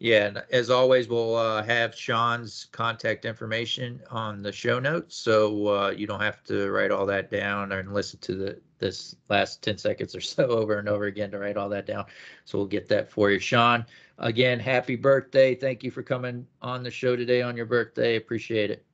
Yeah, 0.00 0.26
and 0.26 0.44
as 0.52 0.70
always, 0.70 1.08
we'll 1.08 1.34
uh, 1.34 1.62
have 1.64 1.92
Shawn's 1.94 2.66
contact 2.70 3.24
information 3.24 4.00
on 4.10 4.42
the 4.42 4.52
show 4.52 4.78
notes, 4.78 5.16
so 5.16 5.66
uh, 5.66 5.90
you 5.90 6.06
don't 6.06 6.20
have 6.20 6.44
to 6.44 6.70
write 6.70 6.92
all 6.92 7.04
that 7.06 7.30
down 7.32 7.72
and 7.72 7.92
listen 7.92 8.20
to 8.20 8.34
the 8.36 8.60
this 8.78 9.16
last 9.28 9.60
ten 9.60 9.76
seconds 9.76 10.14
or 10.14 10.20
so 10.20 10.46
over 10.50 10.78
and 10.78 10.88
over 10.88 11.06
again 11.06 11.32
to 11.32 11.38
write 11.40 11.56
all 11.56 11.68
that 11.70 11.84
down. 11.86 12.04
So 12.44 12.58
we'll 12.58 12.68
get 12.68 12.86
that 12.88 13.10
for 13.10 13.32
you, 13.32 13.40
Shawn. 13.40 13.84
Again, 14.18 14.60
happy 14.60 14.94
birthday! 14.94 15.56
Thank 15.56 15.82
you 15.82 15.90
for 15.90 16.04
coming 16.04 16.46
on 16.62 16.84
the 16.84 16.92
show 16.92 17.16
today 17.16 17.42
on 17.42 17.56
your 17.56 17.66
birthday. 17.66 18.14
Appreciate 18.14 18.70
it. 18.70 18.84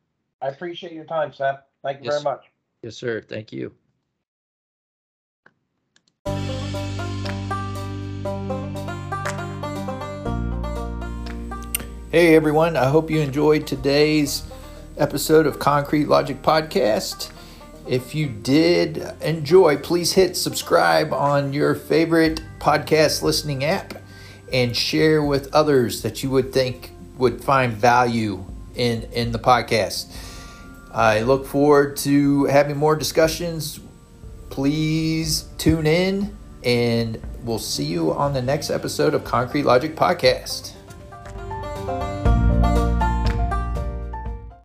I 0.41 0.49
appreciate 0.49 0.93
your 0.95 1.05
time, 1.05 1.35
Seth. 1.35 1.61
Thank 1.83 1.99
you 1.99 2.05
Yes. 2.05 2.15
very 2.15 2.25
much. 2.25 2.47
Yes, 2.83 2.97
sir. 2.97 3.21
Thank 3.21 3.53
you. 3.53 3.75
Hey, 12.15 12.37
everyone. 12.37 12.77
I 12.77 12.85
hope 12.85 13.11
you 13.11 13.19
enjoyed 13.19 13.67
today's 13.67 14.45
episode 14.97 15.49
of 15.49 15.59
Concrete 15.59 16.07
Logic 16.07 16.41
Podcast. 16.41 17.33
If 17.89 18.15
you 18.15 18.29
did 18.29 18.99
enjoy, 19.21 19.79
please 19.79 20.13
hit 20.13 20.37
subscribe 20.37 21.13
on 21.13 21.53
your 21.53 21.75
favorite 21.75 22.41
podcast 22.61 23.23
listening 23.23 23.65
app 23.65 23.95
and 24.53 24.77
share 24.77 25.25
with 25.25 25.53
others 25.53 26.03
that 26.03 26.23
you 26.23 26.31
would 26.31 26.53
think 26.53 26.93
would 27.19 27.43
find 27.43 27.73
value 27.73 28.45
in, 28.77 29.03
in 29.11 29.33
the 29.33 29.41
podcast. 29.41 30.17
I 30.93 31.23
look 31.23 31.45
forward 31.45 31.97
to 31.97 32.45
having 32.45 32.77
more 32.77 32.95
discussions. 32.95 33.81
Please 34.51 35.49
tune 35.59 35.89
in, 35.89 36.37
and 36.63 37.21
we'll 37.43 37.59
see 37.59 37.87
you 37.87 38.13
on 38.13 38.35
the 38.35 38.43
next 38.43 38.71
episode 38.71 39.15
of 39.15 39.25
Concrete 39.25 39.65
Logic 39.65 39.97
Podcast. 39.97 40.74